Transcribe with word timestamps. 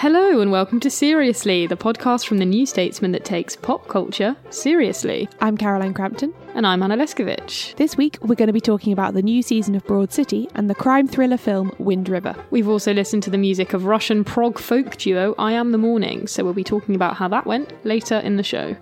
Hello 0.00 0.40
and 0.40 0.52
welcome 0.52 0.78
to 0.78 0.90
Seriously, 0.90 1.66
the 1.66 1.76
podcast 1.76 2.28
from 2.28 2.38
the 2.38 2.44
New 2.44 2.66
Statesman 2.66 3.10
that 3.10 3.24
takes 3.24 3.56
pop 3.56 3.88
culture 3.88 4.36
seriously. 4.48 5.28
I'm 5.40 5.56
Caroline 5.56 5.92
Crampton. 5.92 6.32
And 6.54 6.64
I'm 6.64 6.84
Anna 6.84 6.96
Leszkiewicz. 6.96 7.74
This 7.74 7.96
week, 7.96 8.16
we're 8.22 8.36
going 8.36 8.46
to 8.46 8.52
be 8.52 8.60
talking 8.60 8.92
about 8.92 9.14
the 9.14 9.22
new 9.22 9.42
season 9.42 9.74
of 9.74 9.84
Broad 9.86 10.12
City 10.12 10.48
and 10.54 10.70
the 10.70 10.74
crime 10.76 11.08
thriller 11.08 11.36
film 11.36 11.74
Wind 11.80 12.08
River. 12.08 12.36
We've 12.52 12.68
also 12.68 12.94
listened 12.94 13.24
to 13.24 13.30
the 13.30 13.38
music 13.38 13.72
of 13.72 13.86
Russian 13.86 14.22
prog 14.22 14.60
folk 14.60 14.96
duo 14.98 15.34
I 15.36 15.50
Am 15.50 15.72
the 15.72 15.78
Morning, 15.78 16.28
so 16.28 16.44
we'll 16.44 16.52
be 16.52 16.62
talking 16.62 16.94
about 16.94 17.16
how 17.16 17.26
that 17.26 17.44
went 17.44 17.72
later 17.84 18.18
in 18.18 18.36
the 18.36 18.44
show. 18.44 18.76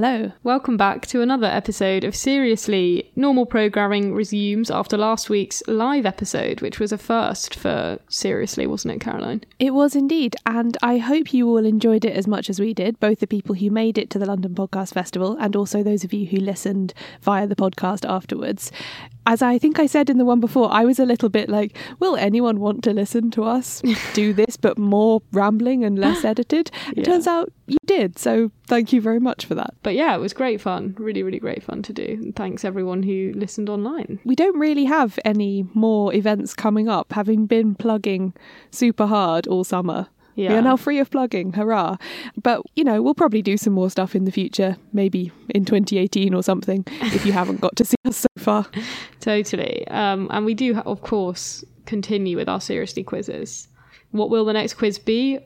Hello. 0.00 0.30
Welcome 0.44 0.76
back 0.76 1.08
to 1.08 1.22
another 1.22 1.48
episode 1.48 2.04
of 2.04 2.14
Seriously. 2.14 3.10
Normal 3.16 3.46
programming 3.46 4.14
resumes 4.14 4.70
after 4.70 4.96
last 4.96 5.28
week's 5.28 5.60
live 5.66 6.06
episode, 6.06 6.60
which 6.60 6.78
was 6.78 6.92
a 6.92 6.98
first 6.98 7.56
for 7.56 7.98
Seriously, 8.08 8.64
wasn't 8.68 8.94
it, 8.94 9.00
Caroline? 9.00 9.42
It 9.58 9.74
was 9.74 9.96
indeed, 9.96 10.36
and 10.46 10.76
I 10.84 10.98
hope 10.98 11.34
you 11.34 11.48
all 11.48 11.66
enjoyed 11.66 12.04
it 12.04 12.16
as 12.16 12.28
much 12.28 12.48
as 12.48 12.60
we 12.60 12.74
did, 12.74 13.00
both 13.00 13.18
the 13.18 13.26
people 13.26 13.56
who 13.56 13.72
made 13.72 13.98
it 13.98 14.08
to 14.10 14.20
the 14.20 14.26
London 14.26 14.54
Podcast 14.54 14.94
Festival 14.94 15.36
and 15.40 15.56
also 15.56 15.82
those 15.82 16.04
of 16.04 16.12
you 16.12 16.26
who 16.26 16.36
listened 16.36 16.94
via 17.22 17.48
the 17.48 17.56
podcast 17.56 18.08
afterwards. 18.08 18.70
As 19.28 19.42
I 19.42 19.58
think 19.58 19.78
I 19.78 19.84
said 19.84 20.08
in 20.08 20.16
the 20.16 20.24
one 20.24 20.40
before, 20.40 20.72
I 20.72 20.86
was 20.86 20.98
a 20.98 21.04
little 21.04 21.28
bit 21.28 21.50
like, 21.50 21.76
will 22.00 22.16
anyone 22.16 22.60
want 22.60 22.82
to 22.84 22.94
listen 22.94 23.30
to 23.32 23.44
us 23.44 23.82
do 24.14 24.32
this, 24.32 24.56
but 24.56 24.78
more 24.78 25.20
rambling 25.32 25.84
and 25.84 25.98
less 25.98 26.24
edited? 26.32 26.70
It 26.92 26.98
Yeah. 26.98 27.04
turns 27.04 27.26
out 27.26 27.52
you 27.66 27.76
did, 27.84 28.18
so 28.18 28.50
thank 28.66 28.90
you 28.90 29.02
very 29.02 29.20
much 29.20 29.44
for 29.44 29.54
that. 29.54 29.74
But 29.82 29.94
yeah, 29.94 30.14
it 30.16 30.18
was 30.20 30.32
great 30.32 30.62
fun. 30.62 30.94
Really, 30.98 31.22
really 31.22 31.38
great 31.38 31.62
fun 31.62 31.82
to 31.82 31.92
do. 31.92 32.04
And 32.22 32.34
thanks 32.34 32.64
everyone 32.64 33.02
who 33.02 33.32
listened 33.36 33.68
online. 33.68 34.18
we 34.24 34.34
don't 34.34 34.58
really 34.58 34.86
have 34.86 35.18
any 35.26 35.66
more 35.74 36.14
events 36.14 36.54
coming 36.54 36.88
up, 36.88 37.12
having 37.12 37.44
been 37.44 37.74
plugging 37.74 38.32
super 38.70 39.06
hard 39.06 39.46
all 39.46 39.62
summer. 39.62 40.08
We 40.38 40.44
Yeah. 40.44 40.58
are 40.58 40.62
now 40.62 40.76
free 40.76 40.98
of 41.00 41.10
plugging, 41.10 41.52
hurrah. 41.52 41.96
But, 42.42 42.62
you 42.76 42.84
know, 42.84 43.02
we'll 43.02 43.14
probably 43.14 43.42
do 43.42 43.56
some 43.56 43.72
more 43.72 43.90
stuff 43.90 44.14
in 44.14 44.24
the 44.24 44.30
future, 44.30 44.76
maybe 44.92 45.32
in 45.50 45.64
2018 45.64 46.32
or 46.32 46.42
something, 46.42 46.84
if 47.02 47.26
you 47.26 47.32
haven't 47.32 47.60
got 47.60 47.74
to 47.76 47.84
see 47.84 47.96
us 48.06 48.18
so 48.18 48.28
far. 48.38 48.66
Totally. 49.20 49.86
Um, 49.88 50.28
and 50.30 50.46
we 50.46 50.54
do, 50.54 50.76
of 50.78 51.02
course, 51.02 51.64
continue 51.86 52.36
with 52.36 52.48
our 52.48 52.60
Seriously 52.60 53.02
quizzes. 53.02 53.68
What 54.12 54.30
will 54.30 54.44
the 54.44 54.52
next 54.52 54.74
quiz 54.74 54.98
be? 54.98 55.40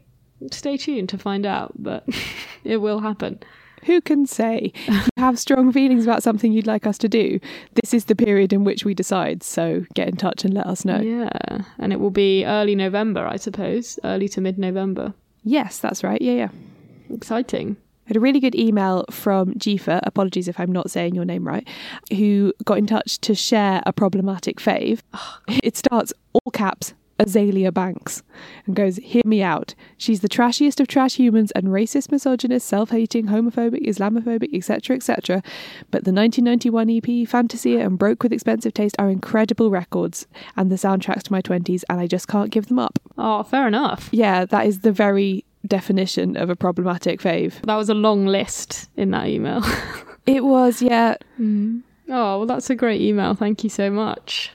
Stay 0.51 0.77
tuned 0.77 1.09
to 1.09 1.19
find 1.19 1.47
out, 1.47 1.73
but 1.79 2.07
it 2.65 2.77
will 2.79 3.01
happen. 3.01 3.39
Who 3.85 4.01
can 4.01 4.27
say? 4.27 4.73
If 4.75 5.09
you 5.17 5.23
have 5.23 5.39
strong 5.39 5.73
feelings 5.73 6.05
about 6.05 6.23
something 6.23 6.53
you'd 6.53 6.67
like 6.67 6.87
us 6.87 6.99
to 6.99 7.09
do, 7.09 7.41
this 7.83 7.93
is 7.93 8.05
the 8.05 8.15
period 8.15 8.53
in 8.53 8.65
which 8.65 8.85
we 8.85 8.95
decide. 8.95 9.43
So 9.43 9.85
get 9.95 10.09
in 10.09 10.17
touch 10.17 10.45
and 10.45 10.55
let 10.55 10.67
us 10.67 10.85
know. 10.85 11.01
Yeah. 11.01 11.63
And 11.79 11.93
it 11.93 12.01
will 12.01 12.11
be 12.11 12.45
early 12.45 12.75
November, 12.75 13.27
I 13.27 13.37
suppose. 13.37 13.99
Early 14.05 14.29
to 14.31 14.41
mid 14.41 14.59
November. 14.59 15.15
Yes, 15.43 15.79
that's 15.79 16.05
right. 16.05 16.23
Yeah, 16.23 16.33
yeah. 16.33 16.49
Exciting. 17.13 17.77
I 18.07 18.11
had 18.11 18.17
a 18.17 18.21
really 18.21 18.41
good 18.41 18.55
email 18.55 19.05
from 19.11 19.55
Jifa, 19.55 20.01
apologies 20.05 20.49
if 20.49 20.59
I'm 20.59 20.73
not 20.73 20.91
saying 20.91 21.15
your 21.15 21.25
name 21.25 21.47
right, 21.47 21.67
who 22.11 22.53
got 22.65 22.79
in 22.79 22.87
touch 22.87 23.21
to 23.21 23.35
share 23.35 23.81
a 23.87 23.93
problematic 23.93 24.59
fave. 24.59 25.01
Oh, 25.15 25.39
it 25.63 25.77
starts 25.77 26.13
all 26.33 26.51
caps 26.53 26.95
Azealia 27.19 27.73
Banks 27.73 28.23
and 28.67 28.75
goes, 28.75 28.97
Hear 28.97 29.23
me 29.25 29.43
out. 29.43 29.75
She's 29.97 30.21
the 30.21 30.29
trashiest 30.29 30.81
of 30.81 30.89
trash 30.89 31.15
humans 31.17 31.51
and 31.53 31.69
racist, 31.69 32.11
misogynist, 32.11 32.67
self 32.67 32.91
hating, 32.91 33.27
homophobic, 33.27 33.87
Islamophobic, 33.87 34.55
etc., 34.55 34.97
etc. 34.97 35.43
But 35.91 36.05
the 36.05 36.13
1991 36.13 36.91
EP, 36.91 37.05
Fantasea, 37.29 37.85
and 37.85 37.99
Broke 37.99 38.23
with 38.23 38.33
Expensive 38.33 38.75
Taste 38.75 38.97
are 38.99 39.11
incredible 39.11 39.71
records 39.71 40.27
and 40.57 40.71
the 40.71 40.77
soundtracks 40.77 41.23
to 41.25 41.33
my 41.33 41.43
20s, 41.43 41.85
and 41.89 42.01
I 42.01 42.07
just 42.07 42.29
can't 42.29 42.51
give 42.51 42.67
them 42.67 42.79
up. 42.79 42.99
Oh, 43.19 43.43
fair 43.43 43.67
enough. 43.67 44.09
Yeah, 44.13 44.45
that 44.47 44.67
is 44.67 44.81
the 44.81 44.93
very 44.93 45.45
definition 45.67 46.37
of 46.37 46.51
a 46.51 46.57
problematic 46.57 47.21
fave. 47.21 47.61
That 47.63 47.77
was 47.77 47.89
a 47.89 47.95
long 47.95 48.27
list 48.27 48.89
in 48.97 49.11
that 49.13 49.29
email. 49.29 49.63
It 50.25 50.45
was, 50.45 50.81
yeah. 50.81 51.17
Oh, 51.41 51.83
well, 52.09 52.47
that's 52.47 52.71
a 52.71 52.77
great 52.77 53.01
email. 53.01 53.35
Thank 53.35 53.65
you 53.65 53.71
so 53.71 53.91
much. 53.91 54.53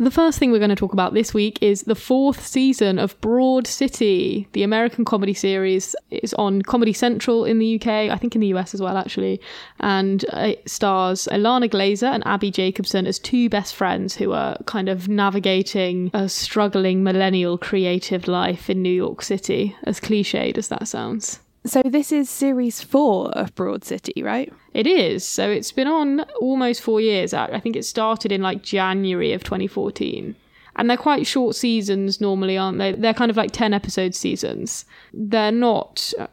The 0.00 0.10
first 0.10 0.38
thing 0.38 0.50
we're 0.50 0.56
going 0.56 0.70
to 0.70 0.76
talk 0.76 0.94
about 0.94 1.12
this 1.12 1.34
week 1.34 1.62
is 1.62 1.82
the 1.82 1.94
fourth 1.94 2.46
season 2.46 2.98
of 2.98 3.20
Broad 3.20 3.66
City, 3.66 4.48
the 4.52 4.62
American 4.62 5.04
comedy 5.04 5.34
series. 5.34 5.94
It's 6.10 6.32
on 6.34 6.62
Comedy 6.62 6.94
Central 6.94 7.44
in 7.44 7.58
the 7.58 7.74
UK, 7.74 7.86
I 7.86 8.16
think 8.16 8.34
in 8.34 8.40
the 8.40 8.46
US 8.54 8.72
as 8.72 8.80
well, 8.80 8.96
actually. 8.96 9.42
And 9.78 10.24
it 10.32 10.66
stars 10.66 11.28
Ilana 11.30 11.68
Glazer 11.68 12.10
and 12.10 12.26
Abbi 12.26 12.48
Jacobson 12.48 13.06
as 13.06 13.18
two 13.18 13.50
best 13.50 13.74
friends 13.74 14.16
who 14.16 14.32
are 14.32 14.56
kind 14.64 14.88
of 14.88 15.06
navigating 15.06 16.10
a 16.14 16.30
struggling 16.30 17.04
millennial 17.04 17.58
creative 17.58 18.26
life 18.26 18.70
in 18.70 18.80
New 18.80 18.88
York 18.88 19.20
City, 19.20 19.76
as 19.84 20.00
cliched 20.00 20.56
as 20.56 20.68
that 20.68 20.88
sounds. 20.88 21.40
So 21.66 21.82
this 21.82 22.10
is 22.10 22.30
series 22.30 22.82
four 22.82 23.30
of 23.32 23.54
Broad 23.54 23.84
City, 23.84 24.22
right? 24.22 24.52
It 24.72 24.86
is. 24.86 25.26
So 25.26 25.50
it's 25.50 25.72
been 25.72 25.86
on 25.86 26.20
almost 26.40 26.80
four 26.80 27.00
years. 27.00 27.34
I 27.34 27.60
think 27.60 27.76
it 27.76 27.84
started 27.84 28.32
in 28.32 28.40
like 28.40 28.62
January 28.62 29.32
of 29.32 29.44
2014. 29.44 30.34
And 30.76 30.88
they're 30.88 30.96
quite 30.96 31.26
short 31.26 31.54
seasons 31.56 32.20
normally, 32.20 32.56
aren't 32.56 32.78
they? 32.78 32.92
They're 32.92 33.12
kind 33.12 33.30
of 33.30 33.36
like 33.36 33.50
10 33.50 33.74
episode 33.74 34.14
seasons. 34.14 34.86
They're 35.12 35.52
not, 35.52 36.14
uh, 36.18 36.28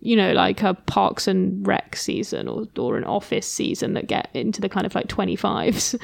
you 0.00 0.14
know, 0.14 0.32
like 0.32 0.62
a 0.62 0.74
Parks 0.74 1.26
and 1.26 1.66
Rec 1.66 1.96
season 1.96 2.46
or, 2.46 2.66
or 2.76 2.98
an 2.98 3.04
Office 3.04 3.50
season 3.50 3.94
that 3.94 4.08
get 4.08 4.28
into 4.34 4.60
the 4.60 4.68
kind 4.68 4.84
of 4.84 4.94
like 4.94 5.08
25s. 5.08 5.98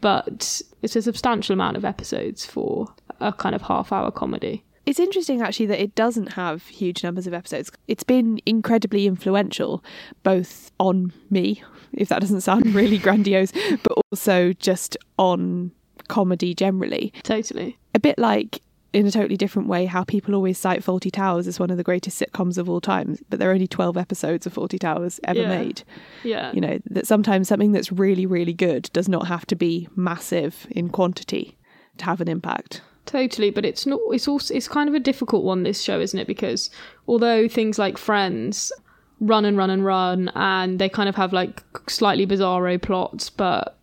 But 0.00 0.62
it's 0.82 0.94
a 0.94 1.02
substantial 1.02 1.54
amount 1.54 1.76
of 1.76 1.84
episodes 1.84 2.46
for 2.46 2.86
a 3.18 3.32
kind 3.32 3.56
of 3.56 3.62
half 3.62 3.90
hour 3.90 4.12
comedy. 4.12 4.62
It's 4.86 5.00
interesting 5.00 5.42
actually 5.42 5.66
that 5.66 5.82
it 5.82 5.94
doesn't 5.96 6.34
have 6.34 6.64
huge 6.68 7.02
numbers 7.02 7.26
of 7.26 7.34
episodes. 7.34 7.70
It's 7.88 8.04
been 8.04 8.40
incredibly 8.46 9.06
influential, 9.06 9.82
both 10.22 10.70
on 10.78 11.12
me, 11.28 11.62
if 11.92 12.08
that 12.08 12.20
doesn't 12.20 12.42
sound 12.42 12.66
really 12.74 12.98
grandiose, 12.98 13.52
but 13.82 13.92
also 14.12 14.52
just 14.52 14.96
on 15.18 15.72
comedy 16.08 16.54
generally. 16.54 17.12
Totally. 17.24 17.76
A 17.94 17.98
bit 17.98 18.16
like 18.18 18.60
in 18.92 19.06
a 19.06 19.10
totally 19.10 19.36
different 19.36 19.68
way 19.68 19.84
how 19.84 20.04
people 20.04 20.34
always 20.34 20.56
cite 20.56 20.82
Fawlty 20.82 21.10
Towers 21.12 21.46
as 21.48 21.58
one 21.60 21.70
of 21.70 21.76
the 21.76 21.82
greatest 21.82 22.22
sitcoms 22.22 22.56
of 22.56 22.70
all 22.70 22.80
time, 22.80 23.18
but 23.28 23.38
there 23.40 23.50
are 23.50 23.54
only 23.54 23.66
12 23.66 23.96
episodes 23.96 24.46
of 24.46 24.54
Fawlty 24.54 24.78
Towers 24.78 25.18
ever 25.24 25.40
Yeah. 25.40 25.48
made. 25.48 25.82
Yeah. 26.22 26.52
You 26.54 26.60
know, 26.60 26.78
that 26.90 27.06
sometimes 27.08 27.48
something 27.48 27.72
that's 27.72 27.90
really, 27.92 28.24
really 28.24 28.54
good 28.54 28.88
does 28.92 29.08
not 29.08 29.26
have 29.26 29.44
to 29.46 29.56
be 29.56 29.88
massive 29.96 30.66
in 30.70 30.88
quantity 30.90 31.58
to 31.98 32.04
have 32.04 32.20
an 32.20 32.28
impact. 32.28 32.82
Totally, 33.06 33.50
but 33.50 33.64
it's 33.64 33.86
not. 33.86 34.00
It's 34.10 34.26
also 34.26 34.52
it's 34.52 34.68
kind 34.68 34.88
of 34.88 34.94
a 34.94 35.00
difficult 35.00 35.44
one. 35.44 35.62
This 35.62 35.80
show, 35.80 36.00
isn't 36.00 36.18
it? 36.18 36.26
Because 36.26 36.70
although 37.06 37.48
things 37.48 37.78
like 37.78 37.96
Friends 37.96 38.72
run 39.20 39.44
and 39.44 39.56
run 39.56 39.70
and 39.70 39.84
run, 39.84 40.30
and 40.34 40.78
they 40.78 40.88
kind 40.88 41.08
of 41.08 41.14
have 41.14 41.32
like 41.32 41.62
slightly 41.88 42.26
bizarro 42.26 42.82
plots, 42.82 43.30
but 43.30 43.78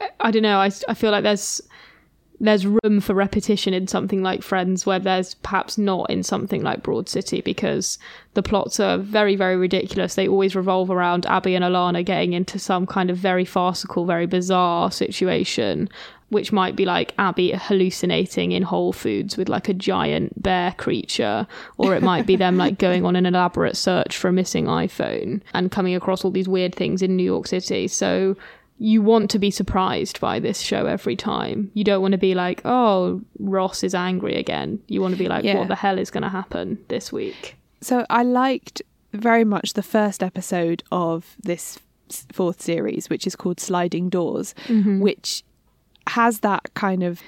eh, 0.00 0.08
I 0.20 0.30
don't 0.30 0.42
know. 0.42 0.58
I 0.58 0.70
I 0.88 0.94
feel 0.94 1.10
like 1.10 1.24
there's 1.24 1.60
there's 2.40 2.66
room 2.68 3.00
for 3.00 3.14
repetition 3.14 3.74
in 3.74 3.88
something 3.88 4.22
like 4.22 4.42
Friends, 4.42 4.86
where 4.86 5.00
there's 5.00 5.34
perhaps 5.34 5.76
not 5.76 6.08
in 6.08 6.22
something 6.22 6.62
like 6.62 6.84
Broad 6.84 7.08
City, 7.08 7.40
because 7.40 7.98
the 8.34 8.44
plots 8.44 8.78
are 8.78 8.98
very, 8.98 9.34
very 9.34 9.56
ridiculous. 9.56 10.14
They 10.14 10.28
always 10.28 10.54
revolve 10.54 10.88
around 10.88 11.26
Abbi 11.26 11.54
and 11.54 11.64
Ilana 11.64 12.04
getting 12.04 12.32
into 12.32 12.60
some 12.60 12.86
kind 12.86 13.10
of 13.10 13.16
very 13.16 13.44
farcical, 13.44 14.06
very 14.06 14.26
bizarre 14.26 14.92
situation, 14.92 15.88
which 16.30 16.52
might 16.52 16.76
be 16.76 16.84
like 16.84 17.14
Abbi 17.18 17.52
hallucinating 17.56 18.52
in 18.52 18.62
Whole 18.62 18.92
Foods 18.92 19.36
with 19.36 19.48
like 19.48 19.68
a 19.68 19.74
giant 19.74 20.42
bear 20.42 20.72
creature, 20.72 21.46
or 21.78 21.94
it 21.94 22.02
might 22.02 22.26
be 22.26 22.36
them 22.36 22.56
like 22.56 22.78
going 22.86 23.04
on 23.04 23.16
an 23.16 23.26
elaborate 23.26 23.76
search 23.76 24.16
for 24.16 24.28
a 24.28 24.32
missing 24.32 24.66
iPhone 24.66 25.40
and 25.54 25.70
coming 25.70 25.94
across 25.94 26.24
all 26.24 26.30
these 26.30 26.48
weird 26.48 26.74
things 26.74 27.02
in 27.02 27.16
New 27.16 27.24
York 27.24 27.46
City. 27.46 27.88
So 27.88 28.36
you 28.78 29.02
want 29.02 29.30
to 29.30 29.38
be 29.38 29.50
surprised 29.50 30.20
by 30.20 30.38
this 30.38 30.60
show 30.60 30.86
every 30.86 31.16
time. 31.16 31.70
You 31.74 31.82
don't 31.82 32.00
want 32.00 32.12
to 32.12 32.18
be 32.18 32.34
like, 32.34 32.62
oh, 32.64 33.20
Ross 33.38 33.82
is 33.82 33.94
angry 33.94 34.36
again. 34.36 34.80
You 34.86 35.00
want 35.00 35.14
to 35.14 35.18
be 35.18 35.28
like, 35.28 35.44
Yeah. 35.44 35.58
what 35.58 35.68
the 35.68 35.74
hell 35.74 35.98
is 35.98 36.10
going 36.10 36.22
to 36.22 36.28
happen 36.28 36.78
this 36.88 37.12
week? 37.12 37.56
So 37.80 38.06
I 38.08 38.22
liked 38.22 38.82
very 39.12 39.44
much 39.44 39.72
the 39.72 39.82
first 39.82 40.22
episode 40.22 40.82
of 40.92 41.36
this 41.42 41.78
fourth 42.32 42.62
series, 42.62 43.10
which 43.10 43.26
is 43.26 43.34
called 43.34 43.60
Sliding 43.60 44.08
Doors, 44.08 44.54
mm-hmm. 44.66 45.00
which 45.00 45.42
has 46.08 46.40
that 46.40 46.72
kind 46.74 47.02
of 47.02 47.22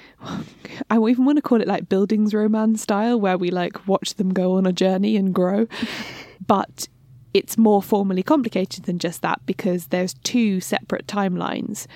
I 0.89 0.97
even 0.97 1.25
want 1.25 1.37
to 1.37 1.41
call 1.41 1.61
it 1.61 1.67
like 1.67 1.89
bildungsroman 1.89 2.77
style 2.77 3.19
where 3.19 3.37
we 3.37 3.51
like 3.51 3.87
watch 3.87 4.15
them 4.15 4.33
go 4.33 4.53
on 4.53 4.65
a 4.65 4.73
journey 4.73 5.15
and 5.17 5.33
grow. 5.33 5.67
but 6.47 6.87
it's 7.33 7.57
more 7.57 7.81
formally 7.81 8.23
complicated 8.23 8.85
than 8.85 8.99
just 8.99 9.21
that 9.21 9.39
because 9.45 9.87
there's 9.87 10.13
two 10.15 10.59
separate 10.59 11.07
timelines 11.07 11.87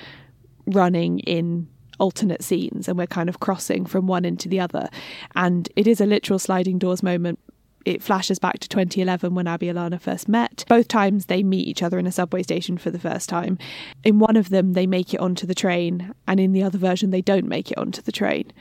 running 0.66 1.20
in 1.20 1.68
alternate 2.00 2.44
scenes 2.44 2.88
and 2.88 2.98
we're 2.98 3.08
kind 3.08 3.30
of 3.30 3.40
crossing 3.40 3.86
from 3.86 4.08
one 4.08 4.26
into 4.26 4.50
the 4.50 4.60
other 4.60 4.90
and 5.36 5.70
it 5.76 5.88
is 5.88 6.02
a 6.02 6.06
literal 6.06 6.40
sliding 6.40 6.78
doors 6.78 7.02
moment 7.02 7.40
it 7.86 8.02
flashes 8.02 8.40
back 8.40 8.60
to 8.60 8.68
2011 8.68 9.36
when 9.36 9.48
Abbi 9.48 9.70
and 9.70 9.78
Ilana 9.78 10.02
first 10.02 10.28
met. 10.28 10.66
Both 10.68 10.88
times 10.88 11.28
they 11.28 11.44
meet 11.44 11.68
each 11.68 11.84
other 11.84 12.00
in 12.00 12.08
a 12.08 12.12
subway 12.12 12.44
station 12.44 12.78
for 12.78 12.90
the 12.92 13.00
first 13.00 13.30
time. 13.30 13.58
In 14.04 14.20
one 14.20 14.36
of 14.36 14.50
them, 14.50 14.74
they 14.74 14.88
make 14.88 15.14
it 15.14 15.20
onto 15.20 15.46
the 15.46 15.56
train, 15.56 16.14
and 16.28 16.40
in 16.40 16.52
the 16.52 16.64
other 16.64 16.80
version, 16.80 17.12
they 17.12 17.22
don't 17.22 17.48
make 17.48 17.72
it 17.72 17.78
onto 17.78 18.02
the 18.02 18.12
train. 18.12 18.52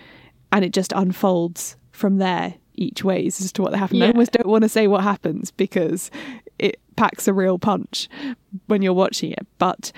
And 0.53 0.65
it 0.65 0.73
just 0.73 0.93
unfolds 0.93 1.77
from 1.91 2.19
there 2.19 2.55
each 2.75 3.03
ways 3.03 3.41
as 3.41 3.53
to 3.53 3.63
what 3.63 3.75
happened. 3.75 4.05
I 4.05 4.09
almost 4.09 4.33
don't 4.33 4.49
want 4.49 4.63
to 4.63 4.69
say 4.69 4.87
what 4.87 5.03
happens 5.03 5.51
because 5.51 6.11
it 6.59 6.79
packs 6.97 7.27
a 7.27 7.33
real 7.33 7.59
punch 7.59 8.09
when 8.67 8.83
you're 8.83 8.93
watching 8.93 9.33
it. 9.33 9.47
But 9.59 9.93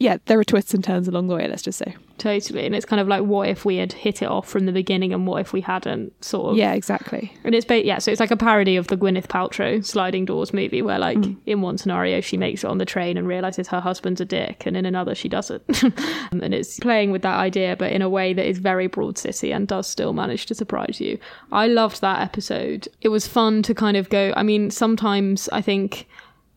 yeah, 0.00 0.16
there 0.24 0.40
are 0.40 0.44
twists 0.44 0.72
and 0.72 0.82
turns 0.82 1.06
along 1.08 1.26
the 1.26 1.36
way, 1.36 1.46
let's 1.46 1.60
just 1.60 1.78
say. 1.78 1.94
Totally. 2.16 2.64
And 2.64 2.74
it's 2.74 2.86
kind 2.86 3.00
of 3.00 3.06
like, 3.06 3.22
what 3.22 3.50
if 3.50 3.66
we 3.66 3.76
had 3.76 3.92
hit 3.92 4.22
it 4.22 4.28
off 4.28 4.48
from 4.48 4.64
the 4.64 4.72
beginning 4.72 5.12
and 5.12 5.26
what 5.26 5.42
if 5.42 5.52
we 5.52 5.60
hadn't, 5.60 6.24
sort 6.24 6.52
of. 6.52 6.56
Yeah, 6.56 6.72
exactly. 6.72 7.34
And 7.44 7.54
it's 7.54 7.66
ba- 7.66 7.84
yeah, 7.84 7.98
so 7.98 8.10
it's 8.10 8.18
like 8.18 8.30
a 8.30 8.36
parody 8.36 8.76
of 8.76 8.86
the 8.86 8.96
Gwyneth 8.96 9.26
Paltrow 9.26 9.84
Sliding 9.84 10.24
Doors 10.24 10.54
movie, 10.54 10.80
where 10.80 10.98
like 10.98 11.18
mm. 11.18 11.36
in 11.44 11.60
one 11.60 11.76
scenario 11.76 12.22
she 12.22 12.38
makes 12.38 12.64
it 12.64 12.66
on 12.66 12.78
the 12.78 12.86
train 12.86 13.18
and 13.18 13.28
realizes 13.28 13.68
her 13.68 13.80
husband's 13.80 14.22
a 14.22 14.24
dick, 14.24 14.64
and 14.64 14.74
in 14.74 14.86
another 14.86 15.14
she 15.14 15.28
doesn't. 15.28 15.62
Um, 16.32 16.40
and 16.42 16.54
it's 16.54 16.78
playing 16.78 17.10
with 17.10 17.22
that 17.22 17.36
idea, 17.36 17.76
but 17.76 17.92
in 17.92 18.02
a 18.02 18.08
way 18.08 18.32
that 18.32 18.46
is 18.46 18.58
very 18.58 18.86
Broad 18.86 19.18
City 19.18 19.52
and 19.52 19.66
does 19.66 19.86
still 19.86 20.12
manage 20.12 20.46
to 20.46 20.54
surprise 20.54 21.00
you. 21.00 21.18
I 21.50 21.66
loved 21.66 22.00
that 22.00 22.20
episode. 22.22 22.88
It 23.00 23.08
was 23.08 23.26
fun 23.26 23.62
to 23.64 23.74
kind 23.74 23.96
of 23.96 24.08
go. 24.08 24.32
I 24.36 24.42
mean, 24.42 24.70
sometimes 24.70 25.48
I 25.50 25.60
think 25.60 26.06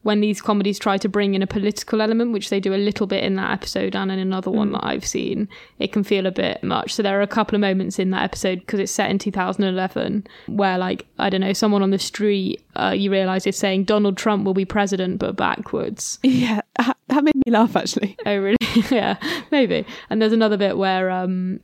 when 0.04 0.22
these 0.22 0.42
comedies 0.42 0.78
try 0.78 0.98
to 0.98 1.10
bring 1.10 1.34
in 1.34 1.42
a 1.42 1.48
political 1.48 2.02
element, 2.02 2.32
which 2.32 2.50
they 2.50 2.60
do 2.60 2.74
a 2.74 2.78
little 2.78 3.08
bit 3.08 3.24
in 3.24 3.36
that 3.36 3.52
episode 3.52 3.96
and 3.96 4.12
in 4.12 4.20
another 4.20 4.52
one 4.52 4.72
that 4.74 4.86
I've 4.86 5.06
seen, 5.06 5.50
it 5.80 5.92
can 5.92 6.04
feel 6.04 6.26
a 6.26 6.32
bit 6.32 6.64
much. 6.64 6.94
So 6.94 7.02
there 7.02 7.18
are 7.18 7.24
a 7.24 7.28
couple 7.28 7.56
of 7.56 7.62
moments 7.62 8.00
in 8.00 8.12
that 8.12 8.24
episode 8.24 8.60
because 8.60 8.80
it's 8.80 8.92
set 8.92 9.10
in 9.10 9.18
2011 9.18 10.28
where, 10.48 10.78
like, 10.78 11.06
I 11.18 11.30
don't 11.30 11.42
know, 11.42 11.54
someone 11.54 11.82
on 11.82 11.92
the 11.92 12.00
street 12.00 12.64
uh, 12.76 12.94
you 12.96 13.12
realize 13.12 13.48
is 13.48 13.58
saying 13.58 13.86
Donald 13.86 14.18
Trump 14.18 14.46
will 14.46 14.54
be 14.54 14.66
president, 14.66 15.20
but 15.20 15.36
backwards. 15.36 16.20
Yeah, 16.24 16.62
that 16.78 16.98
that 17.08 17.24
made 17.24 17.36
me 17.46 17.52
laugh 17.52 17.76
actually. 17.76 18.18
Oh, 18.26 18.38
really? 18.38 18.58
yeah, 18.92 19.18
maybe. 19.52 19.86
And 20.10 20.22
there's 20.22 20.34
another 20.34 20.58
bit 20.58 20.78
where, 20.78 21.10
um, 21.10 21.60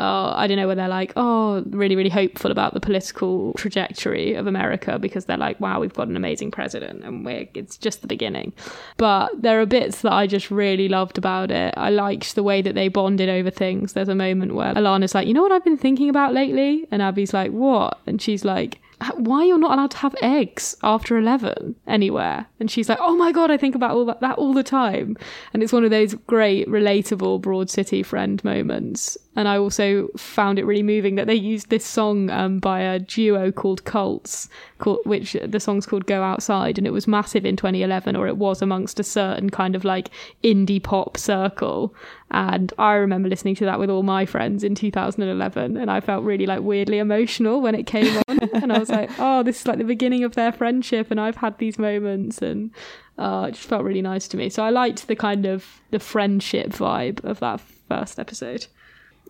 oh, 0.00 0.32
I 0.34 0.46
don't 0.46 0.56
know, 0.56 0.66
where 0.66 0.76
they're 0.76 0.88
like, 0.88 1.12
oh, 1.16 1.62
really, 1.68 1.94
really 1.94 2.10
hopeful 2.10 2.50
about 2.50 2.74
the 2.74 2.80
political 2.80 3.52
trajectory 3.54 4.34
of 4.34 4.46
America 4.46 4.98
because 4.98 5.26
they're 5.26 5.36
like, 5.36 5.60
wow, 5.60 5.78
we've 5.80 5.94
got 5.94 6.08
an 6.08 6.16
amazing 6.16 6.50
president 6.50 7.04
and 7.04 7.24
we're, 7.24 7.46
it's 7.54 7.76
just 7.76 8.00
the 8.00 8.06
beginning. 8.06 8.52
But 8.96 9.40
there 9.40 9.60
are 9.60 9.66
bits 9.66 10.00
that 10.02 10.12
I 10.12 10.26
just 10.26 10.50
really 10.50 10.88
loved 10.88 11.18
about 11.18 11.50
it. 11.50 11.74
I 11.76 11.90
liked 11.90 12.34
the 12.34 12.42
way 12.42 12.62
that 12.62 12.74
they 12.74 12.88
bonded 12.88 13.28
over 13.28 13.50
things. 13.50 13.92
There's 13.92 14.08
a 14.08 14.14
moment 14.14 14.54
where 14.54 14.74
Ilana's 14.74 15.14
like, 15.14 15.28
you 15.28 15.34
know 15.34 15.42
what 15.42 15.52
I've 15.52 15.64
been 15.64 15.78
thinking 15.78 16.08
about 16.08 16.32
lately? 16.32 16.86
And 16.90 17.02
Abbi's 17.02 17.34
like, 17.34 17.52
what? 17.52 18.00
And 18.06 18.20
she's 18.20 18.44
like, 18.44 18.80
why 19.16 19.44
you're 19.44 19.58
not 19.58 19.72
allowed 19.72 19.90
to 19.90 19.96
have 19.98 20.14
eggs 20.20 20.76
after 20.82 21.16
11 21.16 21.74
anywhere 21.86 22.46
and 22.58 22.70
she's 22.70 22.88
like 22.88 22.98
oh 23.00 23.16
my 23.16 23.32
god 23.32 23.50
i 23.50 23.56
think 23.56 23.74
about 23.74 23.92
all 23.92 24.04
that, 24.04 24.20
that 24.20 24.36
all 24.36 24.52
the 24.52 24.62
time 24.62 25.16
and 25.52 25.62
it's 25.62 25.72
one 25.72 25.84
of 25.84 25.90
those 25.90 26.14
great 26.26 26.68
relatable 26.68 27.40
broad 27.40 27.70
city 27.70 28.02
friend 28.02 28.44
moments 28.44 29.16
and 29.36 29.46
i 29.48 29.56
also 29.56 30.08
found 30.16 30.58
it 30.58 30.64
really 30.64 30.82
moving 30.82 31.14
that 31.14 31.26
they 31.26 31.34
used 31.34 31.70
this 31.70 31.84
song 31.84 32.30
um, 32.30 32.58
by 32.58 32.80
a 32.80 32.98
duo 32.98 33.52
called 33.52 33.84
cults 33.84 34.48
called, 34.78 35.00
which 35.04 35.36
the 35.44 35.60
song's 35.60 35.86
called 35.86 36.06
go 36.06 36.22
outside 36.22 36.78
and 36.78 36.86
it 36.86 36.90
was 36.90 37.06
massive 37.06 37.44
in 37.44 37.56
2011 37.56 38.16
or 38.16 38.26
it 38.26 38.36
was 38.36 38.60
amongst 38.60 38.98
a 38.98 39.04
certain 39.04 39.50
kind 39.50 39.76
of 39.76 39.84
like 39.84 40.10
indie 40.42 40.82
pop 40.82 41.16
circle. 41.16 41.94
And 42.32 42.72
i 42.78 42.94
remember 42.94 43.28
listening 43.28 43.54
to 43.56 43.64
that 43.66 43.78
with 43.78 43.90
all 43.90 44.02
my 44.02 44.26
friends 44.26 44.64
in 44.64 44.74
2011 44.74 45.76
and 45.76 45.90
i 45.90 46.00
felt 46.00 46.24
really 46.24 46.46
like 46.46 46.60
weirdly 46.60 46.98
emotional 46.98 47.60
when 47.60 47.74
it 47.74 47.86
came 47.86 48.16
on. 48.28 48.40
And 48.52 48.72
i 48.72 48.78
was 48.78 48.90
like 48.90 49.10
oh 49.18 49.42
this 49.42 49.60
is 49.60 49.66
like 49.66 49.78
the 49.78 49.84
beginning 49.84 50.24
of 50.24 50.34
their 50.34 50.52
friendship 50.52 51.10
and 51.10 51.20
i've 51.20 51.36
had 51.36 51.58
these 51.58 51.78
moments 51.78 52.42
and 52.42 52.70
uh, 53.18 53.46
it 53.48 53.52
just 53.52 53.68
felt 53.68 53.84
really 53.84 54.00
nice 54.00 54.26
to 54.28 54.36
me. 54.36 54.48
So 54.48 54.62
i 54.62 54.70
liked 54.70 55.06
the 55.06 55.16
kind 55.16 55.46
of 55.46 55.80
the 55.90 55.98
friendship 55.98 56.70
vibe 56.70 57.22
of 57.24 57.40
that 57.40 57.60
first 57.88 58.18
episode 58.18 58.66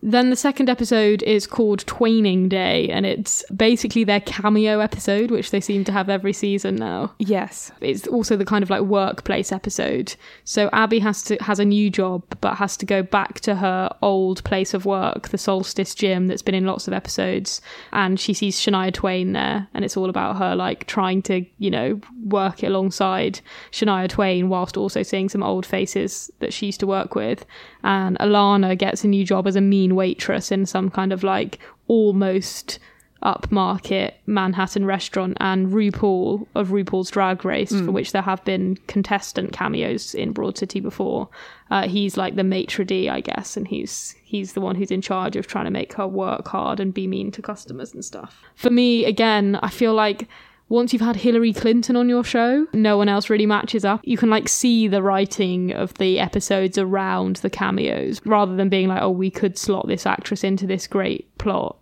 then 0.03 0.29
the 0.31 0.35
second 0.35 0.69
episode 0.69 1.21
is 1.23 1.45
called 1.45 1.85
Twaining 1.85 2.49
Day, 2.49 2.89
and 2.89 3.05
it's 3.05 3.43
basically 3.51 4.03
their 4.03 4.19
cameo 4.19 4.79
episode, 4.79 5.29
which 5.29 5.51
they 5.51 5.61
seem 5.61 5.83
to 5.83 5.91
have 5.91 6.09
every 6.09 6.33
season 6.33 6.75
now. 6.75 7.13
Yes. 7.19 7.71
It's 7.81 8.07
also 8.07 8.35
the 8.35 8.45
kind 8.45 8.63
of 8.63 8.69
like 8.69 8.81
workplace 8.81 9.51
episode. 9.51 10.15
So 10.43 10.69
Abbi 10.73 10.99
has 10.99 11.21
to 11.23 11.37
has 11.37 11.59
a 11.59 11.65
new 11.65 11.89
job, 11.89 12.23
but 12.41 12.55
has 12.55 12.75
to 12.77 12.85
go 12.85 13.03
back 13.03 13.41
to 13.41 13.55
her 13.55 13.95
old 14.01 14.43
place 14.43 14.73
of 14.73 14.85
work, 14.85 15.29
the 15.29 15.37
Soulstice 15.37 15.95
Gym, 15.95 16.27
that's 16.27 16.41
been 16.41 16.55
in 16.55 16.65
lots 16.65 16.87
of 16.87 16.93
episodes, 16.93 17.61
and 17.91 18.19
she 18.19 18.33
sees 18.33 18.59
Shania 18.59 18.93
Twain 18.93 19.33
there, 19.33 19.67
and 19.73 19.85
it's 19.85 19.97
all 19.97 20.09
about 20.09 20.37
her 20.37 20.55
like 20.55 20.87
trying 20.87 21.21
to 21.23 21.45
you 21.59 21.69
know 21.69 22.01
work 22.23 22.63
alongside 22.63 23.39
Shania 23.71 24.09
Twain 24.09 24.49
whilst 24.49 24.77
also 24.77 25.03
seeing 25.03 25.29
some 25.29 25.43
old 25.43 25.65
faces 25.65 26.31
that 26.39 26.53
she 26.53 26.67
used 26.67 26.79
to 26.79 26.87
work 26.87 27.13
with. 27.13 27.45
And 27.83 28.17
Ilana 28.19 28.77
gets 28.77 29.03
a 29.03 29.07
new 29.07 29.25
job 29.25 29.47
as 29.47 29.55
a 29.55 29.61
mean 29.61 29.90
waitress 29.91 30.51
in 30.51 30.65
some 30.65 30.89
kind 30.89 31.13
of 31.13 31.23
like 31.23 31.59
almost 31.87 32.79
upmarket 33.23 34.13
Manhattan 34.25 34.85
restaurant 34.85 35.37
and 35.39 35.67
RuPaul 35.67 36.47
of 36.55 36.69
RuPaul's 36.69 37.11
Drag 37.11 37.45
Race, 37.45 37.69
for 37.69 37.91
which 37.91 38.13
there 38.13 38.21
have 38.23 38.43
been 38.45 38.77
contestant 38.87 39.53
cameos 39.53 40.15
in 40.15 40.31
Broad 40.31 40.57
City 40.57 40.79
before. 40.79 41.29
Uh, 41.69 41.87
he's 41.87 42.17
like 42.17 42.35
the 42.35 42.43
maitre 42.43 42.83
d', 42.83 43.09
I 43.09 43.21
guess, 43.21 43.55
and 43.55 43.67
he's 43.67 44.15
he's 44.23 44.53
the 44.53 44.61
one 44.61 44.75
who's 44.75 44.91
in 44.91 45.01
charge 45.01 45.35
of 45.35 45.45
trying 45.45 45.65
to 45.65 45.71
make 45.71 45.93
her 45.93 46.07
work 46.07 46.47
hard 46.47 46.79
and 46.79 46.93
be 46.93 47.05
mean 47.05 47.31
to 47.31 47.41
customers 47.41 47.93
and 47.93 48.03
stuff. 48.03 48.41
For 48.55 48.71
me, 48.71 49.05
again, 49.05 49.59
I 49.61 49.69
feel 49.69 49.93
like 49.93 50.27
once 50.71 50.93
you've 50.93 51.01
had 51.01 51.17
Hillary 51.17 51.51
Clinton 51.51 51.95
on 51.95 52.07
your 52.07 52.23
show, 52.23 52.65
no 52.73 52.97
one 52.97 53.09
else 53.09 53.29
really 53.29 53.45
matches 53.45 53.83
up. 53.83 53.99
You 54.03 54.17
can 54.17 54.29
like 54.29 54.47
see 54.47 54.87
the 54.87 55.03
writing 55.03 55.73
of 55.73 55.93
the 55.95 56.17
episodes 56.19 56.77
around 56.77 57.37
the 57.37 57.49
cameos 57.49 58.21
rather 58.25 58.55
than 58.55 58.69
being 58.69 58.87
like, 58.87 59.01
oh, 59.01 59.09
we 59.09 59.29
could 59.29 59.57
slot 59.57 59.87
this 59.87 60.05
actress 60.05 60.43
into 60.43 60.65
this 60.65 60.87
great 60.87 61.37
plot. 61.37 61.77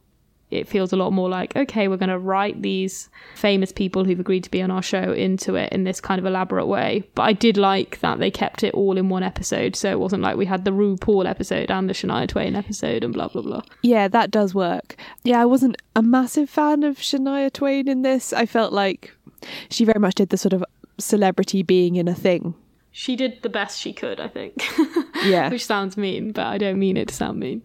It 0.52 0.68
feels 0.68 0.92
a 0.92 0.96
lot 0.96 1.14
more 1.14 1.30
like, 1.30 1.56
okay, 1.56 1.88
we're 1.88 1.98
going 1.98 2.10
to 2.10 2.18
write 2.18 2.62
these 2.62 3.10
famous 3.36 3.72
people 3.72 4.04
who've 4.04 4.20
agreed 4.20 4.44
to 4.46 4.52
be 4.52 4.62
on 4.62 4.72
our 4.72 4.82
show 4.82 5.14
into 5.14 5.56
it 5.56 5.72
in 5.72 5.84
this 5.84 6.02
kind 6.02 6.18
of 6.18 6.26
elaborate 6.26 6.66
way. 6.66 7.04
But 7.14 7.24
I 7.24 7.34
did 7.34 7.56
like 7.58 8.00
that 8.00 8.18
they 8.20 8.32
kept 8.32 8.64
it 8.64 8.74
all 8.74 8.98
in 8.98 9.10
one 9.10 9.22
episode. 9.24 9.76
So 9.76 9.92
it 9.92 10.00
wasn't 10.00 10.24
like 10.24 10.38
we 10.38 10.46
had 10.48 10.66
the 10.66 10.72
RuPaul 10.72 11.30
episode 11.30 11.70
and 11.70 11.88
the 11.88 11.94
Shania 11.94 12.28
Twain 12.28 12.56
episode 12.56 13.04
and 13.04 13.14
blah, 13.14 13.28
blah, 13.28 13.44
blah. 13.44 13.62
Yeah, 13.84 14.08
that 14.08 14.32
does 14.32 14.56
work. 14.56 14.96
Yeah, 15.24 15.42
I 15.42 15.46
wasn't 15.46 15.78
a 15.96 16.02
massive 16.02 16.50
fan 16.50 16.84
of 16.84 16.98
Shania 16.98 17.54
Twain 17.54 17.88
in 17.88 18.02
this. 18.02 18.34
I 18.34 18.46
felt 18.46 18.74
like 18.74 19.16
she 19.70 19.86
very 19.86 20.00
much 20.00 20.16
did 20.16 20.30
the 20.30 20.38
sort 20.38 20.54
of 20.54 20.64
celebrity 20.98 21.62
being 21.64 21.96
in 21.96 22.08
a 22.08 22.16
thing. 22.16 22.56
She 22.92 23.16
did 23.16 23.44
the 23.44 23.50
best 23.50 23.80
she 23.80 23.94
could, 23.94 24.20
I 24.20 24.28
think. 24.28 24.64
Yeah. 25.26 25.50
Which 25.50 25.66
sounds 25.66 25.98
mean, 25.98 26.32
but 26.32 26.48
I 26.48 26.58
don't 26.58 26.80
mean 26.80 26.96
it 26.96 27.10
to 27.10 27.14
sound 27.14 27.42
mean. 27.42 27.62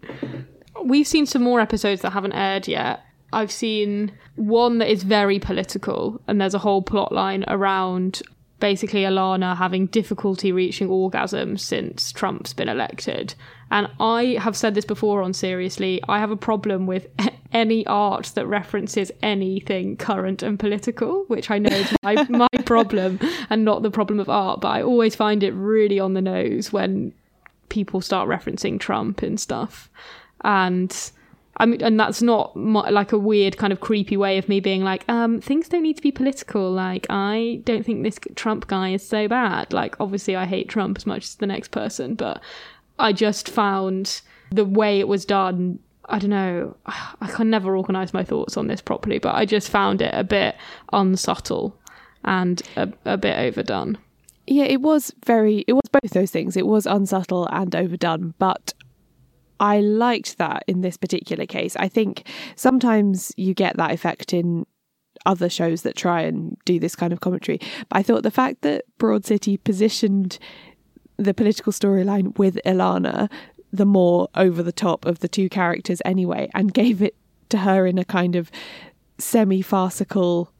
We've 0.83 1.07
seen 1.07 1.25
some 1.25 1.43
more 1.43 1.59
episodes 1.59 2.01
that 2.01 2.11
haven't 2.11 2.33
aired 2.33 2.67
yet. 2.67 3.01
I've 3.33 3.51
seen 3.51 4.11
one 4.35 4.77
that 4.77 4.91
is 4.91 5.03
very 5.03 5.39
political, 5.39 6.21
and 6.27 6.39
there's 6.39 6.53
a 6.53 6.59
whole 6.59 6.81
plot 6.81 7.11
line 7.11 7.43
around 7.47 8.21
basically 8.59 9.01
Alana 9.01 9.55
having 9.57 9.87
difficulty 9.87 10.51
reaching 10.51 10.89
orgasm 10.89 11.57
since 11.57 12.11
Trump's 12.11 12.53
been 12.53 12.69
elected. 12.69 13.35
And 13.71 13.89
I 13.99 14.37
have 14.39 14.55
said 14.55 14.75
this 14.75 14.85
before 14.85 15.21
on 15.21 15.33
Seriously, 15.33 16.01
I 16.07 16.19
have 16.19 16.31
a 16.31 16.37
problem 16.37 16.87
with 16.87 17.07
any 17.51 17.85
art 17.87 18.31
that 18.35 18.47
references 18.47 19.11
anything 19.21 19.97
current 19.97 20.43
and 20.43 20.59
political, 20.59 21.25
which 21.27 21.51
I 21.51 21.59
know 21.59 21.75
is 21.75 21.93
my, 22.03 22.15
my 22.29 22.47
problem 22.65 23.19
and 23.49 23.65
not 23.65 23.83
the 23.83 23.91
problem 23.91 24.19
of 24.19 24.29
art. 24.29 24.61
But 24.61 24.69
I 24.69 24.81
always 24.81 25.15
find 25.15 25.43
it 25.43 25.51
really 25.51 25.99
on 25.99 26.13
the 26.13 26.21
nose 26.21 26.71
when 26.71 27.13
people 27.69 28.01
start 28.01 28.29
referencing 28.29 28.79
Trump 28.79 29.21
and 29.21 29.39
stuff. 29.39 29.89
And 30.45 30.95
I 31.57 31.65
mean, 31.65 31.81
and 31.81 31.99
that's 31.99 32.21
not 32.21 32.55
like 32.55 33.11
a 33.11 33.17
weird 33.17 33.57
kind 33.57 33.73
of 33.73 33.79
creepy 33.79 34.15
way 34.15 34.37
of 34.37 34.47
me 34.47 34.59
being 34.59 34.83
like, 34.83 35.03
um, 35.09 35.41
things 35.41 35.67
don't 35.67 35.83
need 35.83 35.95
to 35.95 36.01
be 36.01 36.11
political. 36.11 36.71
Like, 36.71 37.07
I 37.09 37.61
don't 37.63 37.85
think 37.85 38.03
this 38.03 38.19
Trump 38.35 38.67
guy 38.67 38.89
is 38.89 39.05
so 39.05 39.27
bad. 39.27 39.73
Like, 39.73 39.95
obviously, 39.99 40.35
I 40.35 40.45
hate 40.45 40.69
Trump 40.69 40.97
as 40.97 41.05
much 41.05 41.23
as 41.23 41.35
the 41.35 41.47
next 41.47 41.71
person, 41.71 42.15
but 42.15 42.41
I 42.99 43.11
just 43.11 43.49
found 43.49 44.21
the 44.51 44.65
way 44.65 44.99
it 44.99 45.07
was 45.07 45.25
done. 45.25 45.79
I 46.07 46.19
don't 46.19 46.29
know. 46.29 46.75
I 46.85 47.27
can 47.27 47.49
never 47.49 47.75
organize 47.75 48.13
my 48.13 48.23
thoughts 48.23 48.57
on 48.57 48.67
this 48.67 48.81
properly, 48.81 49.17
but 49.17 49.33
I 49.33 49.45
just 49.45 49.69
found 49.69 50.01
it 50.01 50.13
a 50.13 50.23
bit 50.23 50.55
unsubtle 50.93 51.79
and 52.23 52.61
a, 52.75 52.91
a 53.05 53.17
bit 53.17 53.37
overdone. 53.37 53.97
Yeah, 54.45 54.65
it 54.65 54.81
was 54.81 55.11
very, 55.25 55.63
it 55.67 55.73
was 55.73 55.89
both 55.91 56.11
those 56.11 56.31
things. 56.31 56.55
It 56.55 56.67
was 56.67 56.85
unsubtle 56.85 57.47
and 57.51 57.73
overdone, 57.75 58.35
but 58.37 58.73
I 59.59 59.79
liked 59.79 60.37
that 60.37 60.63
in 60.67 60.81
this 60.81 60.97
particular 60.97 61.45
case. 61.45 61.75
I 61.77 61.87
think 61.87 62.27
sometimes 62.55 63.31
you 63.37 63.53
get 63.53 63.77
that 63.77 63.91
effect 63.91 64.33
in 64.33 64.65
other 65.25 65.49
shows 65.49 65.81
that 65.83 65.95
try 65.95 66.21
and 66.21 66.57
do 66.65 66.79
this 66.79 66.95
kind 66.95 67.13
of 67.13 67.21
commentary. 67.21 67.59
But 67.89 67.97
I 67.99 68.03
thought 68.03 68.23
the 68.23 68.31
fact 68.31 68.61
that 68.61 68.83
Broad 68.97 69.25
City 69.25 69.57
positioned 69.57 70.37
the 71.17 71.33
political 71.33 71.71
storyline 71.71 72.37
with 72.37 72.59
Ilana 72.65 73.29
the 73.71 73.85
more 73.85 74.27
over 74.35 74.61
the 74.61 74.71
top 74.71 75.05
of 75.05 75.19
the 75.19 75.27
two 75.27 75.49
characters 75.49 76.01
anyway 76.05 76.49
and 76.53 76.73
gave 76.73 77.01
it 77.01 77.15
to 77.49 77.59
her 77.59 77.85
in 77.87 77.97
a 77.97 78.05
kind 78.05 78.35
of 78.35 78.51
semi 79.17 79.61
farcical 79.61 80.51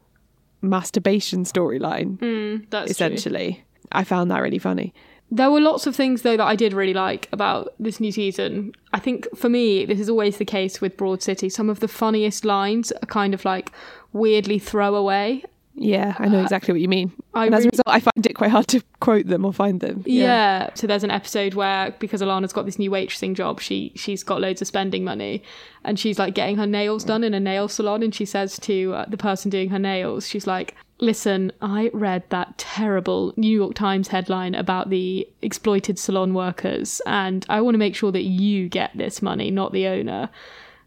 masturbation 0.62 1.44
storyline 1.44 2.18
Mm, 2.18 2.70
that's 2.70 2.86
true. 2.88 2.92
essentially. 2.92 3.64
I 3.92 4.04
found 4.04 4.32
that 4.32 4.42
really 4.42 4.58
funny. 4.60 4.94
There 5.32 5.52
were 5.52 5.60
lots 5.60 5.88
of 5.88 5.96
things 5.96 6.22
though 6.22 6.38
that 6.38 6.46
I 6.46 6.56
did 6.56 6.72
really 6.74 6.94
like 6.94 7.28
about 7.32 7.74
this 7.80 8.00
new 8.00 8.12
season. 8.12 8.74
I 8.94 9.00
think 9.00 9.28
for 9.36 9.50
me, 9.50 9.86
this 9.86 10.00
is 10.00 10.10
always 10.10 10.38
the 10.38 10.46
case 10.46 10.82
with 10.82 10.98
Broad 10.98 11.22
City. 11.22 11.50
Some 11.50 11.70
of 11.70 11.80
the 11.80 11.88
funniest 11.88 12.46
lines 12.46 12.92
are 12.92 13.08
kind 13.08 13.34
of 13.34 13.44
like 13.44 13.72
weirdly 14.14 14.60
throwaway. 14.60 15.44
Yeah, 15.78 16.16
I 16.20 16.30
know 16.30 16.42
exactly 16.42 16.72
what 16.72 16.80
you 16.80 16.88
mean. 16.88 17.12
I 17.34 17.48
and 17.48 17.56
as 17.56 17.66
a 17.66 17.70
result, 17.70 17.88
I 17.88 18.00
find 18.00 18.26
it 18.26 18.34
quite 18.34 18.50
hard 18.50 18.68
to 18.70 18.82
quote 19.02 19.28
them 19.28 19.44
or 19.44 19.52
find 19.52 19.82
them. 19.82 20.04
Yeah. 20.06 20.70
So 20.74 20.88
there's 20.88 21.04
an 21.04 21.12
episode 21.12 21.54
where 21.54 21.92
because 22.00 22.22
Ilana's 22.22 22.54
got 22.54 22.66
this 22.66 22.80
new 22.80 22.90
waitressing 22.90 23.36
job, 23.36 23.60
she 23.60 23.92
she's 23.96 24.24
got 24.24 24.40
loads 24.40 24.62
of 24.62 24.70
spending 24.70 25.04
money, 25.04 25.44
and 25.84 26.00
she's 26.00 26.18
like 26.18 26.34
getting 26.34 26.56
her 26.56 26.66
nails 26.66 27.04
done 27.04 27.26
in 27.26 27.34
a 27.34 27.42
nail 27.42 27.68
salon, 27.68 28.04
and 28.04 28.16
she 28.16 28.26
says 28.26 28.58
to 28.60 28.94
uh, 28.94 29.06
the 29.10 29.18
person 29.18 29.52
doing 29.52 29.70
her 29.70 29.80
nails, 29.80 30.28
she's 30.28 30.48
like. 30.48 30.76
Listen, 31.00 31.52
I 31.62 31.90
read 31.94 32.24
that 32.30 32.58
terrible 32.58 33.34
New 33.36 33.52
York 33.52 33.74
Times 33.76 34.08
headline 34.08 34.56
about 34.56 34.90
the 34.90 35.28
exploited 35.42 36.00
salon 36.00 36.34
workers, 36.34 37.02
and 37.06 37.46
I 37.50 37.60
want 37.62 37.76
to 37.76 37.80
make 37.80 37.96
sure 37.96 38.12
that 38.14 38.24
you 38.24 38.70
get 38.70 38.92
this 38.96 39.22
money, 39.22 39.52
not 39.52 39.74
the 39.74 39.88
owner. 39.88 40.30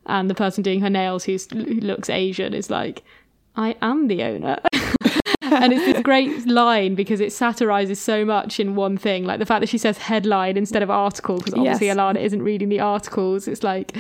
And 0.07 0.31
the 0.31 0.35
person 0.35 0.63
doing 0.63 0.81
her 0.81 0.89
nails, 0.89 1.25
who 1.25 1.37
looks 1.53 2.09
Asian, 2.09 2.55
is 2.55 2.71
like, 2.71 3.03
I 3.55 3.77
am 3.83 4.09
the 4.09 4.23
owner. 4.23 4.59
and 5.43 5.73
it's 5.75 5.85
this 5.85 6.03
great 6.03 6.47
line 6.47 6.95
because 6.95 7.21
it 7.21 7.31
satirizes 7.33 8.01
so 8.01 8.25
much 8.25 8.59
in 8.61 8.75
one 8.77 8.97
thing 8.99 9.25
like 9.25 9.39
the 9.39 9.47
fact 9.47 9.61
that 9.61 9.69
she 9.69 9.79
says 9.79 9.97
headline 9.97 10.57
instead 10.59 10.83
of 10.83 10.91
article 10.91 11.39
because 11.39 11.55
obviously 11.55 11.87
Yes. 11.87 11.97
ilana 11.97 12.21
isn't 12.21 12.43
reading 12.43 12.69
the 12.69 12.81
articles 12.81 13.49
it's 13.49 13.63
like 13.63 13.97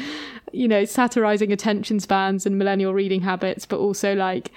you 0.53 0.69
know 0.69 0.85
satirizing 0.85 1.51
attention 1.51 2.01
spans 2.01 2.45
and 2.45 2.59
millennial 2.59 2.93
reading 2.93 3.23
habits 3.23 3.65
but 3.65 3.79
also 3.79 4.15
like 4.15 4.53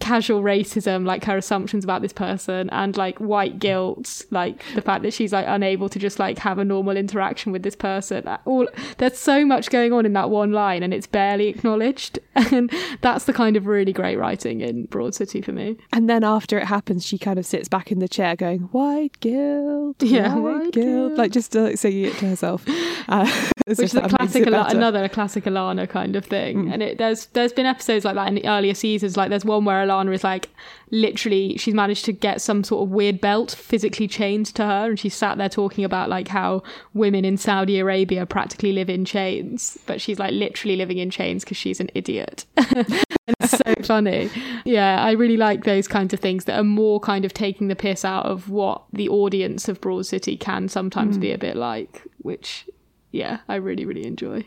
casual 0.00 0.42
racism 0.42 1.04
like 1.06 1.24
her 1.24 1.36
assumptions 1.36 1.84
about 1.84 2.02
this 2.02 2.12
person 2.12 2.68
and 2.70 2.96
like 2.96 3.18
white 3.18 3.58
guilt 3.58 4.24
like 4.30 4.62
the 4.74 4.82
fact 4.82 5.02
that 5.02 5.12
she's 5.12 5.32
like 5.32 5.44
unable 5.48 5.88
to 5.88 5.98
just 5.98 6.18
like 6.18 6.38
have 6.38 6.58
a 6.58 6.64
normal 6.64 6.96
interaction 6.96 7.52
with 7.52 7.62
this 7.62 7.76
person 7.76 8.26
all 8.46 8.66
there's 8.98 9.18
so 9.18 9.44
much 9.44 9.70
going 9.70 9.92
on 9.92 10.06
in 10.06 10.12
that 10.12 10.30
one 10.30 10.52
line 10.52 10.82
and 10.82 10.94
it's 10.94 11.06
barely 11.06 11.48
acknowledged 11.48 12.18
and 12.34 12.70
that's 13.00 13.24
the 13.24 13.32
kind 13.32 13.56
of 13.56 13.66
really 13.66 13.92
great 13.92 14.16
writing 14.16 14.60
in 14.60 14.84
broad 14.86 15.14
city 15.14 15.40
for 15.42 15.52
me 15.52 15.76
And 15.92 16.08
then 16.08 16.24
after 16.24 16.58
it 16.58 16.64
happens, 16.66 17.04
she 17.06 17.18
kind 17.18 17.38
of 17.38 17.46
sits 17.46 17.68
back 17.68 17.92
in 17.92 17.98
the 17.98 18.08
chair 18.08 18.34
going, 18.36 18.60
White 18.72 19.18
guilt. 19.20 20.02
Yeah, 20.02 20.34
white, 20.34 20.42
white 20.64 20.72
guilt. 20.72 20.74
guilt. 20.74 21.12
Like 21.18 21.32
just 21.32 21.54
uh, 21.56 21.74
singing 21.76 22.04
it 22.06 22.14
to 22.18 22.26
herself. 22.28 22.64
Uh, 23.08 23.26
which 23.66 23.80
is 23.80 23.94
a 23.96 24.08
classic 24.08 24.44
better. 24.44 24.76
another 24.76 25.08
classic 25.08 25.42
Ilana 25.44 25.88
kind 25.88 26.14
of 26.14 26.24
thing. 26.24 26.72
And 26.72 26.80
it, 26.84 26.98
there's 26.98 27.26
there's 27.26 27.52
been 27.52 27.66
episodes 27.66 28.04
like 28.04 28.14
that 28.14 28.28
in 28.28 28.36
the 28.36 28.46
earlier 28.46 28.74
seasons. 28.74 29.16
Like 29.16 29.28
there's 29.28 29.44
one 29.44 29.64
where 29.64 29.81
Ilana 29.86 30.14
is 30.14 30.24
like 30.24 30.50
literally 30.90 31.56
she's 31.56 31.74
managed 31.74 32.04
to 32.04 32.12
get 32.12 32.40
some 32.40 32.62
sort 32.64 32.82
of 32.82 32.90
weird 32.90 33.20
belt 33.20 33.52
physically 33.52 34.08
chained 34.08 34.46
to 34.46 34.64
her, 34.64 34.90
and 34.90 34.98
she's 34.98 35.14
sat 35.14 35.38
there 35.38 35.48
talking 35.48 35.84
about 35.84 36.08
like 36.08 36.28
how 36.28 36.62
women 36.94 37.24
in 37.24 37.36
Saudi 37.36 37.78
Arabia 37.78 38.26
practically 38.26 38.72
live 38.72 38.90
in 38.90 39.04
chains, 39.04 39.78
but 39.86 40.00
she's 40.00 40.18
like 40.18 40.32
literally 40.32 40.76
living 40.76 40.98
in 40.98 41.10
chains 41.10 41.44
because 41.44 41.56
she's 41.56 41.80
an 41.80 41.90
idiot. 41.94 42.44
and 42.56 43.04
it's 43.40 43.58
so 43.58 43.74
funny. 43.82 44.30
Yeah, 44.64 45.02
I 45.02 45.12
really 45.12 45.36
like 45.36 45.64
those 45.64 45.88
kinds 45.88 46.12
of 46.12 46.20
things 46.20 46.44
that 46.44 46.58
are 46.58 46.64
more 46.64 47.00
kind 47.00 47.24
of 47.24 47.32
taking 47.34 47.68
the 47.68 47.76
piss 47.76 48.04
out 48.04 48.26
of 48.26 48.48
what 48.48 48.82
the 48.92 49.08
audience 49.08 49.68
of 49.68 49.80
Broad 49.80 50.06
City 50.06 50.36
can 50.36 50.68
sometimes 50.68 51.18
be 51.18 51.28
hmm. 51.28 51.34
a 51.34 51.38
bit 51.38 51.56
like, 51.56 52.02
which 52.18 52.66
yeah, 53.12 53.40
I 53.48 53.56
really, 53.56 53.84
really 53.84 54.06
enjoy. 54.06 54.46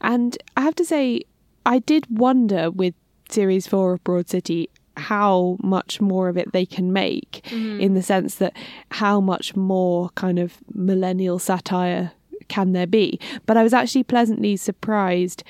And 0.00 0.36
I 0.56 0.60
have 0.60 0.74
to 0.76 0.84
say, 0.84 1.22
I 1.66 1.78
did 1.78 2.06
wonder 2.10 2.70
with 2.70 2.94
series 3.34 3.66
four 3.66 3.92
of 3.92 4.04
Broad 4.04 4.28
City 4.28 4.70
how 4.96 5.56
much 5.62 6.00
more 6.00 6.28
of 6.28 6.36
it 6.36 6.52
they 6.52 6.64
can 6.64 6.92
make 6.92 7.40
mm-hmm. 7.46 7.80
in 7.80 7.94
the 7.94 8.02
sense 8.02 8.36
that 8.36 8.56
how 8.92 9.20
much 9.20 9.56
more 9.56 10.10
kind 10.10 10.38
of 10.38 10.58
millennial 10.72 11.38
satire 11.38 12.12
can 12.48 12.72
there 12.72 12.86
be. 12.86 13.18
But 13.46 13.56
I 13.56 13.62
was 13.62 13.74
actually 13.74 14.04
pleasantly 14.04 14.56
surprised. 14.56 15.42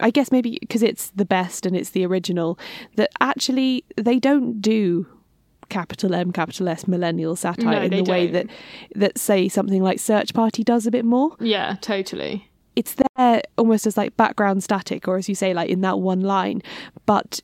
I 0.00 0.10
guess 0.10 0.30
maybe 0.30 0.58
because 0.60 0.82
it's 0.82 1.10
the 1.10 1.24
best 1.24 1.66
and 1.66 1.76
it's 1.76 1.90
the 1.90 2.06
original, 2.06 2.58
that 2.96 3.10
actually 3.20 3.84
they 3.96 4.18
don't 4.18 4.60
do 4.60 5.06
capital 5.68 6.14
M, 6.14 6.32
capital 6.32 6.68
S 6.68 6.86
millennial 6.86 7.34
satire 7.34 7.80
No, 7.80 7.82
in 7.82 7.90
the 7.90 8.10
way 8.10 8.26
don't. 8.26 8.32
that 8.32 8.46
that 8.94 9.18
say 9.18 9.48
something 9.48 9.82
like 9.82 9.98
Search 9.98 10.34
Party 10.34 10.62
does 10.62 10.86
a 10.86 10.90
bit 10.90 11.04
more 11.04 11.36
Yeah, 11.40 11.76
totally. 11.80 12.48
It's 12.76 12.96
there 13.16 13.42
almost 13.58 13.86
as 13.86 13.96
like 13.96 14.16
background 14.16 14.62
static 14.64 15.06
or 15.06 15.16
as 15.16 15.28
you 15.28 15.34
say 15.34 15.52
like 15.54 15.68
in 15.70 15.80
that 15.82 15.98
one 15.98 16.20
line 16.20 16.62
but 17.06 17.40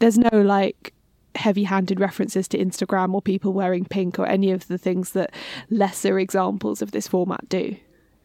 there's 0.00 0.18
no 0.18 0.30
like 0.42 0.92
heavy-handed 1.34 1.98
references 2.00 2.46
to 2.48 2.58
instagram 2.58 3.14
or 3.14 3.22
people 3.22 3.52
wearing 3.52 3.84
pink 3.84 4.18
or 4.18 4.26
any 4.26 4.50
of 4.50 4.66
the 4.68 4.76
things 4.76 5.12
that 5.12 5.32
lesser 5.70 6.18
examples 6.18 6.82
of 6.82 6.90
this 6.90 7.08
format 7.08 7.48
do 7.48 7.76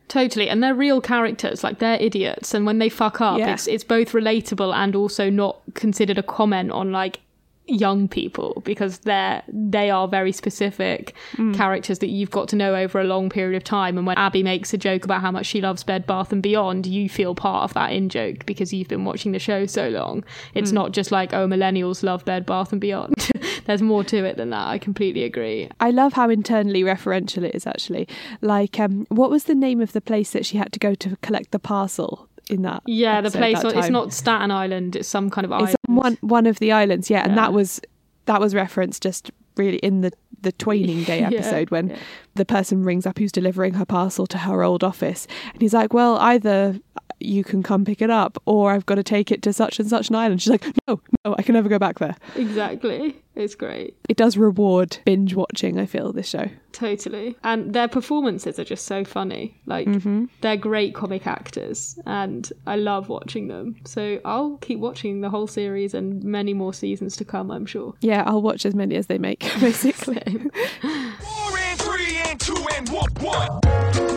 Totally, 0.09 0.47
and 0.49 0.63
they're 0.63 0.73
real 0.73 1.01
characters. 1.01 1.65
Like 1.65 1.79
they're 1.79 1.97
idiots, 1.99 2.53
and 2.53 2.65
when 2.65 2.79
they 2.79 2.87
fuck 2.87 3.19
up, 3.19 3.39
Yeah. 3.39 3.51
it's 3.51 3.67
it's 3.67 3.83
both 3.83 4.13
relatable 4.13 4.73
and 4.73 4.95
also 4.95 5.29
not 5.29 5.59
considered 5.73 6.17
a 6.17 6.23
comment 6.23 6.71
on 6.71 6.93
like 6.93 7.19
young 7.67 8.07
people 8.07 8.61
because 8.65 8.99
they're 8.99 9.43
they 9.47 9.89
are 9.89 10.07
very 10.07 10.31
specific 10.31 11.13
characters 11.53 11.99
that 11.99 12.07
you've 12.07 12.31
got 12.31 12.47
to 12.49 12.55
know 12.55 12.75
over 12.75 12.99
a 12.99 13.03
long 13.03 13.29
period 13.29 13.55
of 13.57 13.63
time. 13.63 13.97
And 13.97 14.07
when 14.07 14.17
Abbi 14.17 14.43
makes 14.43 14.73
a 14.73 14.77
joke 14.77 15.03
about 15.05 15.21
how 15.21 15.31
much 15.31 15.45
she 15.45 15.61
loves 15.61 15.83
Bed 15.83 16.05
Bath 16.07 16.31
and 16.31 16.41
Beyond, 16.41 16.85
you 16.85 17.09
feel 17.09 17.35
part 17.35 17.63
of 17.65 17.73
that 17.73 17.91
in 17.91 18.09
joke 18.09 18.45
because 18.45 18.73
you've 18.73 18.87
been 18.87 19.05
watching 19.05 19.31
the 19.31 19.39
show 19.39 19.65
so 19.65 19.89
long. 19.89 20.23
It's 20.53 20.71
not 20.71 20.91
just 20.91 21.11
like 21.11 21.33
oh 21.33 21.47
millennials 21.47 22.03
love 22.03 22.25
Bed 22.25 22.45
Bath 22.45 22.71
and 22.71 22.81
Beyond. 22.81 23.29
There's 23.65 23.81
more 23.81 24.03
to 24.05 24.23
it 24.25 24.37
than 24.37 24.49
that. 24.51 24.67
I 24.67 24.77
completely 24.77 25.23
agree. 25.23 25.69
i 25.79 25.91
love 25.91 26.13
how 26.13 26.29
internally 26.29 26.83
referential 26.83 27.43
it 27.43 27.53
is 27.55 27.67
actually 27.67 28.07
like 28.41 28.79
um 28.79 29.05
what 29.09 29.29
was 29.29 29.43
the 29.45 29.55
name 29.55 29.81
of 29.81 29.91
the 29.91 30.01
place 30.01 30.31
that 30.31 30.45
she 30.45 30.57
had 30.57 30.71
to 30.73 30.79
go 30.79 30.95
to 30.95 31.15
collect 31.17 31.51
the 31.51 31.59
parcel 31.59 32.29
in 32.49 32.61
that 32.63 32.81
Yeah, 32.85 33.21
the 33.21 33.31
place. 33.31 33.61
that 33.61 33.75
It's 33.75 33.89
not 33.89 34.13
Staten 34.13 34.51
Island. 34.51 34.95
It's 34.95 35.07
some 35.07 35.29
kind 35.29 35.45
of 35.45 35.51
It's 35.51 35.61
island. 35.61 35.75
on 35.89 35.95
one 35.95 36.17
one 36.21 36.45
of 36.45 36.59
the 36.59 36.71
islands, 36.71 37.09
yeah, 37.09 37.23
and 37.23 37.37
that 37.37 37.53
was 37.53 37.81
that 38.25 38.39
was 38.41 38.53
referenced 38.55 39.03
just 39.03 39.31
really 39.55 39.77
in 39.77 40.01
the 40.01 40.11
the 40.41 40.51
Twaining 40.53 41.03
Day 41.05 41.19
Yeah, 41.21 41.27
episode 41.29 41.71
when 41.71 41.89
yeah. 41.89 41.95
the 42.35 42.45
person 42.45 42.83
rings 42.83 43.05
up 43.07 43.17
who's 43.17 43.31
delivering 43.31 43.73
her 43.73 43.85
parcel 43.85 44.27
to 44.27 44.37
her 44.39 44.63
old 44.63 44.83
office, 44.83 45.27
and 45.53 45.61
he's 45.61 45.73
like, 45.73 45.93
"Well, 45.93 46.17
either 46.17 46.79
you 47.19 47.43
can 47.43 47.63
come 47.63 47.85
pick 47.85 48.01
it 48.01 48.09
up, 48.09 48.41
or 48.45 48.71
I've 48.71 48.85
got 48.85 48.95
to 48.95 49.03
take 49.03 49.31
it 49.31 49.41
to 49.43 49.53
such 49.53 49.79
and 49.79 49.89
such 49.89 50.09
an 50.09 50.15
island. 50.15 50.41
She's 50.41 50.51
like, 50.51 50.65
no, 50.87 51.01
no, 51.25 51.35
I 51.37 51.41
can 51.41 51.53
never 51.53 51.69
go 51.69 51.79
back 51.79 51.99
there. 51.99 52.15
Exactly. 52.35 53.21
It's 53.35 53.53
great. 53.53 53.95
It 54.09 54.17
does 54.17 54.35
reward 54.35 54.97
binge 55.05 55.35
watching, 55.35 55.79
I 55.79 55.85
feel, 55.85 56.11
this 56.11 56.27
show. 56.27 56.49
Totally. 56.71 57.35
And 57.43 57.73
their 57.73 57.87
performances 57.87 58.57
are 58.57 58.63
just 58.63 58.85
so 58.85 59.03
funny. 59.03 59.59
Like, 59.67 59.87
mm-hmm. 59.87 60.25
they're 60.41 60.57
great 60.57 60.95
comic 60.95 61.27
actors, 61.27 61.99
and 62.07 62.51
I 62.65 62.77
love 62.77 63.09
watching 63.09 63.47
them. 63.47 63.75
So 63.85 64.19
I'll 64.25 64.57
keep 64.57 64.79
watching 64.79 65.21
the 65.21 65.29
whole 65.29 65.47
series 65.47 65.93
and 65.93 66.23
many 66.23 66.53
more 66.53 66.73
seasons 66.73 67.15
to 67.17 67.25
come, 67.25 67.51
I'm 67.51 67.67
sure. 67.67 67.93
Yeah, 68.01 68.23
I'll 68.25 68.41
watch 68.41 68.65
as 68.65 68.73
many 68.73 68.95
as 68.95 69.05
they 69.05 69.19
make, 69.19 69.39
basically. 69.59 70.21
Four 70.81 71.57
and 71.59 71.79
three 71.79 72.17
and 72.25 72.39
two 72.39 72.65
and 72.75 72.89
one. 72.89 73.11
one. 73.19 74.16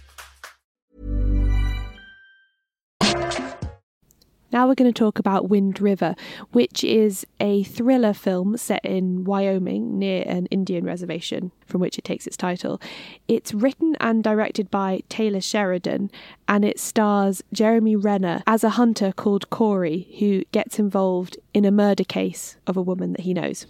Now 4.51 4.67
we're 4.67 4.75
going 4.75 4.91
to 4.91 4.99
talk 4.99 5.17
about 5.17 5.47
Wind 5.47 5.79
River, 5.79 6.13
which 6.51 6.83
is 6.83 7.25
a 7.39 7.63
thriller 7.63 8.13
film 8.13 8.57
set 8.57 8.83
in 8.83 9.23
Wyoming 9.23 9.97
near 9.97 10.25
an 10.27 10.47
Indian 10.47 10.83
reservation 10.83 11.53
from 11.65 11.79
which 11.79 11.97
it 11.97 12.03
takes 12.03 12.27
its 12.27 12.35
title. 12.35 12.81
It's 13.29 13.53
written 13.53 13.95
and 14.01 14.21
directed 14.21 14.69
by 14.69 15.03
Taylor 15.07 15.39
Sheridan 15.39 16.11
and 16.49 16.65
it 16.65 16.79
stars 16.79 17.41
Jeremy 17.53 17.95
Renner 17.95 18.43
as 18.45 18.65
a 18.65 18.71
hunter 18.71 19.13
called 19.13 19.49
Corey 19.49 20.09
who 20.19 20.43
gets 20.51 20.79
involved 20.79 21.37
in 21.53 21.63
a 21.63 21.71
murder 21.71 22.03
case 22.03 22.57
of 22.67 22.75
a 22.75 22.81
woman 22.81 23.13
that 23.13 23.21
he 23.21 23.33
knows. 23.33 23.65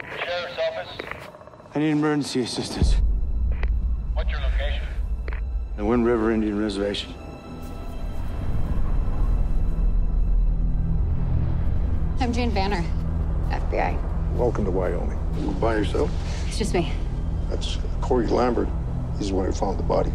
Sheriff's 0.00 0.58
office. 0.58 0.88
I 1.76 1.78
need 1.78 1.90
emergency 1.90 2.40
assistance. 2.40 2.96
What's 4.14 4.30
your 4.30 4.40
location? 4.40 4.82
The 5.76 5.84
Wind 5.84 6.06
River 6.06 6.32
Indian 6.32 6.60
Reservation. 6.60 7.14
I'm 12.20 12.32
Jane 12.32 12.54
Banner, 12.54 12.82
FBI. 13.50 13.98
Welcome 14.36 14.64
to 14.64 14.70
Wyoming. 14.70 15.18
You 15.38 15.50
by 15.60 15.74
yourself? 15.76 16.10
It's 16.46 16.56
just 16.56 16.72
me. 16.72 16.92
That's 17.50 17.76
Corey 18.00 18.26
Lambert. 18.28 18.68
He's 19.18 19.28
the 19.28 19.34
one 19.34 19.46
who 19.46 19.52
found 19.52 19.78
the 19.78 19.82
body. 19.82 20.12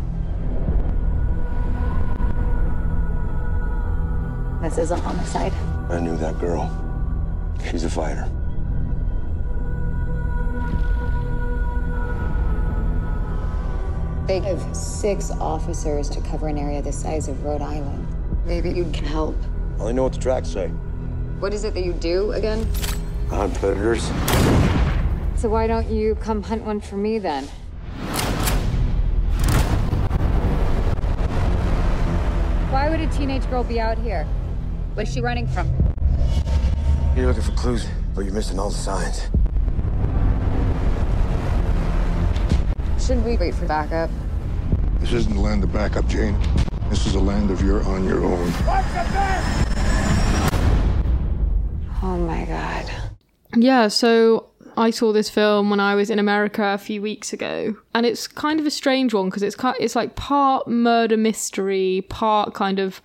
This 4.62 4.77
is 4.77 4.91
a 4.91 4.97
homicide. 4.97 5.53
I 5.89 5.99
knew 5.99 6.17
that 6.17 6.39
girl. 6.39 6.69
She's 7.69 7.83
a 7.83 7.89
fighter. 7.89 8.27
They 14.25 14.39
have 14.39 14.75
six 14.75 15.31
officers 15.31 16.09
to 16.09 16.21
cover 16.21 16.47
an 16.47 16.57
area 16.57 16.81
the 16.81 16.91
size 16.91 17.27
of 17.27 17.43
Rhode 17.43 17.62
Island. 17.62 18.07
Maybe 18.45 18.69
you 18.69 18.85
can 18.93 19.05
help. 19.05 19.35
I 19.77 19.81
only 19.81 19.93
know 19.93 20.03
what 20.03 20.13
the 20.13 20.19
tracks 20.19 20.49
say. 20.49 20.71
What 21.39 21.54
is 21.54 21.63
it 21.63 21.73
that 21.73 21.86
you 21.86 21.93
do 21.93 22.34
again? 22.34 22.67
Hunt 23.30 23.54
predators. 23.56 24.04
So 25.36 25.47
why 25.47 25.67
don't 25.67 25.89
you 25.89 26.15
come 26.15 26.43
hunt 26.43 26.65
one 26.65 26.82
for 26.82 26.97
me 26.97 27.17
then? 27.17 27.45
Why 32.71 32.89
would 32.89 32.99
a 32.99 33.08
teenage 33.08 33.49
girl 33.49 33.63
be 33.63 33.80
out 33.80 33.97
here? 33.97 34.25
What's 34.95 35.13
she 35.13 35.21
running 35.21 35.47
from? 35.47 35.69
You're 37.15 37.28
looking 37.28 37.43
for 37.43 37.54
clues, 37.54 37.88
but 38.13 38.25
you're 38.25 38.34
missing 38.34 38.60
all 38.60 38.69
the 38.69 38.75
signs. 38.75 39.30
Shouldn't 43.02 43.25
we 43.25 43.38
wait 43.38 43.56
for 43.56 43.65
backup? 43.65 44.10
This 44.99 45.13
isn't 45.13 45.34
the 45.34 45.39
land 45.39 45.63
of 45.63 45.71
backup, 45.71 46.06
Jane. 46.08 46.38
This 46.89 47.06
is 47.06 47.15
a 47.15 47.19
land 47.19 47.49
of 47.49 47.62
you're 47.62 47.84
on 47.86 48.04
your 48.04 48.25
own. 48.25 49.68
Oh 52.01 52.17
my 52.17 52.45
god. 52.45 52.89
Yeah, 53.55 53.88
so 53.88 54.47
I 54.77 54.91
saw 54.91 55.12
this 55.12 55.29
film 55.29 55.69
when 55.69 55.79
I 55.79 55.95
was 55.95 56.09
in 56.09 56.19
America 56.19 56.63
a 56.63 56.77
few 56.77 57.01
weeks 57.01 57.33
ago, 57.33 57.75
and 57.93 58.05
it's 58.05 58.27
kind 58.27 58.59
of 58.59 58.65
a 58.65 58.71
strange 58.71 59.13
one 59.13 59.25
because 59.25 59.43
it's 59.43 59.55
ki- 59.55 59.73
it's 59.79 59.95
like 59.95 60.15
part 60.15 60.67
murder 60.67 61.17
mystery, 61.17 62.05
part 62.09 62.53
kind 62.53 62.79
of 62.79 63.01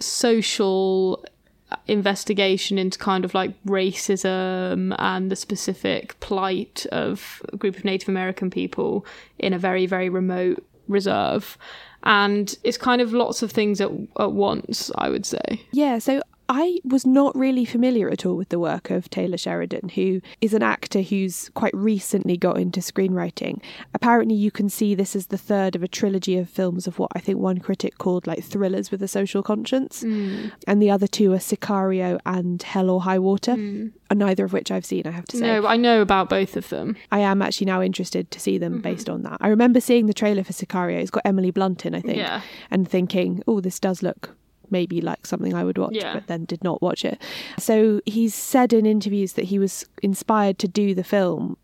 social 0.00 1.24
uh, 1.70 1.76
investigation 1.86 2.78
into 2.78 2.98
kind 2.98 3.24
of 3.24 3.34
like 3.34 3.52
racism 3.64 4.94
and 4.98 5.30
the 5.30 5.36
specific 5.36 6.18
plight 6.20 6.86
of 6.92 7.42
a 7.52 7.56
group 7.56 7.76
of 7.76 7.84
Native 7.84 8.08
American 8.08 8.50
people 8.50 9.04
in 9.38 9.52
a 9.52 9.58
very 9.58 9.84
very 9.86 10.08
remote 10.08 10.64
reserve. 10.88 11.58
And 12.04 12.54
it's 12.62 12.78
kind 12.78 13.02
of 13.02 13.12
lots 13.12 13.42
of 13.42 13.50
things 13.50 13.80
at, 13.80 13.90
at 14.20 14.30
once, 14.30 14.92
I 14.96 15.08
would 15.10 15.26
say. 15.26 15.60
Yeah, 15.72 15.98
so 15.98 16.22
I 16.48 16.78
was 16.84 17.04
not 17.04 17.36
really 17.36 17.64
familiar 17.64 18.08
at 18.08 18.24
all 18.24 18.36
with 18.36 18.50
the 18.50 18.58
work 18.58 18.90
of 18.90 19.10
Taylor 19.10 19.36
Sheridan, 19.36 19.90
who 19.90 20.20
is 20.40 20.54
an 20.54 20.62
actor 20.62 21.02
who's 21.02 21.50
quite 21.54 21.74
recently 21.74 22.36
got 22.36 22.58
into 22.58 22.80
screenwriting. 22.80 23.60
Apparently, 23.94 24.34
you 24.34 24.50
can 24.50 24.68
see 24.68 24.94
this 24.94 25.16
as 25.16 25.26
the 25.26 25.38
third 25.38 25.74
of 25.74 25.82
a 25.82 25.88
trilogy 25.88 26.38
of 26.38 26.48
films 26.48 26.86
of 26.86 26.98
what 26.98 27.10
I 27.14 27.18
think 27.18 27.38
one 27.38 27.58
critic 27.58 27.98
called 27.98 28.26
like 28.26 28.44
thrillers 28.44 28.90
with 28.90 29.02
a 29.02 29.08
social 29.08 29.42
conscience. 29.42 30.04
Mm. 30.04 30.52
And 30.66 30.80
the 30.80 30.90
other 30.90 31.06
two 31.06 31.32
are 31.32 31.38
Sicario 31.38 32.20
and 32.24 32.62
Hell 32.62 32.90
or 32.90 33.00
High 33.00 33.18
Water, 33.18 33.52
and 33.52 33.92
neither 34.14 34.44
of 34.44 34.52
which 34.52 34.70
I've 34.70 34.86
seen, 34.86 35.06
I 35.06 35.10
have 35.10 35.26
to 35.26 35.38
say. 35.38 35.46
No, 35.46 35.66
I 35.66 35.76
know 35.76 36.00
about 36.00 36.28
both 36.28 36.56
of 36.56 36.68
them. 36.68 36.96
I 37.10 37.20
am 37.20 37.42
actually 37.42 37.66
now 37.66 37.82
interested 37.82 38.30
to 38.30 38.40
see 38.40 38.56
them 38.58 38.74
mm-hmm. 38.74 38.82
based 38.82 39.08
on 39.08 39.22
that. 39.22 39.38
I 39.40 39.48
remember 39.48 39.80
seeing 39.80 40.06
the 40.06 40.14
trailer 40.14 40.44
for 40.44 40.52
Sicario. 40.52 41.00
It's 41.00 41.10
got 41.10 41.22
Emily 41.24 41.50
Blunt 41.50 41.84
in, 41.84 41.94
I 41.94 42.00
think, 42.00 42.18
Yeah. 42.18 42.42
and 42.70 42.88
thinking, 42.88 43.42
oh, 43.48 43.60
this 43.60 43.80
does 43.80 44.02
look 44.02 44.36
maybe 44.70 45.00
like 45.00 45.26
something 45.26 45.54
I 45.54 45.64
would 45.64 45.78
watch, 45.78 45.94
Yeah. 45.94 46.14
but 46.14 46.26
then 46.26 46.44
did 46.44 46.62
not 46.64 46.80
watch 46.82 47.04
it. 47.04 47.20
So 47.58 48.00
he's 48.06 48.34
said 48.34 48.72
in 48.72 48.86
interviews 48.86 49.34
that 49.34 49.46
he 49.46 49.58
was 49.58 49.84
inspired 50.02 50.58
to 50.60 50.68
do 50.68 50.94
the 50.94 51.04
film 51.04 51.56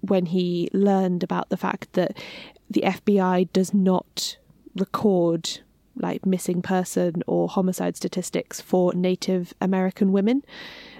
when 0.00 0.26
he 0.26 0.68
learned 0.72 1.22
about 1.22 1.48
the 1.48 1.56
fact 1.56 1.92
that 1.94 2.16
the 2.70 2.82
FBI 2.84 3.52
does 3.52 3.72
not 3.74 4.36
record 4.76 5.60
like 5.96 6.24
missing 6.24 6.62
person 6.62 7.22
or 7.26 7.48
homicide 7.48 7.96
statistics 7.96 8.60
for 8.60 8.94
Native 8.94 9.52
American 9.60 10.12
women. 10.12 10.44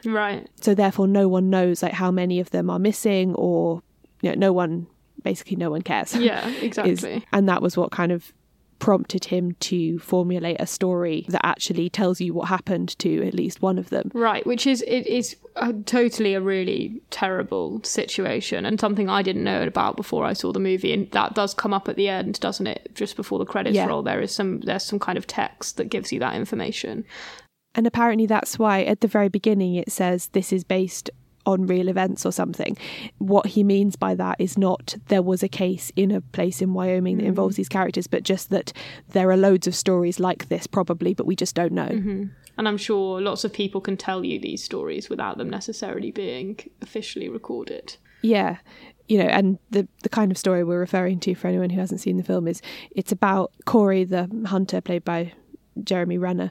Right. 0.05 0.49
So 0.61 0.75
therefore, 0.75 1.07
no 1.07 1.29
one 1.29 1.51
knows 1.51 1.83
like 1.83 1.93
how 1.93 2.11
many 2.11 2.41
of 2.41 2.51
them 2.51 2.69
are 2.69 2.81
missing, 2.81 3.35
or 3.37 3.83
you 4.23 4.31
know, 4.31 4.35
no 4.37 4.53
one 4.53 4.89
basically 5.23 5.57
no 5.57 5.71
one 5.71 5.83
cares. 5.83 6.15
Yeah, 6.17 6.49
Is- 6.63 6.63
exactly. 6.65 7.25
and 7.33 7.49
that 7.49 7.63
was 7.63 7.77
what 7.77 7.93
kind 7.93 8.11
of 8.11 8.33
prompted 8.79 9.27
him 9.27 9.53
to 9.61 9.99
formulate 9.99 10.61
a 10.61 10.67
story 10.67 11.27
that 11.29 11.45
actually 11.45 11.91
tells 11.91 12.21
you 12.21 12.33
what 12.33 12.49
happened 12.49 12.99
to 13.01 13.27
at 13.27 13.35
least 13.35 13.61
one 13.61 13.79
of 13.79 13.91
them. 13.91 14.11
Right, 14.15 14.47
which 14.47 14.67
is 14.67 14.83
it 14.83 15.07
is 15.07 15.37
a, 15.57 15.73
totally 15.73 16.35
a 16.35 16.41
really 16.41 17.01
terrible 17.11 17.81
situation 17.83 18.65
and 18.65 18.79
something 18.79 19.09
I 19.09 19.23
didn't 19.23 19.45
know 19.45 19.63
about 19.63 19.97
before 19.97 20.25
I 20.25 20.33
saw 20.33 20.53
the 20.53 20.61
movie, 20.61 20.93
and 20.93 21.11
that 21.11 21.35
does 21.35 21.55
come 21.55 21.75
up 21.75 21.89
at 21.89 21.97
the 21.97 22.09
end, 22.09 22.39
doesn't 22.41 22.67
it? 22.67 22.91
Just 22.95 23.17
before 23.17 23.39
the 23.39 23.45
credits 23.45 23.75
Yeah. 23.77 23.87
roll, 23.87 24.03
there 24.03 24.21
is 24.21 24.33
some 24.33 24.61
there's 24.61 24.85
some 24.85 24.99
kind 24.99 25.19
of 25.19 25.27
text 25.27 25.77
that 25.77 25.91
gives 25.91 26.13
you 26.13 26.21
that 26.21 26.35
information. 26.37 27.05
And 27.75 27.87
apparently, 27.87 28.27
that's 28.27 28.59
why 28.59 28.83
at 28.83 29.01
the 29.01 29.09
very 29.09 29.29
beginning 29.29 29.75
it 29.75 29.91
says 29.93 30.29
this 30.29 30.53
is 30.53 30.65
based 30.65 31.11
on 31.49 31.67
real 31.67 31.89
events 31.89 32.27
or 32.27 32.31
something. 32.31 32.77
What 33.17 33.47
he 33.47 33.65
means 33.65 33.97
by 33.97 34.15
that 34.15 34.37
is 34.39 34.59
not 34.59 34.95
there 35.07 35.23
was 35.23 35.43
a 35.43 35.49
case 35.49 35.91
in 35.97 36.11
a 36.11 36.21
place 36.21 36.61
in 36.61 36.75
Wyoming 36.75 37.17
that 37.17 37.25
involves 37.25 37.55
mm. 37.55 37.59
these 37.59 37.71
characters, 37.71 38.07
but 38.07 38.23
just 38.23 38.51
that 38.51 38.73
there 39.09 39.31
are 39.31 39.37
loads 39.37 39.67
of 39.67 39.75
stories 39.75 40.21
like 40.21 40.49
this 40.49 40.67
probably, 40.67 41.15
but 41.15 41.27
we 41.27 41.35
just 41.35 41.55
don't 41.55 41.73
know. 41.73 41.89
Mm-hmm. 41.89 42.25
And 42.59 42.69
I'm 42.69 42.77
sure 42.77 43.21
lots 43.21 43.45
of 43.45 43.53
people 43.53 43.81
can 43.81 43.97
tell 43.97 44.25
you 44.25 44.39
these 44.39 44.63
stories 44.63 45.09
without 45.09 45.39
them 45.39 45.49
necessarily 45.49 46.11
being 46.11 46.59
officially 46.83 47.31
recorded. 47.31 47.97
Yeah. 48.21 48.59
You 49.07 49.19
know, 49.19 49.29
and 49.29 49.59
the 49.71 49.89
the 50.03 50.11
kind 50.11 50.31
of 50.31 50.37
story 50.37 50.65
we're 50.65 50.79
referring 50.79 51.19
to 51.21 51.35
for 51.35 51.49
anyone 51.49 51.71
who 51.71 51.81
hasn't 51.81 52.03
seen 52.03 52.19
the 52.19 52.23
film 52.23 52.47
is 52.47 52.61
it's 52.91 53.11
about 53.11 53.53
Corey 53.65 54.05
the 54.05 54.29
hunter 54.47 54.83
played 54.83 55.05
by 55.05 55.33
Jeremy 55.83 56.19
Renner, 56.19 56.51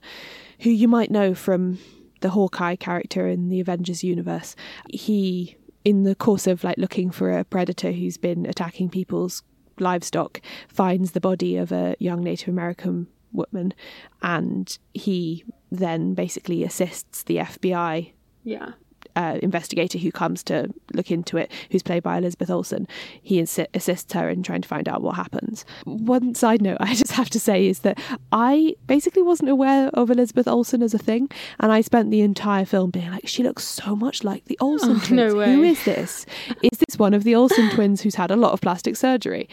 who 0.62 0.72
you 0.72 0.88
might 0.88 1.12
know 1.12 1.36
from 1.36 1.78
the 2.22 2.30
Hawkeye 2.30 2.76
character 2.76 3.28
in 3.28 3.50
the 3.50 3.60
Avengers 3.60 4.04
universe. 4.04 4.56
He 4.90 5.58
in 5.86 6.04
the 6.04 6.16
course 6.16 6.48
of 6.48 6.64
like 6.64 6.78
looking 6.78 7.12
for 7.12 7.32
a 7.32 7.46
predator 7.46 7.92
who's 7.92 8.18
been 8.18 8.46
attacking 8.46 8.90
people's 8.90 9.44
livestock 9.80 10.42
finds 10.68 11.12
the 11.12 11.22
body 11.22 11.56
of 11.56 11.72
a 11.72 11.96
young 12.00 12.22
Native 12.22 12.50
American 12.50 13.08
woman 13.32 13.74
and 14.22 14.78
he 14.94 15.46
then 15.72 16.14
basically 16.14 16.64
assists 16.64 17.24
the 17.24 17.38
FBI 17.38 18.12
Yeah. 18.44 18.72
Uh, 19.18 19.38
investigator 19.42 19.98
who 19.98 20.12
comes 20.12 20.44
to 20.44 20.70
look 20.94 21.12
into 21.12 21.36
it, 21.38 21.52
who's 21.72 21.84
played 21.84 22.04
by 22.04 22.18
Elizabeth 22.18 22.50
Olsen. 22.50 22.88
He 23.22 23.42
assi- 23.42 23.68
assists 23.74 24.14
her 24.14 24.30
in 24.30 24.44
trying 24.44 24.62
to 24.62 24.68
find 24.68 24.88
out 24.88 25.02
what 25.02 25.16
happens. 25.16 25.66
One 25.86 26.36
side 26.36 26.62
note 26.62 26.78
I 26.82 26.94
just 26.94 27.12
have 27.14 27.30
to 27.32 27.40
say 27.40 27.68
is 27.68 27.80
that 27.80 28.00
I 28.32 28.76
basically 28.88 29.24
wasn't 29.24 29.50
aware 29.50 29.90
of 29.94 30.10
Elizabeth 30.12 30.48
Olsen 30.48 30.82
as 30.84 30.94
a 30.94 30.98
thing, 31.00 31.30
and 31.60 31.72
I 31.72 31.82
spent 31.82 32.12
the 32.12 32.22
entire 32.22 32.64
film 32.66 32.92
being 32.92 33.12
like, 33.12 33.28
she 33.28 33.44
looks 33.44 33.64
so 33.66 33.96
much 33.96 34.24
like 34.24 34.46
the 34.46 34.58
Olsen 34.62 34.92
Oh, 34.92 35.00
twins. 35.00 35.34
no 35.34 35.42
Who 35.46 35.64
is 35.64 35.84
this? 35.84 36.26
Is 36.62 36.78
this 36.88 37.00
one 37.00 37.14
of 37.14 37.24
the 37.24 37.34
Olsen 37.36 37.70
twins 37.72 38.02
who's 38.02 38.16
had 38.16 38.30
a 38.32 38.36
lot 38.36 38.52
of 38.54 38.62
plastic 38.62 38.96
surgery? 38.96 39.50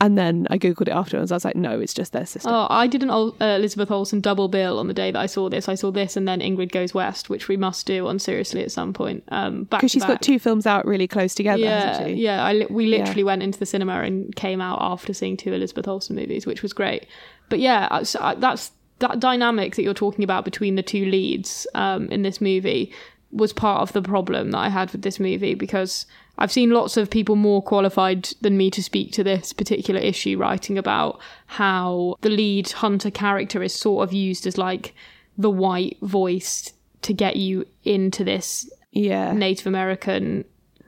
And 0.00 0.16
then 0.16 0.46
I 0.50 0.58
googled 0.58 0.82
it 0.88 0.92
afterwards. 0.92 1.32
I 1.32 1.36
was 1.36 1.44
like, 1.44 1.56
no, 1.56 1.80
it's 1.80 1.92
just 1.94 2.12
their 2.12 2.26
sister. 2.26 2.48
Oh, 2.48 2.66
I 2.70 2.86
did 2.86 3.02
an 3.02 3.10
Ol- 3.10 3.34
uh, 3.40 3.56
Elizabeth 3.58 3.90
Olsen 3.90 4.20
double 4.20 4.48
bill 4.48 4.78
on 4.78 4.86
the 4.86 4.94
day 4.94 5.10
that 5.10 5.18
I 5.18 5.26
saw 5.26 5.48
this. 5.48 5.68
I 5.68 5.74
saw 5.74 5.90
this 5.90 6.16
and 6.16 6.28
then 6.28 6.40
Ingrid 6.40 6.70
Goes 6.70 6.94
West, 6.94 7.28
which 7.28 7.48
we 7.48 7.56
must 7.56 7.84
do 7.86 8.06
on 8.06 8.18
Seriously 8.18 8.62
at 8.62 8.70
some 8.70 8.92
point. 8.92 9.07
Um, 9.28 9.64
Because 9.64 9.90
she's 9.90 10.04
got 10.04 10.22
two 10.22 10.38
films 10.38 10.66
out 10.66 10.86
really 10.86 11.06
close 11.06 11.34
together, 11.34 11.62
yeah, 11.62 12.06
yeah. 12.06 12.44
I 12.44 12.66
we 12.70 12.84
Yeah. 12.86 12.98
literally 12.98 13.24
went 13.24 13.42
into 13.42 13.58
the 13.58 13.66
cinema 13.66 14.00
and 14.02 14.34
came 14.36 14.60
out 14.60 14.78
after 14.80 15.12
seeing 15.12 15.36
two 15.36 15.52
Elizabeth 15.52 15.88
Olsen 15.88 16.16
movies, 16.16 16.46
which 16.46 16.62
was 16.62 16.72
great. 16.72 17.06
But 17.48 17.58
yeah, 17.60 17.88
uh, 17.90 18.04
so, 18.04 18.18
uh, 18.20 18.34
that's 18.34 18.72
that 19.00 19.20
dynamic 19.20 19.76
that 19.76 19.82
you're 19.82 19.94
talking 19.94 20.24
about 20.24 20.44
between 20.44 20.74
the 20.74 20.82
two 20.82 21.04
leads 21.04 21.66
um, 21.74 22.08
in 22.08 22.22
this 22.22 22.40
movie 22.40 22.92
was 23.30 23.52
part 23.52 23.80
of 23.82 23.92
the 23.92 24.02
problem 24.02 24.50
that 24.50 24.58
I 24.58 24.68
had 24.70 24.90
with 24.90 25.02
this 25.02 25.20
movie 25.20 25.54
because 25.54 26.06
I've 26.38 26.50
seen 26.52 26.70
lots 26.70 26.96
of 26.96 27.10
people 27.10 27.36
more 27.36 27.62
qualified 27.62 28.28
than 28.40 28.56
me 28.56 28.70
to 28.70 28.82
speak 28.82 29.12
to 29.12 29.24
this 29.24 29.52
particular 29.52 30.00
issue 30.00 30.38
writing 30.38 30.78
about 30.78 31.20
how 31.46 32.16
the 32.22 32.30
lead 32.30 32.70
hunter 32.70 33.10
character 33.10 33.62
is 33.62 33.74
sort 33.74 34.02
of 34.08 34.12
used 34.12 34.46
as 34.46 34.56
like 34.56 34.94
the 35.36 35.50
white 35.50 35.98
voice 36.02 36.72
to 37.02 37.12
get 37.12 37.36
you 37.36 37.66
into 37.84 38.24
this 38.24 38.68
Yeah. 38.92 39.32
Native 39.32 39.66
American 39.66 40.44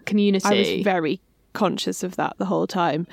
community. 0.07 0.47
I 0.47 0.55
was 0.59 0.85
very 0.85 1.21
conscious 1.53 2.03
of 2.03 2.17
that 2.17 2.37
the 2.39 2.47
whole 2.47 2.67
time. 2.67 3.07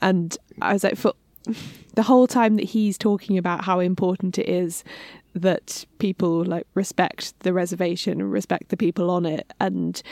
And 0.00 0.36
I 0.62 0.72
was 0.72 0.84
like, 0.84 0.96
for 0.96 1.12
the 1.94 2.02
whole 2.02 2.26
time 2.26 2.56
that 2.56 2.66
he's 2.66 2.96
talking 2.98 3.38
about 3.38 3.64
how 3.64 3.80
important 3.80 4.38
it 4.38 4.48
is 4.48 4.84
that 5.34 5.84
people 5.98 6.44
like 6.44 6.66
respect 6.74 7.38
the 7.40 7.52
reservation 7.52 8.20
and 8.20 8.32
respect 8.32 8.68
the 8.68 8.76
people 8.76 9.10
on 9.10 9.24
it 9.26 9.50
and 9.60 10.02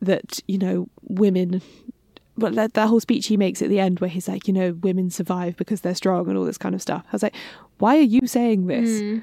that, 0.00 0.40
you 0.48 0.58
know, 0.58 0.88
women 1.02 1.62
but 2.38 2.54
that, 2.54 2.72
that 2.72 2.86
whole 2.88 3.00
speech 3.00 3.26
he 3.26 3.36
makes 3.36 3.60
at 3.60 3.68
the 3.68 3.78
end 3.78 4.00
where 4.00 4.08
he's 4.08 4.26
like, 4.26 4.48
you 4.48 4.54
know, 4.54 4.72
women 4.82 5.10
survive 5.10 5.56
because 5.58 5.82
they're 5.82 5.94
strong 5.94 6.26
and 6.26 6.38
all 6.38 6.44
this 6.44 6.56
kind 6.56 6.74
of 6.74 6.80
stuff. 6.80 7.04
I 7.08 7.12
was 7.12 7.22
like, 7.22 7.34
why 7.78 7.98
are 7.98 8.02
you 8.02 8.26
saying 8.26 8.66
this? 8.66 9.00
Hmm. 9.00 9.18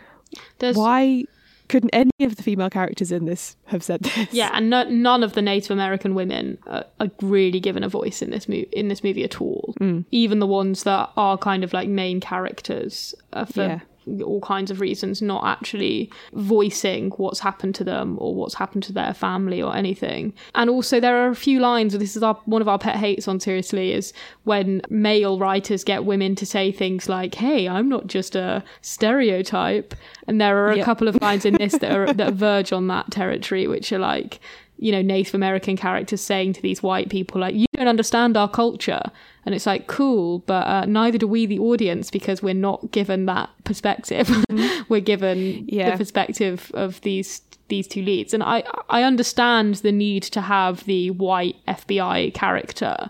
There's- 0.60 0.76
Why 0.76 1.24
couldn't 1.69 1.89
any 1.91 2.12
of 2.21 2.36
the 2.36 2.43
female 2.43 2.69
characters 2.69 3.12
in 3.12 3.25
this 3.25 3.56
have 3.65 3.84
said 3.84 4.01
this? 4.01 4.27
Yeah, 4.32 4.51
and 4.53 4.69
no, 4.69 4.84
none 4.84 5.23
of 5.23 5.34
the 5.34 5.41
Native 5.41 5.71
American 5.71 6.15
women 6.15 6.58
are, 6.67 6.86
are 6.99 7.10
really 7.21 7.60
given 7.60 7.84
a 7.84 7.89
voice 7.89 8.21
in 8.21 8.30
this 8.30 8.47
movie 8.47 8.69
in 8.71 8.88
this 8.88 9.03
movie 9.03 9.23
at 9.23 9.41
all. 9.41 9.73
Mm. 9.80 10.06
Even 10.12 10.39
the 10.39 10.47
ones 10.47 10.84
that 10.84 11.10
are 11.17 11.38
kind 11.38 11.63
of 11.63 11.73
like 11.73 11.89
main 11.89 12.19
characters 12.19 13.13
are 13.34 13.45
for 13.45 13.62
Yeah. 13.62 13.80
All 14.24 14.41
kinds 14.41 14.72
of 14.72 14.80
reasons 14.80 15.22
not 15.22 15.43
actually 15.46 16.12
voicing 16.34 17.10
what's 17.17 17.39
happened 17.39 17.76
to 17.76 17.84
them 17.84 18.17
or 18.20 18.34
what's 18.34 18.56
happened 18.56 18.84
to 18.84 18.93
their 18.93 19.13
family 19.13 19.62
or 19.62 19.76
anything. 19.76 20.34
And 20.56 20.70
also 20.70 21.00
there 21.00 21.17
are 21.26 21.30
a 21.30 21.36
few 21.36 21.60
lines. 21.60 21.98
This 21.98 22.15
is 22.15 22.24
our 22.24 22.36
one 22.46 22.62
of 22.62 22.67
our 22.67 22.80
pet 22.80 22.96
hates 22.96 23.28
on 23.28 23.39
seriously 23.39 23.91
is 23.93 24.13
when 24.43 24.82
male 24.89 25.38
writers 25.39 25.84
get 25.84 26.06
women 26.06 26.36
to 26.36 26.46
say 26.46 26.72
things 26.72 27.10
like, 27.10 27.36
"Hey, 27.36 27.67
I'm 27.67 27.89
not 27.89 28.08
just 28.08 28.36
a 28.36 28.63
stereotype," 28.82 29.93
and 30.28 30.39
there 30.41 30.58
are 30.65 30.72
a 30.72 30.78
Yep. 30.78 30.86
couple 30.86 31.08
of 31.08 31.22
lines 31.22 31.46
in 31.46 31.54
this 31.56 31.74
that 31.78 31.91
are 31.91 32.13
that 32.22 32.34
verge 32.34 32.72
on 32.74 32.88
that 32.88 33.12
territory, 33.12 33.67
which 33.67 33.91
are 33.91 34.00
like, 34.00 34.39
you 34.78 34.92
know, 34.92 35.02
Native 35.02 35.34
American 35.36 35.76
characters 35.78 36.22
saying 36.22 36.54
to 36.54 36.62
these 36.62 36.84
white 36.84 37.10
people, 37.10 37.42
like, 37.42 37.56
"You 37.56 37.66
don't 37.76 37.88
understand 37.88 38.38
our 38.38 38.50
culture," 38.50 39.02
and 39.46 39.56
it's 39.56 39.66
like, 39.66 39.88
cool, 39.88 40.40
but 40.40 40.68
uh, 40.68 40.86
neither 40.86 41.18
do 41.18 41.28
we, 41.28 41.46
the 41.46 41.60
audience, 41.60 42.12
because 42.12 42.44
we're 42.44 42.54
not 42.54 42.92
given 42.92 43.26
that 43.26 43.50
perspective. 43.63 44.30
we're 44.90 45.02
given 45.02 45.66
Yeah. 45.68 45.92
the 45.92 45.98
perspective 45.98 46.72
of 46.74 47.02
these 47.02 47.42
these 47.70 47.88
two 47.88 48.02
leads, 48.02 48.34
and 48.34 48.42
I 48.44 48.63
I 48.90 49.04
understand 49.04 49.76
the 49.76 49.92
need 49.92 50.24
to 50.24 50.42
have 50.42 50.86
the 50.86 51.12
white 51.12 51.56
FBI 51.68 52.34
character 52.34 53.10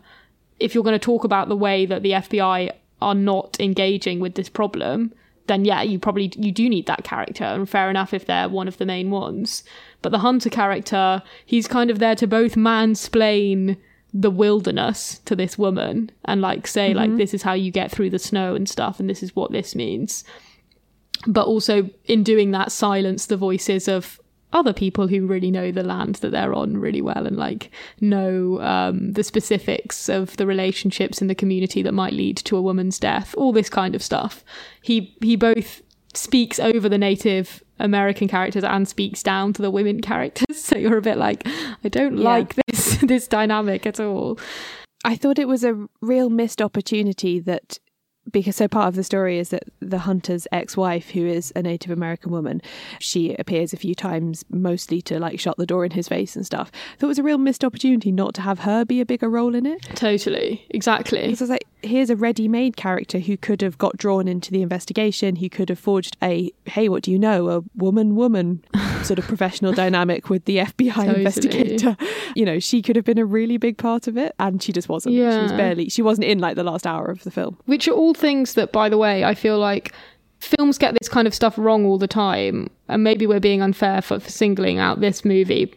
if 0.60 0.74
you're 0.74 0.84
going 0.84 1.00
to 1.00 1.06
talk 1.06 1.24
about 1.24 1.50
the 1.50 1.56
way 1.56 1.86
that 1.86 2.02
the 2.02 2.12
FBI 2.12 2.72
are 3.02 3.14
not 3.14 3.56
engaging 3.60 4.20
with 4.20 4.34
this 4.34 4.50
problem, 4.50 5.14
then 5.46 5.64
yeah, 5.66 5.84
you 5.84 6.00
probably 6.00 6.32
you 6.36 6.52
do 6.52 6.68
need 6.68 6.88
that 6.88 7.04
character, 7.04 7.44
and 7.44 7.70
fair 7.70 7.90
enough 7.90 8.14
if 8.14 8.26
they're 8.26 8.50
one 8.50 8.68
of 8.68 8.78
the 8.80 8.86
main 8.86 9.12
ones. 9.12 9.64
But 10.02 10.12
the 10.12 10.20
hunter 10.20 10.50
character, 10.50 11.24
he's 11.46 11.68
kind 11.68 11.90
of 11.90 12.00
there 12.00 12.16
to 12.16 12.28
both 12.28 12.56
mansplain 12.56 13.78
the 14.14 14.32
wilderness 14.32 15.20
to 15.26 15.36
this 15.36 15.58
woman 15.58 16.10
and 16.26 16.42
like 16.42 16.66
say 16.66 16.94
like 16.94 17.18
this 17.18 17.34
is 17.34 17.44
how 17.44 17.54
you 17.54 17.72
get 17.72 17.92
through 17.92 18.10
the 18.10 18.20
snow 18.20 18.56
and 18.56 18.68
stuff, 18.68 19.00
and 19.00 19.10
this 19.10 19.22
is 19.24 19.36
what 19.36 19.52
this 19.52 19.76
means. 19.76 20.24
But 21.26 21.48
also 21.48 21.90
in 22.06 22.24
doing 22.24 22.52
that, 22.52 22.72
silence 22.72 23.26
the 23.26 23.38
voices 23.38 23.88
of 23.88 24.20
other 24.54 24.74
people 24.74 25.08
who 25.08 25.28
really 25.28 25.52
know 25.52 25.72
the 25.72 25.84
land 25.84 26.16
that 26.16 26.32
they're 26.32 26.54
on 26.54 26.78
really 26.78 27.02
well 27.02 27.28
and 27.28 27.36
like 27.36 27.70
know 28.00 28.62
um, 28.62 29.12
the 29.12 29.24
specifics 29.24 30.08
of 30.08 30.38
the 30.38 30.48
relationships 30.48 31.22
in 31.22 31.28
the 31.28 31.36
community 31.36 31.82
that 31.82 31.94
might 31.94 32.14
lead 32.14 32.38
to 32.38 32.56
a 32.56 32.62
woman's 32.62 32.98
death 32.98 33.36
all 33.38 33.52
this 33.52 33.70
kind 33.70 33.94
of 33.94 34.02
stuff 34.02 34.44
he 34.82 35.14
he 35.22 35.36
both 35.36 35.82
speaks 36.14 36.60
over 36.60 36.88
the 36.88 36.98
native 36.98 37.62
American 37.80 38.28
characters 38.28 38.64
and 38.64 38.88
speaks 38.88 39.22
down 39.24 39.54
to 39.54 39.62
the 39.62 39.72
women 39.72 40.02
characters. 40.02 40.46
So 40.68 40.78
you're 40.78 40.98
a 40.98 41.02
bit 41.02 41.18
like, 41.18 41.48
I 41.84 41.90
don't 41.90 42.18
Yeah. 42.18 42.24
like 42.30 42.56
this 42.68 42.98
this 43.02 43.28
dynamic 43.28 43.86
at 43.86 44.00
all. 44.00 44.38
I 45.06 45.16
thought 45.16 45.40
it 45.40 45.48
was 45.48 45.64
a 45.64 45.88
real 46.02 46.30
missed 46.30 46.62
opportunity 46.62 47.40
that 47.40 47.80
because 48.30 48.58
so 48.58 48.68
part 48.68 48.90
of 48.90 48.96
the 48.96 49.04
story 49.06 49.40
is 49.40 49.50
that 49.50 49.64
the 49.80 50.00
hunter's 50.00 50.46
ex-wife 50.52 51.12
who 51.12 51.26
is 51.26 51.54
a 51.56 51.62
native 51.62 51.92
american 51.92 52.30
woman 52.30 52.62
she 53.00 53.34
appears 53.36 53.72
a 53.72 53.78
few 53.78 53.96
times 53.96 54.44
mostly 54.50 55.02
to 55.02 55.18
like 55.18 55.40
shut 55.40 55.56
the 55.56 55.66
door 55.66 55.86
in 55.86 55.92
his 55.92 56.10
face 56.10 56.36
and 56.36 56.46
stuff 56.46 56.70
I 56.74 56.98
thought 56.98 57.08
it 57.08 57.16
was 57.16 57.20
a 57.20 57.24
real 57.24 57.38
missed 57.38 57.64
opportunity 57.64 58.12
not 58.12 58.34
to 58.34 58.42
have 58.42 58.60
her 58.60 58.84
be 58.84 59.00
a 59.00 59.06
bigger 59.06 59.30
role 59.30 59.56
in 59.56 59.66
it 59.66 59.82
Totally. 59.96 60.66
Exactly. 60.72 61.22
because 61.22 61.40
I 61.42 61.44
was 61.44 61.50
like, 61.52 61.66
here's 61.84 62.10
a 62.10 62.16
ready-made 62.16 62.76
character 62.76 63.20
who 63.20 63.38
could 63.38 63.62
have 63.62 63.78
got 63.78 63.98
drawn 63.98 64.28
into 64.28 64.52
the 64.52 64.62
investigation. 64.62 65.38
who 65.38 65.50
could 65.50 65.70
have 65.70 65.80
forged 65.80 66.18
a 66.22 66.52
hey, 66.66 66.90
what 66.90 67.04
do 67.04 67.12
you 67.12 67.20
know, 67.20 67.50
a 67.50 67.64
woman-woman 67.76 68.64
sort 69.04 69.20
of 69.20 69.26
professional 69.26 69.72
dynamic 69.72 70.30
with 70.30 70.46
the 70.46 70.58
FBI 70.58 70.94
Totally. 70.94 71.18
investigator. 71.18 71.98
You 72.36 72.46
know, 72.46 72.60
she 72.60 72.82
could 72.82 72.96
have 72.96 73.06
been 73.06 73.18
a 73.18 73.26
really 73.26 73.58
big 73.58 73.78
part 73.78 74.08
of 74.08 74.18
it, 74.18 74.34
and 74.40 74.62
she 74.62 74.72
just 74.72 74.90
wasn't. 74.90 75.16
She 75.16 75.22
was 75.22 75.52
barely. 75.52 75.90
She 75.90 76.02
wasn't 76.02 76.26
in 76.28 76.40
like 76.40 76.56
the 76.56 76.64
last 76.64 76.86
hour 76.88 77.06
of 77.06 77.24
the 77.24 77.32
film. 77.32 77.58
Which 77.66 77.88
are 77.88 77.94
all 77.94 78.14
things 78.14 78.56
that, 78.56 78.72
by 78.72 78.90
the 78.90 78.98
way, 78.98 79.24
I 79.24 79.34
feel 79.34 79.60
like 79.60 79.94
films 80.40 80.78
get 80.78 80.94
this 80.94 81.10
kind 81.10 81.28
of 81.28 81.34
stuff 81.34 81.58
wrong 81.58 81.86
all 81.86 81.98
the 81.98 82.08
time. 82.08 82.70
And 82.88 83.04
maybe 83.04 83.28
we're 83.28 83.40
being 83.40 83.62
unfair 83.62 84.02
for, 84.02 84.20
for 84.20 84.30
singling 84.30 84.80
out 84.80 85.02
this 85.02 85.26
movie. 85.26 85.74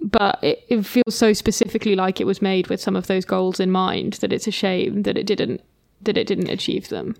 But 0.00 0.38
it, 0.42 0.64
it 0.68 0.82
feels 0.86 1.14
so 1.14 1.32
specifically 1.32 1.96
like 1.96 2.20
it 2.20 2.26
was 2.26 2.40
made 2.40 2.68
with 2.68 2.80
some 2.80 2.96
of 2.96 3.08
those 3.08 3.24
goals 3.24 3.58
in 3.58 3.70
mind 3.70 4.14
that 4.14 4.32
it's 4.32 4.46
a 4.46 4.52
shame 4.52 5.02
that 5.02 5.16
it 5.16 5.26
didn't 5.26 5.60
that 6.02 6.16
it 6.16 6.26
didn't 6.26 6.48
achieve 6.48 6.88
them. 6.88 7.16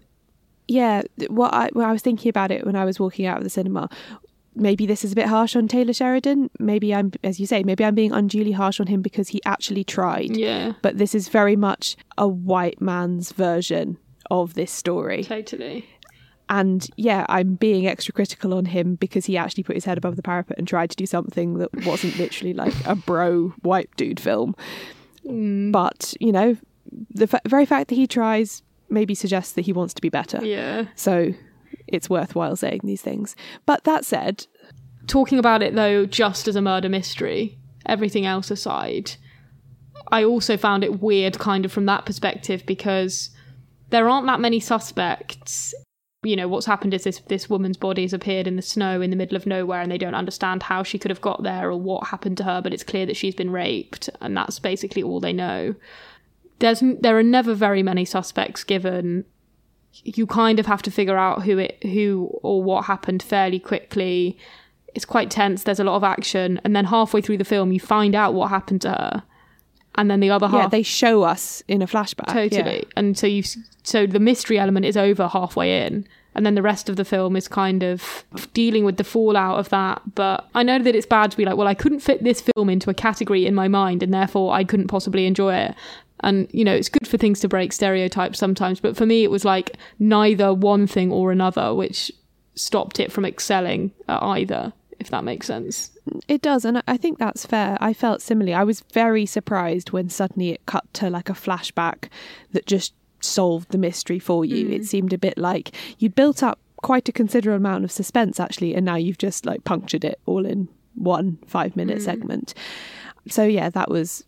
Yeah, 0.68 1.02
what 1.28 1.52
I, 1.54 1.70
when 1.72 1.86
I 1.86 1.92
was 1.92 2.02
thinking 2.02 2.28
about 2.28 2.50
it 2.50 2.64
when 2.64 2.76
I 2.76 2.84
was 2.84 3.00
walking 3.00 3.26
out 3.26 3.38
of 3.38 3.44
the 3.44 3.50
cinema, 3.50 3.88
maybe 4.54 4.86
this 4.86 5.04
is 5.04 5.12
a 5.12 5.14
bit 5.14 5.26
harsh 5.26 5.56
on 5.56 5.66
Taylor 5.68 5.92
Sheridan. 5.92 6.50
Maybe 6.58 6.94
I'm, 6.94 7.12
as 7.24 7.40
you 7.40 7.46
say, 7.46 7.62
maybe 7.62 7.84
I'm 7.84 7.94
being 7.94 8.12
unduly 8.12 8.52
harsh 8.52 8.80
on 8.80 8.86
him 8.86 9.02
because 9.02 9.28
he 9.28 9.40
actually 9.44 9.84
tried. 9.84 10.36
Yeah. 10.36 10.74
But 10.82 10.98
this 10.98 11.14
is 11.14 11.28
very 11.28 11.56
much 11.56 11.96
a 12.16 12.28
white 12.28 12.80
man's 12.80 13.32
version 13.32 13.98
of 14.30 14.54
this 14.54 14.70
story. 14.70 15.24
Totally. 15.24 15.88
And 16.50 16.88
yeah, 16.96 17.26
I'm 17.28 17.54
being 17.54 17.86
extra 17.86 18.14
critical 18.14 18.54
on 18.54 18.66
him 18.66 18.94
because 18.94 19.26
he 19.26 19.36
actually 19.36 19.64
put 19.64 19.76
his 19.76 19.84
head 19.84 19.98
above 19.98 20.16
the 20.16 20.22
parapet 20.22 20.58
and 20.58 20.66
tried 20.66 20.90
to 20.90 20.96
do 20.96 21.06
something 21.06 21.58
that 21.58 21.68
wasn't 21.84 22.18
literally 22.18 22.54
like 22.54 22.74
a 22.86 22.94
bro 22.94 23.48
white 23.62 23.90
dude 23.96 24.20
film. 24.20 24.56
Mm. 25.26 25.72
But, 25.72 26.14
you 26.20 26.32
know, 26.32 26.56
the 27.10 27.26
fa- 27.26 27.42
very 27.46 27.66
fact 27.66 27.88
that 27.88 27.96
he 27.96 28.06
tries 28.06 28.62
maybe 28.88 29.14
suggests 29.14 29.52
that 29.52 29.62
he 29.62 29.72
wants 29.72 29.92
to 29.94 30.00
be 30.00 30.08
better. 30.08 30.42
Yeah. 30.44 30.86
So 30.94 31.34
it's 31.86 32.08
worthwhile 32.08 32.56
saying 32.56 32.80
these 32.84 33.02
things. 33.02 33.36
But 33.66 33.84
that 33.84 34.06
said, 34.06 34.46
talking 35.08 35.38
about 35.38 35.62
it 35.62 35.74
though 35.74 36.06
just 36.06 36.46
as 36.46 36.54
a 36.54 36.62
murder 36.62 36.88
mystery 36.88 37.58
everything 37.86 38.26
else 38.26 38.50
aside 38.50 39.12
i 40.12 40.22
also 40.22 40.56
found 40.56 40.84
it 40.84 41.00
weird 41.00 41.38
kind 41.38 41.64
of 41.64 41.72
from 41.72 41.86
that 41.86 42.06
perspective 42.06 42.62
because 42.66 43.30
there 43.88 44.08
aren't 44.08 44.26
that 44.26 44.38
many 44.38 44.60
suspects 44.60 45.74
you 46.22 46.34
know 46.34 46.48
what's 46.48 46.66
happened 46.66 46.92
is 46.92 47.04
this 47.04 47.20
this 47.28 47.48
woman's 47.48 47.76
body 47.76 48.02
has 48.02 48.12
appeared 48.12 48.46
in 48.46 48.56
the 48.56 48.62
snow 48.62 49.00
in 49.00 49.10
the 49.10 49.16
middle 49.16 49.36
of 49.36 49.46
nowhere 49.46 49.80
and 49.80 49.90
they 49.90 49.98
don't 49.98 50.16
understand 50.16 50.64
how 50.64 50.82
she 50.82 50.98
could 50.98 51.10
have 51.10 51.20
got 51.20 51.42
there 51.44 51.70
or 51.70 51.76
what 51.76 52.08
happened 52.08 52.36
to 52.36 52.42
her 52.42 52.60
but 52.60 52.72
it's 52.72 52.82
clear 52.82 53.06
that 53.06 53.16
she's 53.16 53.34
been 53.34 53.50
raped 53.50 54.10
and 54.20 54.36
that's 54.36 54.58
basically 54.58 55.02
all 55.02 55.20
they 55.20 55.32
know. 55.32 55.74
There's 56.58 56.82
there 57.00 57.16
are 57.16 57.22
never 57.22 57.54
very 57.54 57.84
many 57.84 58.04
suspects 58.04 58.64
given. 58.64 59.24
You 59.92 60.26
kind 60.26 60.58
of 60.58 60.66
have 60.66 60.82
to 60.82 60.90
figure 60.90 61.16
out 61.16 61.44
who 61.44 61.58
it 61.58 61.82
who 61.84 62.36
or 62.42 62.62
what 62.64 62.86
happened 62.86 63.22
fairly 63.22 63.60
quickly. 63.60 64.36
It's 64.96 65.04
quite 65.04 65.30
tense. 65.30 65.62
There's 65.62 65.78
a 65.78 65.84
lot 65.84 65.96
of 65.96 66.02
action. 66.02 66.60
And 66.64 66.74
then 66.74 66.86
halfway 66.86 67.20
through 67.20 67.38
the 67.38 67.44
film 67.44 67.70
you 67.70 67.78
find 67.78 68.16
out 68.16 68.34
what 68.34 68.50
happened 68.50 68.82
to 68.82 68.90
her 68.90 69.22
and 69.98 70.08
then 70.08 70.20
the 70.20 70.30
other 70.30 70.46
half 70.46 70.62
yeah, 70.62 70.68
they 70.68 70.82
show 70.82 71.24
us 71.24 71.62
in 71.66 71.82
a 71.82 71.86
flashback. 71.86 72.32
totally. 72.32 72.86
and 72.96 73.18
so 73.18 73.26
you 73.26 73.42
so 73.82 74.06
the 74.06 74.20
mystery 74.20 74.58
element 74.58 74.86
is 74.86 74.96
over 74.96 75.28
halfway 75.28 75.84
in. 75.84 76.06
And 76.34 76.46
then 76.46 76.54
the 76.54 76.62
rest 76.62 76.88
of 76.88 76.94
the 76.94 77.04
film 77.04 77.34
is 77.34 77.48
kind 77.48 77.82
of 77.82 78.24
dealing 78.54 78.84
with 78.84 78.96
the 78.96 79.02
fallout 79.02 79.58
of 79.58 79.68
that. 79.70 80.00
But 80.14 80.48
i 80.54 80.62
know 80.62 80.78
that 80.78 80.94
it's 80.94 81.04
bad 81.04 81.32
to 81.32 81.36
be 81.36 81.44
like 81.44 81.56
well 81.56 81.66
i 81.66 81.74
couldn't 81.74 81.98
fit 81.98 82.22
this 82.22 82.40
film 82.40 82.70
into 82.70 82.88
a 82.90 82.94
category 82.94 83.44
in 83.44 83.56
my 83.56 83.66
mind 83.66 84.02
and 84.04 84.14
therefore 84.14 84.54
i 84.54 84.62
couldn't 84.62 84.86
possibly 84.86 85.26
enjoy 85.26 85.54
it. 85.54 85.74
And 86.20 86.48
you 86.52 86.64
know 86.64 86.74
it's 86.74 86.88
good 86.88 87.08
for 87.08 87.16
things 87.18 87.40
to 87.40 87.48
break 87.48 87.72
stereotypes 87.72 88.38
sometimes. 88.38 88.78
But 88.78 88.96
for 88.96 89.04
me 89.04 89.24
it 89.24 89.32
was 89.32 89.44
like 89.44 89.76
neither 89.98 90.54
one 90.54 90.86
thing 90.86 91.10
or 91.10 91.32
another 91.32 91.74
which 91.74 92.12
stopped 92.54 93.00
it 93.00 93.10
from 93.10 93.24
excelling 93.24 93.90
at 94.08 94.22
either 94.22 94.72
if 95.00 95.10
that 95.10 95.24
makes 95.24 95.46
sense 95.46 95.90
It 96.26 96.42
does, 96.42 96.64
and 96.64 96.82
I 96.88 96.96
think 96.96 97.18
that's 97.18 97.46
fair. 97.46 97.76
I 97.80 97.92
felt 97.92 98.22
similarly. 98.22 98.54
I 98.54 98.64
was 98.64 98.80
very 98.92 99.26
surprised 99.26 99.90
when 99.90 100.08
suddenly 100.08 100.50
it 100.50 100.66
cut 100.66 100.92
to 100.94 101.10
like 101.10 101.28
a 101.28 101.34
flashback 101.34 102.08
that 102.52 102.66
just 102.66 102.94
solved 103.20 103.70
the 103.70 103.78
mystery 103.78 104.18
for 104.18 104.44
you. 104.44 104.68
It 104.68 104.82
mm. 104.82 104.86
seemed 104.86 105.12
a 105.12 105.18
bit 105.18 105.36
like 105.36 105.74
you'd 105.98 106.14
built 106.14 106.42
up 106.42 106.58
quite 106.82 107.08
a 107.08 107.12
considerable 107.12 107.56
amount 107.56 107.84
of 107.84 107.92
suspense 107.92 108.40
actually, 108.40 108.74
and 108.74 108.84
now 108.84 108.96
you've 108.96 109.18
just 109.18 109.46
like 109.46 109.64
punctured 109.64 110.04
it 110.04 110.20
all 110.26 110.46
in 110.46 110.68
one 110.94 111.38
five 111.46 111.76
minute 111.76 111.98
mm. 111.98 112.04
segment. 112.04 112.54
So 113.28 113.44
yeah, 113.44 113.70
that 113.70 113.90
was 113.90 114.24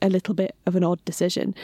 a 0.00 0.08
little 0.08 0.34
bit 0.34 0.54
of 0.66 0.76
an 0.76 0.84
odd 0.84 1.04
decision. 1.04 1.54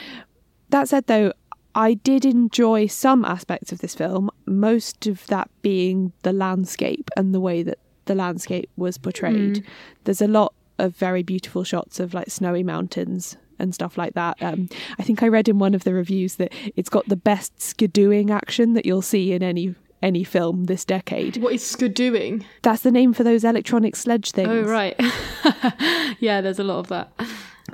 That 0.69 0.87
said, 0.87 1.07
though, 1.07 1.33
I 1.75 1.95
did 1.95 2.25
enjoy 2.25 2.87
some 2.87 3.25
aspects 3.25 3.71
of 3.71 3.79
this 3.79 3.95
film, 3.95 4.29
most 4.45 5.07
of 5.07 5.25
that 5.27 5.49
being 5.61 6.13
the 6.23 6.33
landscape 6.33 7.09
and 7.15 7.33
the 7.33 7.39
way 7.39 7.63
that 7.63 7.79
the 8.09 8.15
landscape 8.15 8.69
was 8.75 8.97
portrayed. 8.97 9.63
There's 10.03 10.21
a 10.21 10.27
lot 10.27 10.53
of 10.77 10.95
very 10.95 11.23
beautiful 11.23 11.63
shots 11.63 11.99
of 11.99 12.13
like 12.13 12.29
snowy 12.29 12.63
mountains 12.63 13.37
and 13.59 13.73
stuff 13.73 13.97
like 13.97 14.13
that. 14.15 14.35
Um, 14.41 14.67
I 14.97 15.03
think 15.03 15.21
I 15.23 15.27
read 15.27 15.47
in 15.49 15.59
one 15.59 15.73
of 15.75 15.83
the 15.83 15.93
reviews 15.93 16.35
that 16.35 16.51
it's 16.75 16.89
got 16.89 17.07
the 17.07 17.15
best 17.15 17.55
skidooing 17.57 18.29
action 18.31 18.73
that 18.73 18.85
you'll 18.85 19.01
see 19.01 19.31
in 19.33 19.43
any 19.43 19.75
any 20.01 20.23
film 20.23 20.63
this 20.65 20.85
decade. 20.85 21.35
what 21.43 21.53
is 21.53 21.61
skidooing 21.61 22.41
That's 22.61 22.83
the 22.83 22.91
name 22.91 23.11
for 23.13 23.23
those 23.25 23.43
electronic 23.43 23.97
sledge 23.97 24.31
things. 24.31 24.47
oh 24.49 24.61
right 24.63 24.95
yeah 26.19 26.39
there's 26.41 26.59
a 26.59 26.63
lot 26.63 26.79
of 26.79 26.87
that 26.87 27.11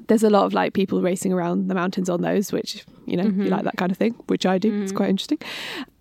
there's 0.07 0.23
a 0.23 0.29
lot 0.31 0.45
of 0.45 0.53
like 0.53 0.73
people 0.73 1.01
racing 1.03 1.31
around 1.31 1.67
the 1.67 1.75
mountains 1.75 2.09
on 2.09 2.21
those 2.21 2.51
which 2.51 2.83
you 3.05 3.15
know 3.15 3.23
Mm-hmm. 3.25 3.43
you 3.43 3.49
like 3.49 3.63
that 3.63 3.77
kind 3.77 3.91
of 3.91 3.97
thing 3.99 4.13
which 4.27 4.45
i 4.45 4.57
do 4.57 4.81
it's 4.81 4.91
quite 4.91 5.09
interesting 5.09 5.37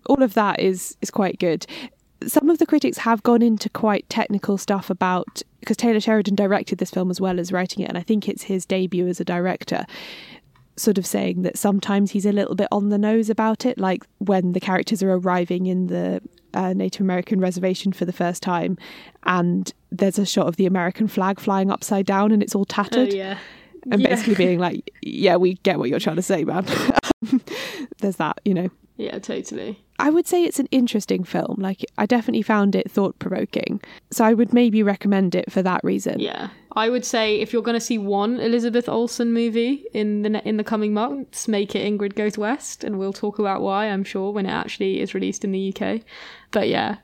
all 0.07 0.21
of 0.23 0.33
that 0.33 0.59
is 0.59 0.97
is 1.01 1.11
quite 1.11 1.39
good 1.39 1.65
some 2.25 2.49
of 2.49 2.57
the 2.59 2.65
critics 2.65 2.99
have 2.99 3.21
gone 3.23 3.41
into 3.41 3.69
quite 3.69 4.07
technical 4.09 4.57
stuff 4.57 4.89
about 4.89 5.41
because 5.59 5.77
taylor 5.77 5.99
sheridan 5.99 6.35
directed 6.35 6.77
this 6.77 6.89
film 6.91 7.11
as 7.11 7.19
well 7.19 7.39
as 7.39 7.51
writing 7.51 7.83
it 7.83 7.89
and 7.89 7.97
i 7.97 8.01
think 8.01 8.27
it's 8.29 8.43
his 8.43 8.65
debut 8.65 9.07
as 9.07 9.19
a 9.19 9.25
director 9.25 9.85
sort 10.77 10.97
of 10.97 11.05
saying 11.05 11.41
that 11.43 11.57
sometimes 11.57 12.11
he's 12.11 12.25
a 12.25 12.31
little 12.31 12.55
bit 12.55 12.67
on 12.71 12.89
the 12.89 12.97
nose 12.97 13.29
about 13.29 13.65
it 13.65 13.77
like 13.77 14.03
when 14.19 14.51
the 14.53 14.59
characters 14.59 15.01
are 15.03 15.11
arriving 15.13 15.65
in 15.67 15.87
the 15.87 16.21
uh, 16.53 16.73
native 16.73 17.01
american 17.01 17.39
reservation 17.39 17.91
for 17.91 18.05
the 18.05 18.13
first 18.13 18.41
time 18.41 18.77
and 19.23 19.73
there's 19.91 20.17
a 20.19 20.25
shot 20.25 20.47
of 20.47 20.55
the 20.55 20.65
american 20.65 21.07
flag 21.07 21.39
flying 21.39 21.69
upside 21.69 22.05
down 22.05 22.31
and 22.31 22.41
it's 22.41 22.55
all 22.55 22.65
tattered 22.65 23.09
oh 23.13 23.15
yeah 23.15 23.37
and 23.91 24.01
Yeah. 24.01 24.09
basically 24.09 24.33
being 24.33 24.57
like, 24.57 24.89
"Yeah, 25.03 25.35
we 25.35 25.55
get 25.61 25.77
what 25.77 25.89
you're 25.91 25.99
trying 25.99 26.15
to 26.15 26.23
say, 26.23 26.43
man." 26.43 26.65
There's 27.99 28.15
that, 28.15 28.41
you 28.43 28.55
know. 28.55 28.69
yeah 28.97 29.19
totally 29.19 29.79
I 29.97 30.09
would 30.09 30.27
say 30.27 30.43
it's 30.43 30.59
an 30.59 30.67
interesting 30.71 31.23
film. 31.23 31.55
Like, 31.57 31.85
I 31.97 32.05
definitely 32.05 32.41
found 32.41 32.75
it 32.75 32.91
thought 32.91 33.17
provoking. 33.19 33.81
So 34.11 34.25
I 34.25 34.33
would 34.33 34.53
maybe 34.53 34.83
recommend 34.83 35.35
it 35.35 35.51
for 35.51 35.61
that 35.61 35.83
reason. 35.83 36.19
Yeah, 36.19 36.49
I 36.73 36.89
would 36.89 37.05
say 37.05 37.39
if 37.39 37.53
you're 37.53 37.61
going 37.61 37.79
to 37.79 37.85
see 37.85 37.97
one 37.97 38.39
Elizabeth 38.39 38.89
Olsen 38.89 39.31
movie 39.31 39.85
in 39.93 40.23
the 40.23 40.29
ne- 40.29 40.41
in 40.43 40.57
the 40.57 40.63
coming 40.63 40.93
months, 40.93 41.47
make 41.47 41.75
it 41.75 41.85
Ingrid 41.85 42.15
Goes 42.15 42.37
West, 42.37 42.83
and 42.83 42.99
we'll 42.99 43.13
talk 43.13 43.39
about 43.39 43.61
why. 43.61 43.85
I'm 43.85 44.03
sure 44.03 44.31
when 44.31 44.45
it 44.45 44.51
actually 44.51 44.99
is 44.99 45.13
released 45.13 45.45
in 45.45 45.51
the 45.51 45.73
UK. 45.73 46.01
But 46.51 46.67
yeah, 46.67 46.97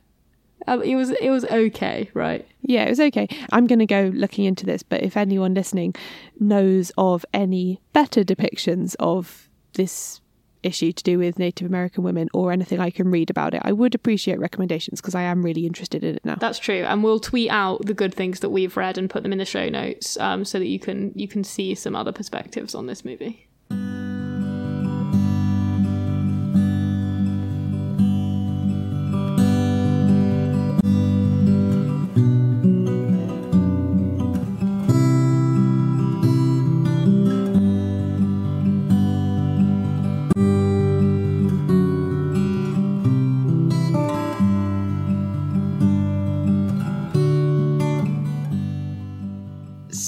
um, 0.68 0.82
it 0.82 0.96
was 0.96 1.12
it 1.12 1.30
was 1.30 1.46
okay, 1.46 2.10
right? 2.14 2.46
Yeah, 2.62 2.84
it 2.84 2.90
was 2.90 3.00
okay. 3.00 3.28
I'm 3.52 3.68
going 3.68 3.80
to 3.80 3.86
go 3.86 4.12
looking 4.14 4.46
into 4.46 4.66
this, 4.66 4.84
but 4.84 5.02
if 5.02 5.18
anyone 5.18 5.54
listening 5.54 5.96
knows 6.40 6.92
of 6.98 7.26
any 7.34 7.82
better 7.94 8.24
depictions 8.24 8.96
of 9.00 9.50
this 9.74 10.22
issue 10.64 10.92
to 10.92 11.04
do 11.04 11.18
with 11.18 11.40
Native 11.40 11.68
American 11.68 12.04
women 12.04 12.30
or 12.34 12.52
anything 12.52 12.80
I 12.80 12.90
can 12.90 13.10
read 13.10 13.30
about 13.30 13.54
it, 13.54 13.62
I 13.64 13.72
would 13.72 13.96
appreciate 13.96 14.40
recommendations 14.40 15.02
because 15.02 15.16
I 15.16 15.24
am 15.24 15.44
really 15.44 15.66
interested 15.66 16.04
in 16.04 16.16
it 16.16 16.26
now. 16.26 16.36
That's 16.36 16.60
true, 16.60 16.84
and 16.84 17.04
we'll 17.04 17.20
tweet 17.20 17.50
out 17.50 17.86
the 17.86 17.94
good 17.94 18.14
things 18.14 18.42
that 18.42 18.50
we've 18.50 18.76
read 18.78 18.98
and 18.98 19.10
put 19.10 19.24
them 19.24 19.32
in 19.32 19.40
the 19.40 19.46
show 19.46 19.70
notes, 19.70 20.18
um, 20.18 20.46
so 20.46 20.60
that 20.60 20.68
you 20.68 20.80
can 20.80 21.12
you 21.16 21.28
can 21.28 21.44
see 21.44 21.76
some 21.76 21.96
other 21.96 22.12
perspectives 22.12 22.76
on 22.76 22.88
this 22.88 23.06
movie. 23.06 23.48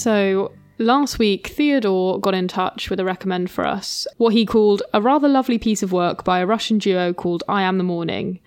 So 0.04 0.52
last 0.76 1.18
week, 1.18 1.46
Theodore 1.46 2.20
got 2.20 2.34
in 2.34 2.46
touch 2.46 2.90
with 2.90 3.00
a 3.00 3.06
recommend 3.06 3.50
for 3.50 3.66
us, 3.66 4.06
what 4.18 4.34
he 4.34 4.44
called 4.44 4.82
a 4.92 5.00
rather 5.00 5.28
lovely 5.28 5.56
piece 5.56 5.82
of 5.82 5.92
work 5.92 6.24
by 6.24 6.40
a 6.40 6.46
Russian 6.46 6.76
duo 6.76 7.14
called 7.14 7.42
I 7.48 7.62
Am 7.62 7.78
the 7.78 7.84
Morning. 7.84 8.38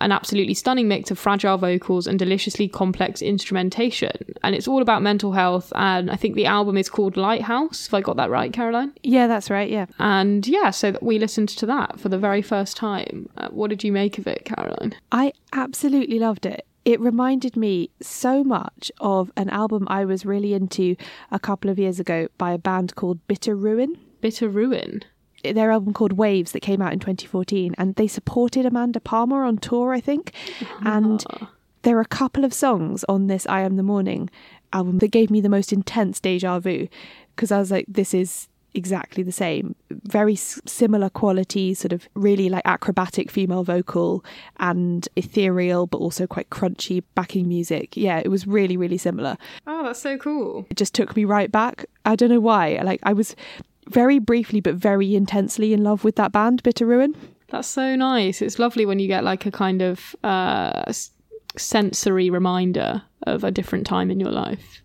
An 0.00 0.10
absolutely 0.10 0.54
stunning 0.54 0.88
mix 0.88 1.10
of 1.10 1.18
fragile 1.18 1.58
vocals 1.58 2.06
and 2.06 2.18
deliciously 2.18 2.66
complex 2.66 3.20
instrumentation. 3.20 4.34
And 4.42 4.54
it's 4.54 4.66
all 4.66 4.80
about 4.80 5.02
mental 5.02 5.32
health. 5.32 5.70
And 5.76 6.10
I 6.10 6.16
think 6.16 6.34
the 6.34 6.46
album 6.46 6.78
is 6.78 6.88
called 6.88 7.18
Lighthouse, 7.18 7.88
if 7.88 7.92
I 7.92 8.00
got 8.00 8.16
that 8.16 8.30
right, 8.30 8.50
Caroline. 8.50 8.94
Yeah, 9.02 9.26
that's 9.26 9.50
right. 9.50 9.68
Yeah. 9.68 9.84
And 9.98 10.46
yeah, 10.48 10.70
so 10.70 10.96
we 11.02 11.18
listened 11.18 11.50
to 11.50 11.66
that 11.66 12.00
for 12.00 12.08
the 12.08 12.16
very 12.16 12.40
first 12.40 12.74
time. 12.74 13.28
Uh, 13.36 13.50
what 13.50 13.68
did 13.68 13.84
you 13.84 13.92
make 13.92 14.16
of 14.16 14.26
it, 14.26 14.46
Caroline? 14.46 14.94
I 15.12 15.34
absolutely 15.52 16.18
loved 16.18 16.46
it. 16.46 16.66
It 16.84 17.00
reminded 17.00 17.56
me 17.56 17.90
so 18.00 18.42
much 18.42 18.90
of 19.00 19.30
an 19.36 19.48
album 19.50 19.86
I 19.88 20.04
was 20.04 20.26
really 20.26 20.52
into 20.54 20.96
a 21.30 21.38
couple 21.38 21.70
of 21.70 21.78
years 21.78 22.00
ago 22.00 22.28
by 22.38 22.52
a 22.52 22.58
band 22.58 22.96
called 22.96 23.24
Bitter 23.28 23.54
Ruin. 23.54 23.96
Bitter 24.20 24.48
Ruin? 24.48 25.02
Their 25.44 25.70
album 25.70 25.92
called 25.92 26.12
Waves 26.12 26.52
that 26.52 26.60
came 26.60 26.82
out 26.82 26.92
in 26.92 27.00
2014, 27.00 27.74
and 27.76 27.94
they 27.96 28.06
supported 28.06 28.64
Amanda 28.64 29.00
Palmer 29.00 29.44
on 29.44 29.58
tour, 29.58 29.92
I 29.92 30.00
think. 30.00 30.32
And 30.84 31.24
ah. 31.30 31.50
there 31.82 31.96
are 31.98 32.02
a 32.02 32.06
couple 32.06 32.44
of 32.44 32.54
songs 32.54 33.04
on 33.08 33.26
this 33.26 33.46
I 33.46 33.62
Am 33.62 33.76
the 33.76 33.82
Morning 33.82 34.30
album 34.72 34.98
that 34.98 35.08
gave 35.08 35.30
me 35.30 35.40
the 35.40 35.48
most 35.48 35.72
intense 35.72 36.20
deja 36.20 36.58
vu 36.58 36.88
because 37.34 37.50
I 37.52 37.58
was 37.58 37.70
like, 37.70 37.86
this 37.88 38.14
is 38.14 38.48
exactly 38.74 39.22
the 39.22 39.32
same. 39.32 39.74
Very 39.90 40.34
s- 40.34 40.60
similar 40.66 41.08
quality, 41.10 41.74
sort 41.74 41.92
of 41.92 42.08
really 42.14 42.48
like 42.48 42.62
acrobatic 42.64 43.30
female 43.30 43.64
vocal 43.64 44.24
and 44.58 45.08
ethereal, 45.16 45.86
but 45.86 45.98
also 45.98 46.26
quite 46.26 46.50
crunchy 46.50 47.02
backing 47.14 47.48
music. 47.48 47.96
Yeah, 47.96 48.18
it 48.18 48.28
was 48.28 48.46
really, 48.46 48.76
really 48.76 48.98
similar. 48.98 49.36
Oh, 49.66 49.84
that's 49.84 50.00
so 50.00 50.16
cool. 50.16 50.66
It 50.70 50.76
just 50.76 50.94
took 50.94 51.16
me 51.16 51.24
right 51.24 51.50
back. 51.50 51.86
I 52.04 52.16
don't 52.16 52.30
know 52.30 52.40
why. 52.40 52.80
Like, 52.82 53.00
I 53.02 53.12
was 53.12 53.36
very 53.90 54.18
briefly, 54.18 54.60
but 54.60 54.74
very 54.74 55.14
intensely 55.14 55.72
in 55.72 55.82
love 55.82 56.04
with 56.04 56.16
that 56.16 56.32
band, 56.32 56.62
Bitter 56.62 56.86
Ruin. 56.86 57.14
That's 57.48 57.68
so 57.68 57.96
nice. 57.96 58.40
It's 58.40 58.58
lovely 58.58 58.86
when 58.86 58.98
you 58.98 59.08
get 59.08 59.24
like 59.24 59.44
a 59.44 59.50
kind 59.50 59.82
of 59.82 60.16
uh, 60.24 60.90
sensory 61.56 62.30
reminder 62.30 63.02
of 63.26 63.44
a 63.44 63.50
different 63.50 63.86
time 63.86 64.10
in 64.10 64.18
your 64.20 64.30
life. 64.30 64.81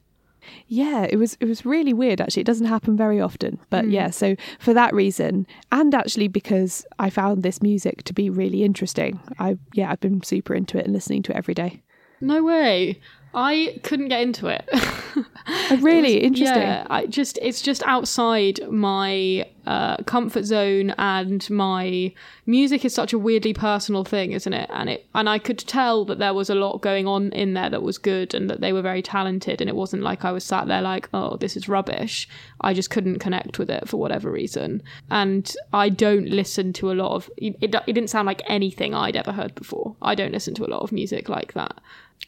Yeah, 0.68 1.08
it 1.10 1.18
was 1.18 1.38
it 1.40 1.46
was 1.46 1.66
really 1.66 1.94
weird 1.94 2.22
actually. 2.22 2.42
It 2.42 2.48
doesn't 2.48 2.68
happen 2.68 2.98
very 2.98 3.20
often. 3.22 3.60
But 3.70 3.86
hmm. 3.86 3.92
yeah, 3.92 4.10
so 4.10 4.36
for 4.60 4.74
that 4.74 4.94
reason 4.94 5.48
and 5.72 5.94
actually 5.94 6.28
because 6.28 6.86
I 7.00 7.10
found 7.10 7.44
this 7.44 7.62
music 7.62 8.04
to 8.04 8.14
be 8.14 8.30
really 8.30 8.64
interesting. 8.64 9.20
I 9.40 9.58
yeah, 9.74 9.92
I've 9.92 10.00
been 10.00 10.24
super 10.24 10.54
into 10.54 10.78
it 10.78 10.86
and 10.86 10.94
listening 10.94 11.24
to 11.24 11.32
it 11.32 11.38
every 11.38 11.54
day. 11.54 11.82
No 12.20 12.44
way. 12.44 13.00
I 13.34 13.80
couldn't 13.84 14.08
get 14.08 14.22
into 14.22 14.48
it. 14.48 14.68
Oh, 14.74 15.78
really 15.82 16.18
interesting. 16.24 16.62
Yeah, 16.62 16.88
I 16.90 17.06
just 17.06 17.38
it's 17.42 17.62
just 17.62 17.84
outside 17.84 18.60
my 18.72 19.48
uh, 19.66 19.98
comfort 20.04 20.46
zone, 20.46 20.92
and 20.98 21.48
my 21.50 22.14
music 22.46 22.86
is 22.86 22.94
such 22.94 23.14
a 23.14 23.20
weirdly 23.20 23.54
personal 23.54 24.04
thing, 24.04 24.32
isn't 24.32 24.54
it? 24.54 24.70
And 24.74 24.90
it 24.90 25.06
and 25.14 25.30
I 25.30 25.40
could 25.40 25.60
tell 25.60 26.06
that 26.06 26.20
there 26.20 26.34
was 26.34 26.50
a 26.50 26.56
lot 26.56 26.82
going 26.82 27.08
on 27.08 27.32
in 27.34 27.54
there 27.54 27.70
that 27.70 27.84
was 27.84 27.98
good, 27.98 28.34
and 28.34 28.50
that 28.50 28.62
they 28.62 28.74
were 28.74 28.82
very 28.82 29.02
talented. 29.02 29.62
And 29.62 29.70
it 29.70 29.76
wasn't 29.76 30.04
like 30.04 30.26
I 30.26 30.32
was 30.32 30.44
sat 30.44 30.68
there 30.68 30.82
like, 30.82 31.10
oh, 31.14 31.38
this 31.38 31.56
is 31.58 31.70
rubbish. 31.70 32.28
I 32.62 32.74
just 32.74 32.90
couldn't 32.90 33.20
connect 33.20 33.60
with 33.60 33.70
it 33.70 33.88
for 33.88 33.98
whatever 33.98 34.32
reason. 34.32 34.82
And 35.12 35.54
I 35.74 35.90
don't 35.90 36.30
listen 36.30 36.74
to 36.74 36.92
a 36.92 36.96
lot 36.96 37.14
of. 37.14 37.30
It, 37.38 37.58
it 37.62 37.72
didn't 37.86 38.10
sound 38.10 38.26
like 38.26 38.42
anything 38.48 38.96
I'd 38.96 39.16
ever 39.16 39.32
heard 39.32 39.54
before. 39.54 39.96
I 40.02 40.16
don't 40.16 40.32
listen 40.32 40.54
to 40.56 40.66
a 40.66 40.72
lot 40.72 40.82
of 40.82 40.92
music 40.92 41.30
like 41.30 41.54
that. 41.54 41.80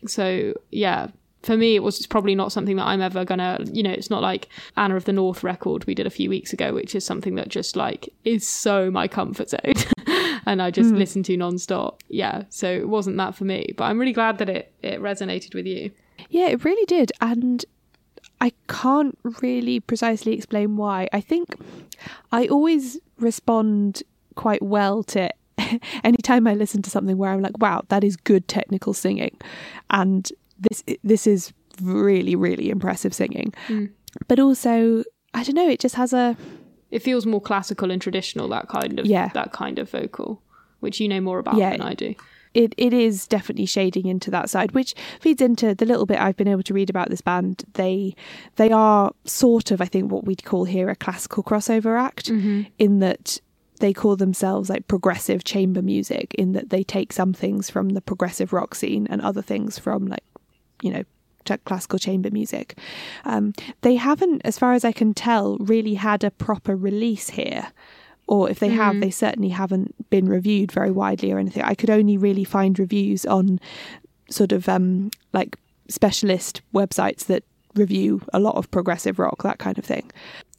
So 0.08 0.54
yeah, 0.72 1.08
for 1.44 1.56
me, 1.56 1.76
it 1.76 1.84
was 1.84 2.06
probably 2.06 2.36
not 2.36 2.52
something 2.52 2.76
that 2.76 2.86
I'm 2.86 3.02
ever 3.02 3.24
gonna, 3.24 3.60
you 3.72 3.82
know, 3.82 3.92
it's 3.92 4.10
not 4.10 4.22
like 4.22 4.50
Anna 4.76 4.96
of 4.96 5.06
the 5.06 5.14
North 5.14 5.44
record 5.44 5.86
we 5.86 5.96
did 5.96 6.06
a 6.06 6.10
few 6.12 6.30
weeks 6.30 6.52
ago, 6.52 6.74
which 6.74 6.96
is 6.96 7.06
something 7.06 7.36
that 7.36 7.48
just 7.48 7.76
like 7.76 8.10
is 8.26 8.48
so 8.48 8.92
my 8.92 9.08
comfort 9.08 9.50
zone 9.50 9.74
and 10.46 10.62
I 10.62 10.72
just 10.72 10.90
hmm. 10.90 10.98
listen 10.98 11.24
to 11.24 11.38
nonstop. 11.38 12.00
Yeah, 12.10 12.44
so 12.50 12.70
it 12.70 12.90
wasn't 12.90 13.18
that 13.18 13.36
for 13.36 13.46
me, 13.46 13.74
but 13.78 13.86
I'm 13.86 14.00
really 14.00 14.14
glad 14.14 14.38
that 14.40 14.50
it 14.50 14.74
it 14.82 15.02
resonated 15.02 15.56
with 15.56 15.66
you. 15.66 15.92
Yeah, 16.30 16.48
it 16.48 16.66
really 16.66 16.86
did. 16.86 17.12
And 17.22 17.64
I 18.42 18.52
can't 18.68 19.18
really 19.42 19.80
precisely 19.80 20.34
explain 20.34 20.78
why. 20.78 21.08
I 21.14 21.22
think 21.22 21.56
I 22.32 22.48
always 22.48 23.00
respond 23.18 24.04
quite 24.36 24.62
well 24.62 25.04
to 25.04 25.30
anytime 26.04 26.48
I 26.48 26.54
listen 26.54 26.82
to 26.84 26.90
something 26.90 27.18
where 27.18 27.32
I'm 27.32 27.42
like, 27.42 27.58
wow, 27.60 27.84
that 27.90 28.04
is 28.04 28.16
good 28.16 28.48
technical 28.48 28.94
singing. 28.94 29.38
And 29.90 30.32
this 30.60 30.84
this 31.04 31.28
is 31.28 31.54
really, 31.82 32.36
really 32.36 32.70
impressive 32.70 33.14
singing. 33.14 33.54
Hmm. 33.68 33.86
But 34.28 34.40
also, 34.40 35.04
I 35.34 35.44
don't 35.44 35.56
know, 35.56 35.70
it 35.70 35.80
just 35.80 35.96
has 35.96 36.14
a 36.14 36.36
It 36.92 37.04
feels 37.04 37.26
more 37.26 37.42
classical 37.42 37.92
and 37.92 38.02
traditional 38.02 38.48
that 38.50 38.68
kind 38.68 39.00
of 39.00 39.06
Yeah. 39.06 39.30
that 39.34 39.52
kind 39.54 39.80
of 39.80 39.90
vocal, 39.90 40.42
which 40.80 41.00
you 41.00 41.08
know 41.08 41.22
more 41.22 41.40
about 41.40 41.58
Yeah. 41.58 41.72
than 41.72 41.82
I 41.82 41.94
do. 41.94 42.16
it 42.56 42.74
it 42.78 42.94
is 42.94 43.28
definitely 43.28 43.68
shading 43.68 44.08
into 44.08 44.32
that 44.32 44.50
side, 44.50 44.72
which 44.72 44.96
feeds 45.20 45.42
into 45.42 45.76
the 45.76 45.86
little 45.86 46.08
bit 46.08 46.20
I've 46.20 46.36
been 46.36 46.48
able 46.48 46.64
to 46.64 46.74
read 46.74 46.90
about 46.90 47.10
this 47.12 47.22
band. 47.22 47.64
They 47.74 48.16
they 48.56 48.72
are 48.72 49.12
sort 49.26 49.70
of, 49.72 49.82
I 49.82 49.86
think, 49.86 50.12
what 50.12 50.26
we'd 50.26 50.44
call 50.44 50.66
here 50.66 50.90
a 50.90 50.96
classical 50.96 51.44
crossover 51.44 51.98
act, 52.00 52.32
mm-hmm. 52.32 52.64
in 52.80 53.00
that 53.00 53.40
they 53.80 53.94
call 53.94 54.16
themselves 54.16 54.70
like 54.70 54.88
progressive 54.88 55.44
chamber 55.44 55.82
music, 55.82 56.34
in 56.36 56.54
that 56.54 56.70
they 56.70 56.84
take 56.84 57.12
some 57.12 57.34
things 57.34 57.70
from 57.70 57.90
the 57.90 58.02
progressive 58.02 58.54
rock 58.54 58.76
scene 58.76 59.08
and 59.10 59.22
other 59.22 59.42
things 59.42 59.80
from 59.80 60.08
like, 60.08 60.24
you 60.82 60.92
know. 60.92 61.04
Classical 61.66 61.98
chamber 61.98 62.30
music. 62.30 62.78
Um, 63.26 63.54
they 63.82 63.96
haven't, 63.96 64.44
as 64.46 64.60
far 64.60 64.74
as 64.74 64.86
I 64.86 64.92
can 64.92 65.16
tell, 65.16 65.58
really 65.58 65.96
had 65.96 66.24
a 66.24 66.30
proper 66.30 66.76
release 66.76 67.32
here 67.32 67.72
or 68.30 68.48
if 68.48 68.60
they 68.60 68.70
have, 68.70 69.00
they 69.00 69.10
certainly 69.10 69.50
haven't 69.50 70.10
been 70.12 70.30
reviewed 70.30 70.72
very 70.72 70.92
widely 70.92 71.32
or 71.32 71.40
anything. 71.40 71.64
I 71.64 71.74
could 71.74 71.90
only 71.90 72.16
really 72.16 72.44
find 72.44 72.78
reviews 72.78 73.26
on 73.26 73.60
sort 74.30 74.52
of 74.52 74.70
um, 74.70 75.10
like 75.34 75.58
specialist 75.88 76.62
websites 76.72 77.26
that 77.26 77.44
review 77.74 78.22
a 78.32 78.40
lot 78.40 78.56
of 78.56 78.70
progressive 78.70 79.18
rock, 79.18 79.42
that 79.42 79.58
kind 79.58 79.80
of 79.80 79.86
thing. 79.86 80.12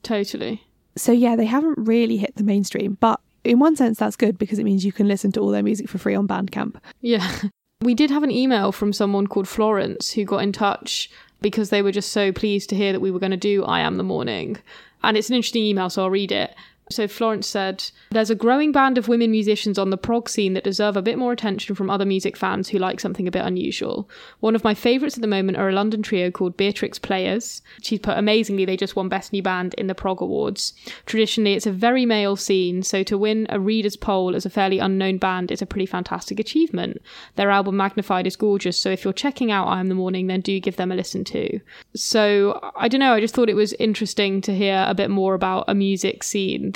Totally. 0.02 0.64
So 0.96 1.12
yeah, 1.12 1.36
they 1.36 1.46
haven't 1.46 1.78
really 1.78 2.16
hit 2.16 2.36
the 2.36 2.44
mainstream, 2.44 2.98
but 3.00 3.20
in 3.44 3.58
one 3.58 3.76
sense 3.76 3.98
that's 3.98 4.16
good 4.16 4.38
because 4.38 4.58
it 4.58 4.64
means 4.64 4.84
you 4.84 4.92
can 4.92 5.08
listen 5.08 5.32
to 5.32 5.40
all 5.40 5.48
their 5.48 5.62
music 5.62 5.88
for 5.88 5.98
free 5.98 6.14
on 6.14 6.28
Bandcamp. 6.28 6.76
Yeah. 7.00 7.40
We 7.82 7.94
did 7.94 8.10
have 8.10 8.22
an 8.22 8.30
email 8.30 8.72
from 8.72 8.92
someone 8.92 9.26
called 9.26 9.48
Florence 9.48 10.12
who 10.12 10.26
got 10.26 10.42
in 10.42 10.52
touch 10.52 11.10
because 11.40 11.70
they 11.70 11.80
were 11.80 11.92
just 11.92 12.12
so 12.12 12.30
pleased 12.30 12.68
to 12.68 12.76
hear 12.76 12.92
that 12.92 13.00
we 13.00 13.10
were 13.10 13.18
going 13.18 13.30
to 13.30 13.38
do 13.38 13.64
I 13.64 13.80
Am 13.80 13.96
the 13.96 14.02
Morning. 14.02 14.58
And 15.02 15.16
it's 15.16 15.30
an 15.30 15.36
interesting 15.36 15.64
email, 15.64 15.88
so 15.88 16.02
I'll 16.02 16.10
read 16.10 16.30
it. 16.30 16.54
So 16.90 17.06
Florence 17.06 17.46
said, 17.46 17.84
There's 18.10 18.30
a 18.30 18.34
growing 18.34 18.72
band 18.72 18.98
of 18.98 19.06
women 19.06 19.30
musicians 19.30 19.78
on 19.78 19.90
the 19.90 19.96
prog 19.96 20.28
scene 20.28 20.54
that 20.54 20.64
deserve 20.64 20.96
a 20.96 21.02
bit 21.02 21.18
more 21.18 21.32
attention 21.32 21.76
from 21.76 21.88
other 21.88 22.04
music 22.04 22.36
fans 22.36 22.68
who 22.68 22.78
like 22.78 22.98
something 22.98 23.28
a 23.28 23.30
bit 23.30 23.44
unusual. 23.44 24.10
One 24.40 24.56
of 24.56 24.64
my 24.64 24.74
favourites 24.74 25.16
at 25.16 25.20
the 25.20 25.28
moment 25.28 25.56
are 25.56 25.68
a 25.68 25.72
London 25.72 26.02
trio 26.02 26.32
called 26.32 26.56
Beatrix 26.56 26.98
Players. 26.98 27.62
She's 27.80 28.00
put 28.00 28.18
amazingly, 28.18 28.64
they 28.64 28.76
just 28.76 28.96
won 28.96 29.08
Best 29.08 29.32
New 29.32 29.42
Band 29.42 29.74
in 29.74 29.86
the 29.86 29.94
Prog 29.94 30.20
Awards. 30.20 30.74
Traditionally, 31.06 31.54
it's 31.54 31.66
a 31.66 31.72
very 31.72 32.04
male 32.04 32.34
scene, 32.34 32.82
so 32.82 33.04
to 33.04 33.16
win 33.16 33.46
a 33.50 33.60
reader's 33.60 33.96
poll 33.96 34.34
as 34.34 34.44
a 34.44 34.50
fairly 34.50 34.80
unknown 34.80 35.18
band 35.18 35.52
is 35.52 35.62
a 35.62 35.66
pretty 35.66 35.86
fantastic 35.86 36.40
achievement. 36.40 37.00
Their 37.36 37.50
album 37.50 37.76
Magnified 37.76 38.26
is 38.26 38.34
gorgeous, 38.34 38.76
so 38.76 38.90
if 38.90 39.04
you're 39.04 39.12
checking 39.12 39.52
out 39.52 39.68
I 39.68 39.78
Am 39.78 39.88
the 39.88 39.94
Morning, 39.94 40.26
then 40.26 40.40
do 40.40 40.58
give 40.58 40.76
them 40.76 40.90
a 40.90 40.96
listen 40.96 41.22
too. 41.22 41.60
So 41.94 42.72
I 42.74 42.88
don't 42.88 43.00
know, 43.00 43.12
I 43.12 43.20
just 43.20 43.34
thought 43.34 43.48
it 43.48 43.54
was 43.54 43.74
interesting 43.74 44.40
to 44.40 44.54
hear 44.54 44.84
a 44.88 44.94
bit 44.94 45.08
more 45.08 45.34
about 45.34 45.66
a 45.68 45.74
music 45.74 46.24
scene 46.24 46.74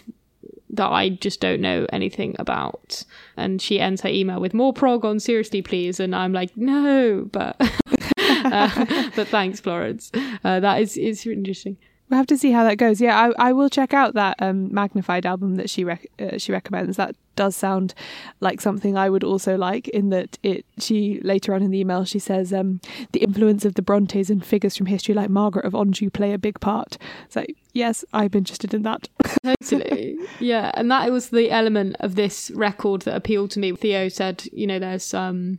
that 0.77 0.91
I 0.91 1.11
just 1.11 1.41
don't 1.41 1.61
know 1.61 1.87
anything 1.93 2.37
about. 2.39 3.05
And 3.37 3.61
she 3.61 3.81
ends 3.81 4.03
her 4.03 4.09
email 4.09 4.41
with 4.41 4.55
more 4.55 4.73
prog 4.73 5.05
on 5.05 5.21
seriously 5.21 5.63
please 5.63 6.01
and 6.01 6.15
I'm 6.15 6.33
like 6.33 6.57
no 6.57 7.29
but 7.31 7.57
uh, 8.19 9.11
but 9.15 9.29
thanks 9.29 9.61
Florence. 9.61 10.11
Uh, 10.45 10.61
that 10.61 10.81
is 10.81 10.97
is 10.97 11.27
interesting. 11.27 11.77
We'll 12.09 12.19
have 12.19 12.27
to 12.27 12.37
see 12.38 12.53
how 12.53 12.64
that 12.64 12.77
goes. 12.77 13.01
Yeah, 13.01 13.19
I, 13.19 13.49
I 13.49 13.53
will 13.53 13.71
check 13.71 13.95
out 13.95 14.14
that 14.14 14.37
um, 14.38 14.73
magnified 14.73 15.25
album 15.25 15.57
that 15.57 15.71
she 15.71 15.85
rec- 15.85 16.07
uh, 16.19 16.38
she 16.38 16.53
recommends. 16.53 16.97
That 16.97 17.17
does 17.35 17.57
sound 17.57 17.95
like 18.40 18.61
something 18.61 18.97
I 18.97 19.09
would 19.09 19.25
also 19.25 19.57
like. 19.57 19.88
In 19.88 20.11
that 20.11 20.38
it, 20.43 20.67
she 20.79 21.21
later 21.23 21.55
on 21.55 21.62
in 21.62 21.71
the 21.71 21.79
email 21.81 22.05
she 22.05 22.19
says 22.19 22.53
um, 22.53 22.81
the 23.12 23.21
influence 23.21 23.64
of 23.64 23.75
the 23.75 23.83
Brontes 23.83 24.31
and 24.31 24.45
figures 24.45 24.77
from 24.77 24.87
history 24.87 25.14
like 25.14 25.31
Margaret 25.31 25.64
of 25.64 25.75
Anjou 25.75 26.11
play 26.11 26.33
a 26.33 26.38
big 26.38 26.61
part. 26.61 26.99
So 27.29 27.45
yes, 27.73 28.05
I'm 28.12 28.31
interested 28.35 28.75
in 28.75 28.83
that. 28.83 29.09
totally 29.64 30.17
yeah 30.40 30.71
and 30.75 30.90
that 30.90 31.11
was 31.11 31.31
the 31.31 31.51
element 31.51 31.97
of 32.01 32.14
this 32.14 32.51
record 32.55 33.03
that 33.03 33.17
appealed 33.17 33.51
to 33.51 33.59
me 33.59 33.73
theo 33.73 34.09
said 34.09 34.45
you 34.53 34.67
know 34.67 34.79
there's 34.79 35.12
um 35.14 35.59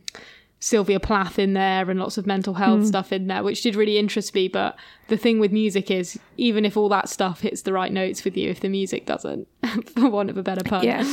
sylvia 0.58 0.98
plath 0.98 1.38
in 1.38 1.52
there 1.52 1.88
and 1.90 2.00
lots 2.00 2.16
of 2.18 2.26
mental 2.26 2.54
health 2.54 2.86
stuff 2.86 3.12
in 3.12 3.26
there 3.26 3.42
which 3.42 3.62
did 3.62 3.76
really 3.76 3.98
interest 3.98 4.34
me 4.34 4.48
but 4.48 4.76
the 5.08 5.16
thing 5.16 5.38
with 5.38 5.52
music 5.52 5.90
is 5.90 6.18
even 6.38 6.64
if 6.64 6.76
all 6.76 6.88
that 6.88 7.08
stuff 7.08 7.40
hits 7.40 7.62
the 7.62 7.72
right 7.72 7.92
notes 7.92 8.24
with 8.24 8.36
you 8.36 8.50
if 8.50 8.60
the 8.60 8.68
music 8.68 9.04
doesn't 9.06 9.46
for 9.94 10.08
want 10.08 10.30
of 10.30 10.36
a 10.38 10.42
better 10.42 10.64
pun 10.64 10.82
Yeah. 10.82 11.04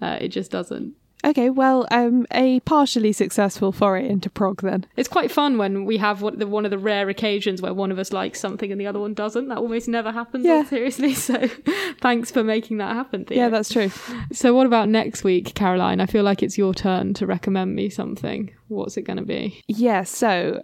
uh, 0.00 0.18
it 0.20 0.28
just 0.28 0.50
doesn't 0.50 0.94
Okay, 1.24 1.48
well, 1.48 1.86
um, 1.90 2.26
a 2.32 2.60
partially 2.60 3.12
successful 3.12 3.72
foray 3.72 4.06
into 4.08 4.28
prog 4.28 4.60
then. 4.60 4.84
It's 4.96 5.08
quite 5.08 5.30
fun 5.30 5.56
when 5.56 5.84
we 5.86 5.96
have 5.96 6.20
one, 6.22 6.38
the, 6.38 6.46
one 6.46 6.64
of 6.66 6.70
the 6.70 6.78
rare 6.78 7.08
occasions 7.08 7.62
where 7.62 7.72
one 7.72 7.90
of 7.90 7.98
us 7.98 8.12
likes 8.12 8.38
something 8.40 8.70
and 8.70 8.78
the 8.80 8.86
other 8.86 9.00
one 9.00 9.14
doesn't. 9.14 9.48
That 9.48 9.58
almost 9.58 9.88
never 9.88 10.12
happens, 10.12 10.44
Yeah. 10.44 10.64
seriously. 10.64 11.14
So 11.24 11.48
thanks 12.02 12.30
for 12.30 12.44
making 12.44 12.76
that 12.78 12.94
happen, 12.94 13.24
Theo. 13.24 13.38
Yeah, 13.38 13.48
that's 13.48 13.72
true. 13.72 13.90
So 14.32 14.54
what 14.54 14.66
about 14.66 14.88
next 14.90 15.24
week, 15.24 15.54
Caroline? 15.54 16.00
I 16.00 16.06
feel 16.06 16.24
like 16.24 16.42
it's 16.42 16.58
your 16.58 16.74
turn 16.74 17.14
to 17.14 17.26
recommend 17.26 17.74
me 17.74 17.88
something. 17.88 18.52
What's 18.68 18.96
it 18.98 19.02
going 19.02 19.16
to 19.18 19.24
be? 19.24 19.62
Yeah, 19.66 20.02
so 20.02 20.60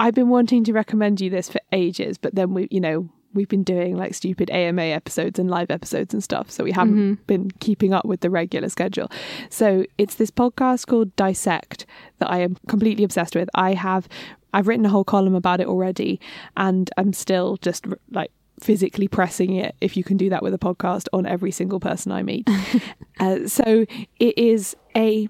I've 0.00 0.14
been 0.14 0.28
wanting 0.30 0.64
to 0.64 0.72
recommend 0.72 1.20
you 1.20 1.28
this 1.28 1.50
for 1.50 1.60
ages, 1.72 2.16
but 2.16 2.34
then 2.34 2.54
we, 2.54 2.68
you 2.70 2.80
know, 2.80 3.10
we've 3.34 3.48
been 3.48 3.62
doing 3.62 3.96
like 3.96 4.14
stupid 4.14 4.50
AMA 4.50 4.82
episodes 4.82 5.38
and 5.38 5.50
live 5.50 5.70
episodes 5.70 6.14
and 6.14 6.22
stuff, 6.22 6.50
so 6.50 6.64
we 6.64 6.72
haven't 6.72 7.26
been 7.26 7.50
keeping 7.60 7.92
up 7.92 8.04
with 8.04 8.20
the 8.20 8.30
regular 8.30 8.68
schedule. 8.68 9.10
So 9.50 9.84
it's 9.98 10.14
this 10.16 10.30
podcast 10.30 10.86
called 10.86 11.14
Dissect 11.16 11.86
that 12.18 12.30
I 12.30 12.38
am 12.38 12.56
completely 12.68 13.04
obsessed 13.04 13.34
with. 13.34 13.48
I 13.54 13.74
have 13.74 14.08
I've 14.54 14.66
written 14.66 14.86
a 14.86 14.88
whole 14.88 15.04
column 15.04 15.34
about 15.34 15.60
it 15.60 15.66
already, 15.66 16.20
and 16.56 16.90
I'm 16.96 17.12
still 17.12 17.58
just 17.58 17.86
like 18.10 18.30
physically 18.60 19.08
pressing 19.08 19.54
it 19.54 19.76
if 19.80 19.96
you 19.96 20.02
can 20.02 20.16
do 20.16 20.30
that 20.30 20.42
with 20.42 20.52
a 20.52 20.58
podcast 20.58 21.06
on 21.12 21.26
every 21.26 21.50
single 21.50 21.80
person 21.80 22.12
I 22.12 22.22
meet. 22.22 22.48
uh, 23.20 23.46
so 23.46 23.84
it 24.18 24.38
is 24.38 24.76
a 24.96 25.28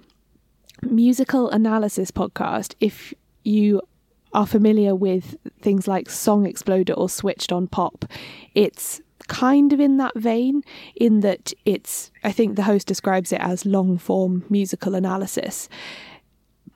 musical 0.82 1.50
analysis 1.50 2.10
podcast. 2.10 2.74
If 2.80 3.12
you 3.44 3.82
are 4.32 4.46
familiar 4.46 4.94
with 4.94 5.36
things 5.60 5.88
like 5.88 6.10
Song 6.10 6.46
Exploder 6.46 6.92
or 6.92 7.08
Switched 7.08 7.52
on 7.52 7.66
Pop, 7.66 8.04
it's 8.54 9.00
kind 9.26 9.72
of 9.72 9.80
in 9.80 9.96
that 9.98 10.14
vein, 10.16 10.62
in 10.96 11.20
that 11.20 11.52
it's, 11.64 12.10
I 12.24 12.32
think 12.32 12.56
the 12.56 12.62
host 12.62 12.86
describes 12.86 13.32
it 13.32 13.40
as 13.40 13.66
long 13.66 13.98
form 13.98 14.44
musical 14.48 14.94
analysis. 14.94 15.68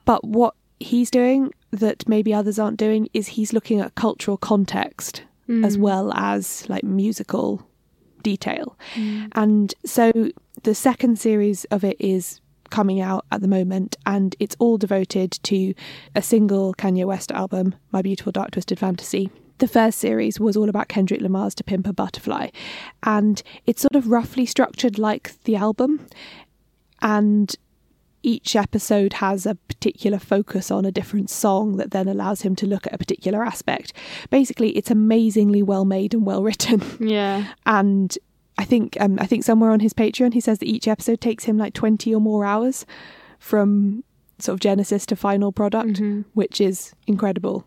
But 0.04 0.24
what 0.24 0.54
he's 0.80 1.10
doing 1.10 1.52
that 1.70 2.06
maybe 2.08 2.34
others 2.34 2.58
aren't 2.58 2.76
doing 2.76 3.08
is 3.14 3.28
he's 3.28 3.52
looking 3.52 3.80
at 3.80 3.94
cultural 3.94 4.36
context 4.36 5.22
mm. 5.48 5.64
as 5.64 5.78
well 5.78 6.12
as 6.14 6.68
like 6.68 6.84
musical 6.84 7.66
detail. 8.22 8.76
Mm. 8.94 9.28
And 9.32 9.74
so 9.84 10.12
the 10.62 10.74
second 10.74 11.18
series 11.18 11.64
of 11.66 11.84
it 11.84 11.96
is 11.98 12.40
coming 12.72 13.00
out 13.00 13.24
at 13.30 13.42
the 13.42 13.48
moment 13.48 13.96
and 14.06 14.34
it's 14.40 14.56
all 14.58 14.78
devoted 14.78 15.30
to 15.42 15.74
a 16.16 16.22
single 16.22 16.74
Kanye 16.74 17.04
West 17.04 17.30
album, 17.30 17.74
My 17.92 18.00
Beautiful 18.00 18.32
Dark 18.32 18.52
Twisted 18.52 18.78
Fantasy. 18.78 19.30
The 19.58 19.68
first 19.68 19.98
series 19.98 20.40
was 20.40 20.56
all 20.56 20.70
about 20.70 20.88
Kendrick 20.88 21.20
Lamar's 21.20 21.54
To 21.56 21.64
Pimp 21.64 21.86
a 21.86 21.92
Butterfly 21.92 22.48
and 23.02 23.42
it's 23.66 23.82
sort 23.82 23.94
of 23.94 24.08
roughly 24.08 24.46
structured 24.46 24.98
like 24.98 25.34
the 25.44 25.54
album 25.54 26.06
and 27.02 27.54
each 28.22 28.56
episode 28.56 29.14
has 29.14 29.44
a 29.44 29.54
particular 29.54 30.18
focus 30.18 30.70
on 30.70 30.84
a 30.86 30.92
different 30.92 31.28
song 31.28 31.76
that 31.76 31.90
then 31.90 32.08
allows 32.08 32.42
him 32.42 32.56
to 32.56 32.66
look 32.66 32.86
at 32.86 32.94
a 32.94 32.98
particular 32.98 33.44
aspect. 33.44 33.92
Basically, 34.30 34.70
it's 34.70 34.90
amazingly 34.90 35.62
well 35.62 35.84
made 35.84 36.14
and 36.14 36.24
well 36.24 36.42
written. 36.42 36.82
Yeah. 37.00 37.52
And 37.66 38.16
I 38.58 38.64
think 38.64 38.96
um, 39.00 39.18
I 39.20 39.26
think 39.26 39.44
somewhere 39.44 39.70
on 39.70 39.80
his 39.80 39.94
Patreon 39.94 40.34
he 40.34 40.40
says 40.40 40.58
that 40.58 40.68
each 40.68 40.86
episode 40.86 41.20
takes 41.20 41.44
him 41.44 41.58
like 41.58 41.74
twenty 41.74 42.14
or 42.14 42.20
more 42.20 42.44
hours 42.44 42.86
from 43.38 44.04
sort 44.38 44.54
of 44.54 44.60
genesis 44.60 45.06
to 45.06 45.16
final 45.16 45.52
product, 45.52 46.00
which 46.34 46.60
is 46.60 46.94
incredible. 47.06 47.66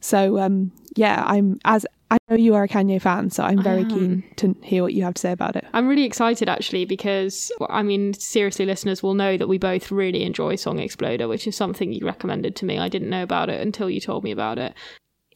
So 0.00 0.38
um, 0.38 0.72
yeah, 0.96 1.22
I'm 1.26 1.58
as 1.64 1.86
I 2.10 2.18
know 2.28 2.36
you 2.36 2.54
are 2.54 2.64
a 2.64 2.68
Kanye 2.68 3.00
fan, 3.00 3.30
so 3.30 3.42
I'm 3.42 3.62
very 3.62 3.86
keen 3.86 4.22
to 4.36 4.54
hear 4.62 4.82
what 4.82 4.92
you 4.92 5.02
have 5.02 5.14
to 5.14 5.20
say 5.20 5.32
about 5.32 5.56
it. 5.56 5.64
I'm 5.72 5.88
really 5.88 6.04
excited 6.04 6.46
actually 6.46 6.84
because, 6.84 7.50
I 7.70 7.82
mean, 7.82 8.12
seriously, 8.12 8.66
listeners 8.66 9.02
will 9.02 9.14
know 9.14 9.38
that 9.38 9.48
we 9.48 9.56
both 9.56 9.90
really 9.90 10.22
enjoy 10.22 10.56
Song 10.56 10.78
Exploder, 10.78 11.26
which 11.26 11.46
is 11.46 11.56
something 11.56 11.90
you 11.90 12.04
recommended 12.04 12.54
to 12.56 12.66
me. 12.66 12.78
I 12.78 12.90
didn't 12.90 13.08
know 13.08 13.22
about 13.22 13.48
it 13.48 13.62
until 13.62 13.88
you 13.88 13.98
told 13.98 14.24
me 14.24 14.30
about 14.30 14.58
it. 14.58 14.74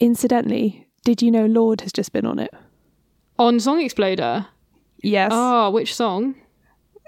Incidentally, 0.00 0.86
did 1.02 1.22
you 1.22 1.30
know 1.30 1.46
Lorde 1.46 1.80
has 1.80 1.92
just 1.92 2.12
been 2.12 2.26
on 2.26 2.38
it? 2.38 2.52
On 3.38 3.58
Song 3.58 3.80
Exploder? 3.80 4.46
Yes. 5.02 5.30
Oh, 5.32 5.70
which 5.70 5.94
song? 5.94 6.34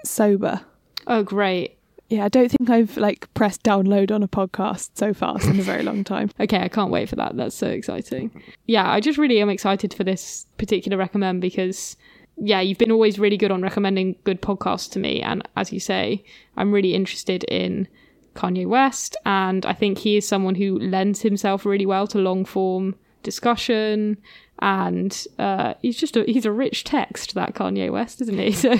Sober. 0.03 0.61
Oh, 1.07 1.23
great. 1.23 1.77
Yeah, 2.09 2.25
I 2.25 2.29
don't 2.29 2.49
think 2.49 2.69
I've 2.69 2.97
like 2.97 3.31
pressed 3.35 3.61
download 3.63 4.11
on 4.11 4.23
a 4.23 4.27
podcast 4.27 4.91
so 4.95 5.13
fast 5.13 5.45
in 5.45 5.59
a 5.59 5.63
very 5.63 5.83
long 5.83 6.03
time. 6.13 6.31
Okay, 6.39 6.59
I 6.59 6.67
can't 6.67 6.89
wait 6.91 7.07
for 7.07 7.15
that. 7.17 7.37
That's 7.37 7.55
so 7.55 7.67
exciting. 7.67 8.43
Yeah, 8.65 8.89
I 8.89 8.99
just 8.99 9.19
really 9.19 9.39
am 9.41 9.49
excited 9.49 9.93
for 9.93 10.03
this 10.03 10.47
particular 10.57 10.97
recommend 10.97 11.41
because, 11.41 11.95
yeah, 12.37 12.61
you've 12.61 12.79
been 12.79 12.91
always 12.91 13.19
really 13.19 13.37
good 13.37 13.51
on 13.51 13.61
recommending 13.61 14.15
good 14.23 14.41
podcasts 14.41 14.89
to 14.91 14.99
me. 14.99 15.21
And 15.21 15.47
as 15.55 15.71
you 15.71 15.79
say, 15.79 16.23
I'm 16.57 16.71
really 16.71 16.95
interested 16.95 17.43
in 17.43 17.87
Kanye 18.33 18.65
West. 18.65 19.15
And 19.25 19.63
I 19.67 19.73
think 19.73 19.99
he 19.99 20.17
is 20.17 20.27
someone 20.27 20.55
who 20.55 20.79
lends 20.79 21.21
himself 21.21 21.63
really 21.63 21.85
well 21.85 22.07
to 22.07 22.17
long 22.17 22.43
form 22.43 22.95
discussion. 23.21 24.17
And 24.61 25.25
uh, 25.37 25.75
he's 25.81 25.97
just 25.97 26.17
a, 26.17 26.23
he's 26.23 26.45
a 26.45 26.51
rich 26.51 26.83
text, 26.83 27.33
that 27.35 27.53
Kanye 27.55 27.91
West, 27.91 28.21
isn't 28.21 28.37
he? 28.37 28.51
So, 28.59 28.73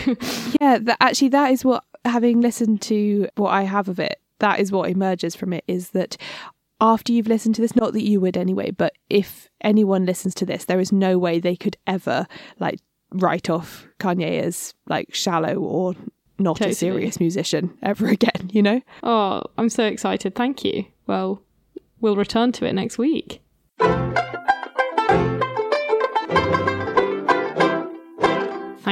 yeah, 0.59 0.77
that, 0.79 0.97
actually, 0.99 1.29
that 1.29 1.51
is 1.51 1.63
what, 1.63 1.83
having 2.05 2.41
listened 2.41 2.81
to 2.83 3.29
what 3.35 3.51
I 3.51 3.63
have 3.63 3.87
of 3.87 3.99
it, 3.99 4.19
that 4.39 4.59
is 4.59 4.71
what 4.71 4.89
emerges 4.89 5.35
from 5.35 5.53
it 5.53 5.63
is 5.67 5.91
that 5.91 6.17
after 6.81 7.11
you've 7.11 7.27
listened 7.27 7.55
to 7.55 7.61
this, 7.61 7.75
not 7.75 7.93
that 7.93 8.03
you 8.03 8.19
would 8.21 8.37
anyway, 8.37 8.71
but 8.71 8.93
if 9.09 9.49
anyone 9.61 10.05
listens 10.05 10.33
to 10.35 10.45
this, 10.45 10.65
there 10.65 10.79
is 10.79 10.91
no 10.91 11.17
way 11.17 11.39
they 11.39 11.55
could 11.55 11.77
ever 11.87 12.27
like 12.59 12.79
write 13.11 13.49
off 13.49 13.87
Kanye 13.99 14.41
as 14.41 14.73
like 14.87 15.13
shallow 15.13 15.55
or 15.55 15.95
not 16.37 16.57
Totally. 16.57 16.71
a 16.71 16.75
serious 16.75 17.19
musician 17.19 17.77
ever 17.83 18.07
again, 18.07 18.49
you 18.51 18.61
know? 18.61 18.81
oh, 19.03 19.43
I'm 19.57 19.69
so 19.69 19.85
excited. 19.85 20.35
Thank 20.35 20.63
you. 20.63 20.85
Well, 21.05 21.41
we'll 21.99 22.15
return 22.15 22.51
to 22.53 22.65
it 22.65 22.73
next 22.73 22.97
week. 22.97 23.41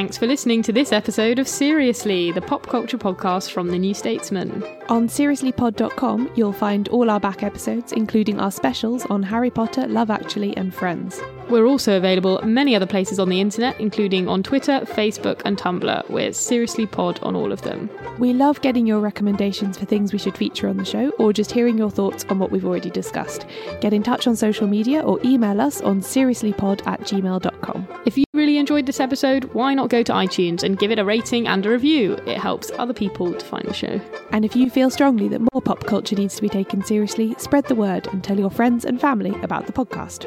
Thanks 0.08 0.16
for 0.16 0.26
listening 0.26 0.62
to 0.62 0.72
this 0.72 0.90
episode 0.90 1.38
of 1.38 1.46
Seriously, 1.46 2.32
the 2.32 2.40
pop 2.40 2.66
culture 2.66 2.96
podcast 2.96 3.50
from 3.50 3.68
the 3.68 3.78
New 3.78 3.92
Statesman. 3.92 4.64
On 4.88 5.06
seriouslypod.com, 5.06 6.32
you'll 6.34 6.50
find 6.50 6.88
all 6.88 7.10
our 7.10 7.20
back 7.20 7.42
episodes, 7.42 7.92
including 7.92 8.40
our 8.40 8.50
specials 8.50 9.04
on 9.10 9.22
Harry 9.22 9.50
Potter, 9.50 9.86
Love 9.86 10.08
Actually, 10.08 10.56
and 10.56 10.74
Friends. 10.74 11.20
We're 11.50 11.66
also 11.66 11.96
available 11.96 12.40
many 12.44 12.76
other 12.76 12.86
places 12.86 13.18
on 13.18 13.30
the 13.30 13.40
internet, 13.40 13.80
including 13.80 14.28
on 14.28 14.42
Twitter, 14.42 14.80
Facebook, 14.80 15.40
and 15.46 15.56
Tumblr. 15.56 16.10
We're 16.10 16.34
Seriously 16.34 16.86
Pod 16.86 17.18
on 17.22 17.34
all 17.34 17.52
of 17.52 17.62
them. 17.62 17.88
We 18.18 18.34
love 18.34 18.60
getting 18.60 18.86
your 18.86 19.00
recommendations 19.00 19.78
for 19.78 19.86
things 19.86 20.12
we 20.12 20.18
should 20.18 20.36
feature 20.36 20.68
on 20.68 20.76
the 20.76 20.84
show 20.84 21.08
or 21.18 21.32
just 21.32 21.50
hearing 21.50 21.78
your 21.78 21.90
thoughts 21.90 22.26
on 22.28 22.38
what 22.38 22.50
we've 22.50 22.66
already 22.66 22.90
discussed. 22.90 23.46
Get 23.80 23.94
in 23.94 24.02
touch 24.02 24.26
on 24.26 24.36
social 24.36 24.66
media 24.66 25.00
or 25.00 25.18
email 25.24 25.58
us 25.60 25.80
on 25.80 26.02
seriouslypod 26.02 26.86
at 26.86 27.00
gmail.com. 27.00 27.88
If 28.04 28.18
you 28.18 28.24
really 28.34 28.58
enjoyed 28.58 28.84
this 28.84 29.00
episode, 29.00 29.44
why 29.54 29.72
not 29.72 29.88
go 29.88 30.02
to 30.02 30.12
iTunes 30.12 30.62
and 30.62 30.78
give 30.78 30.90
it 30.90 30.98
a 30.98 31.04
rating 31.04 31.48
and 31.48 31.64
a 31.64 31.70
review? 31.70 32.12
It 32.26 32.36
helps 32.36 32.70
other 32.72 32.94
people 32.94 33.32
to 33.32 33.44
find 33.44 33.64
the 33.64 33.72
show. 33.72 34.00
And 34.32 34.44
if 34.44 34.54
you 34.54 34.68
feel 34.68 34.90
strongly 34.90 35.28
that 35.28 35.40
more 35.54 35.62
pop 35.62 35.84
culture 35.84 36.14
needs 36.16 36.36
to 36.36 36.42
be 36.42 36.50
taken 36.50 36.84
seriously, 36.84 37.34
spread 37.38 37.64
the 37.64 37.74
word 37.74 38.06
and 38.08 38.22
tell 38.22 38.38
your 38.38 38.50
friends 38.50 38.84
and 38.84 39.00
family 39.00 39.34
about 39.42 39.66
the 39.66 39.72
podcast. 39.72 40.26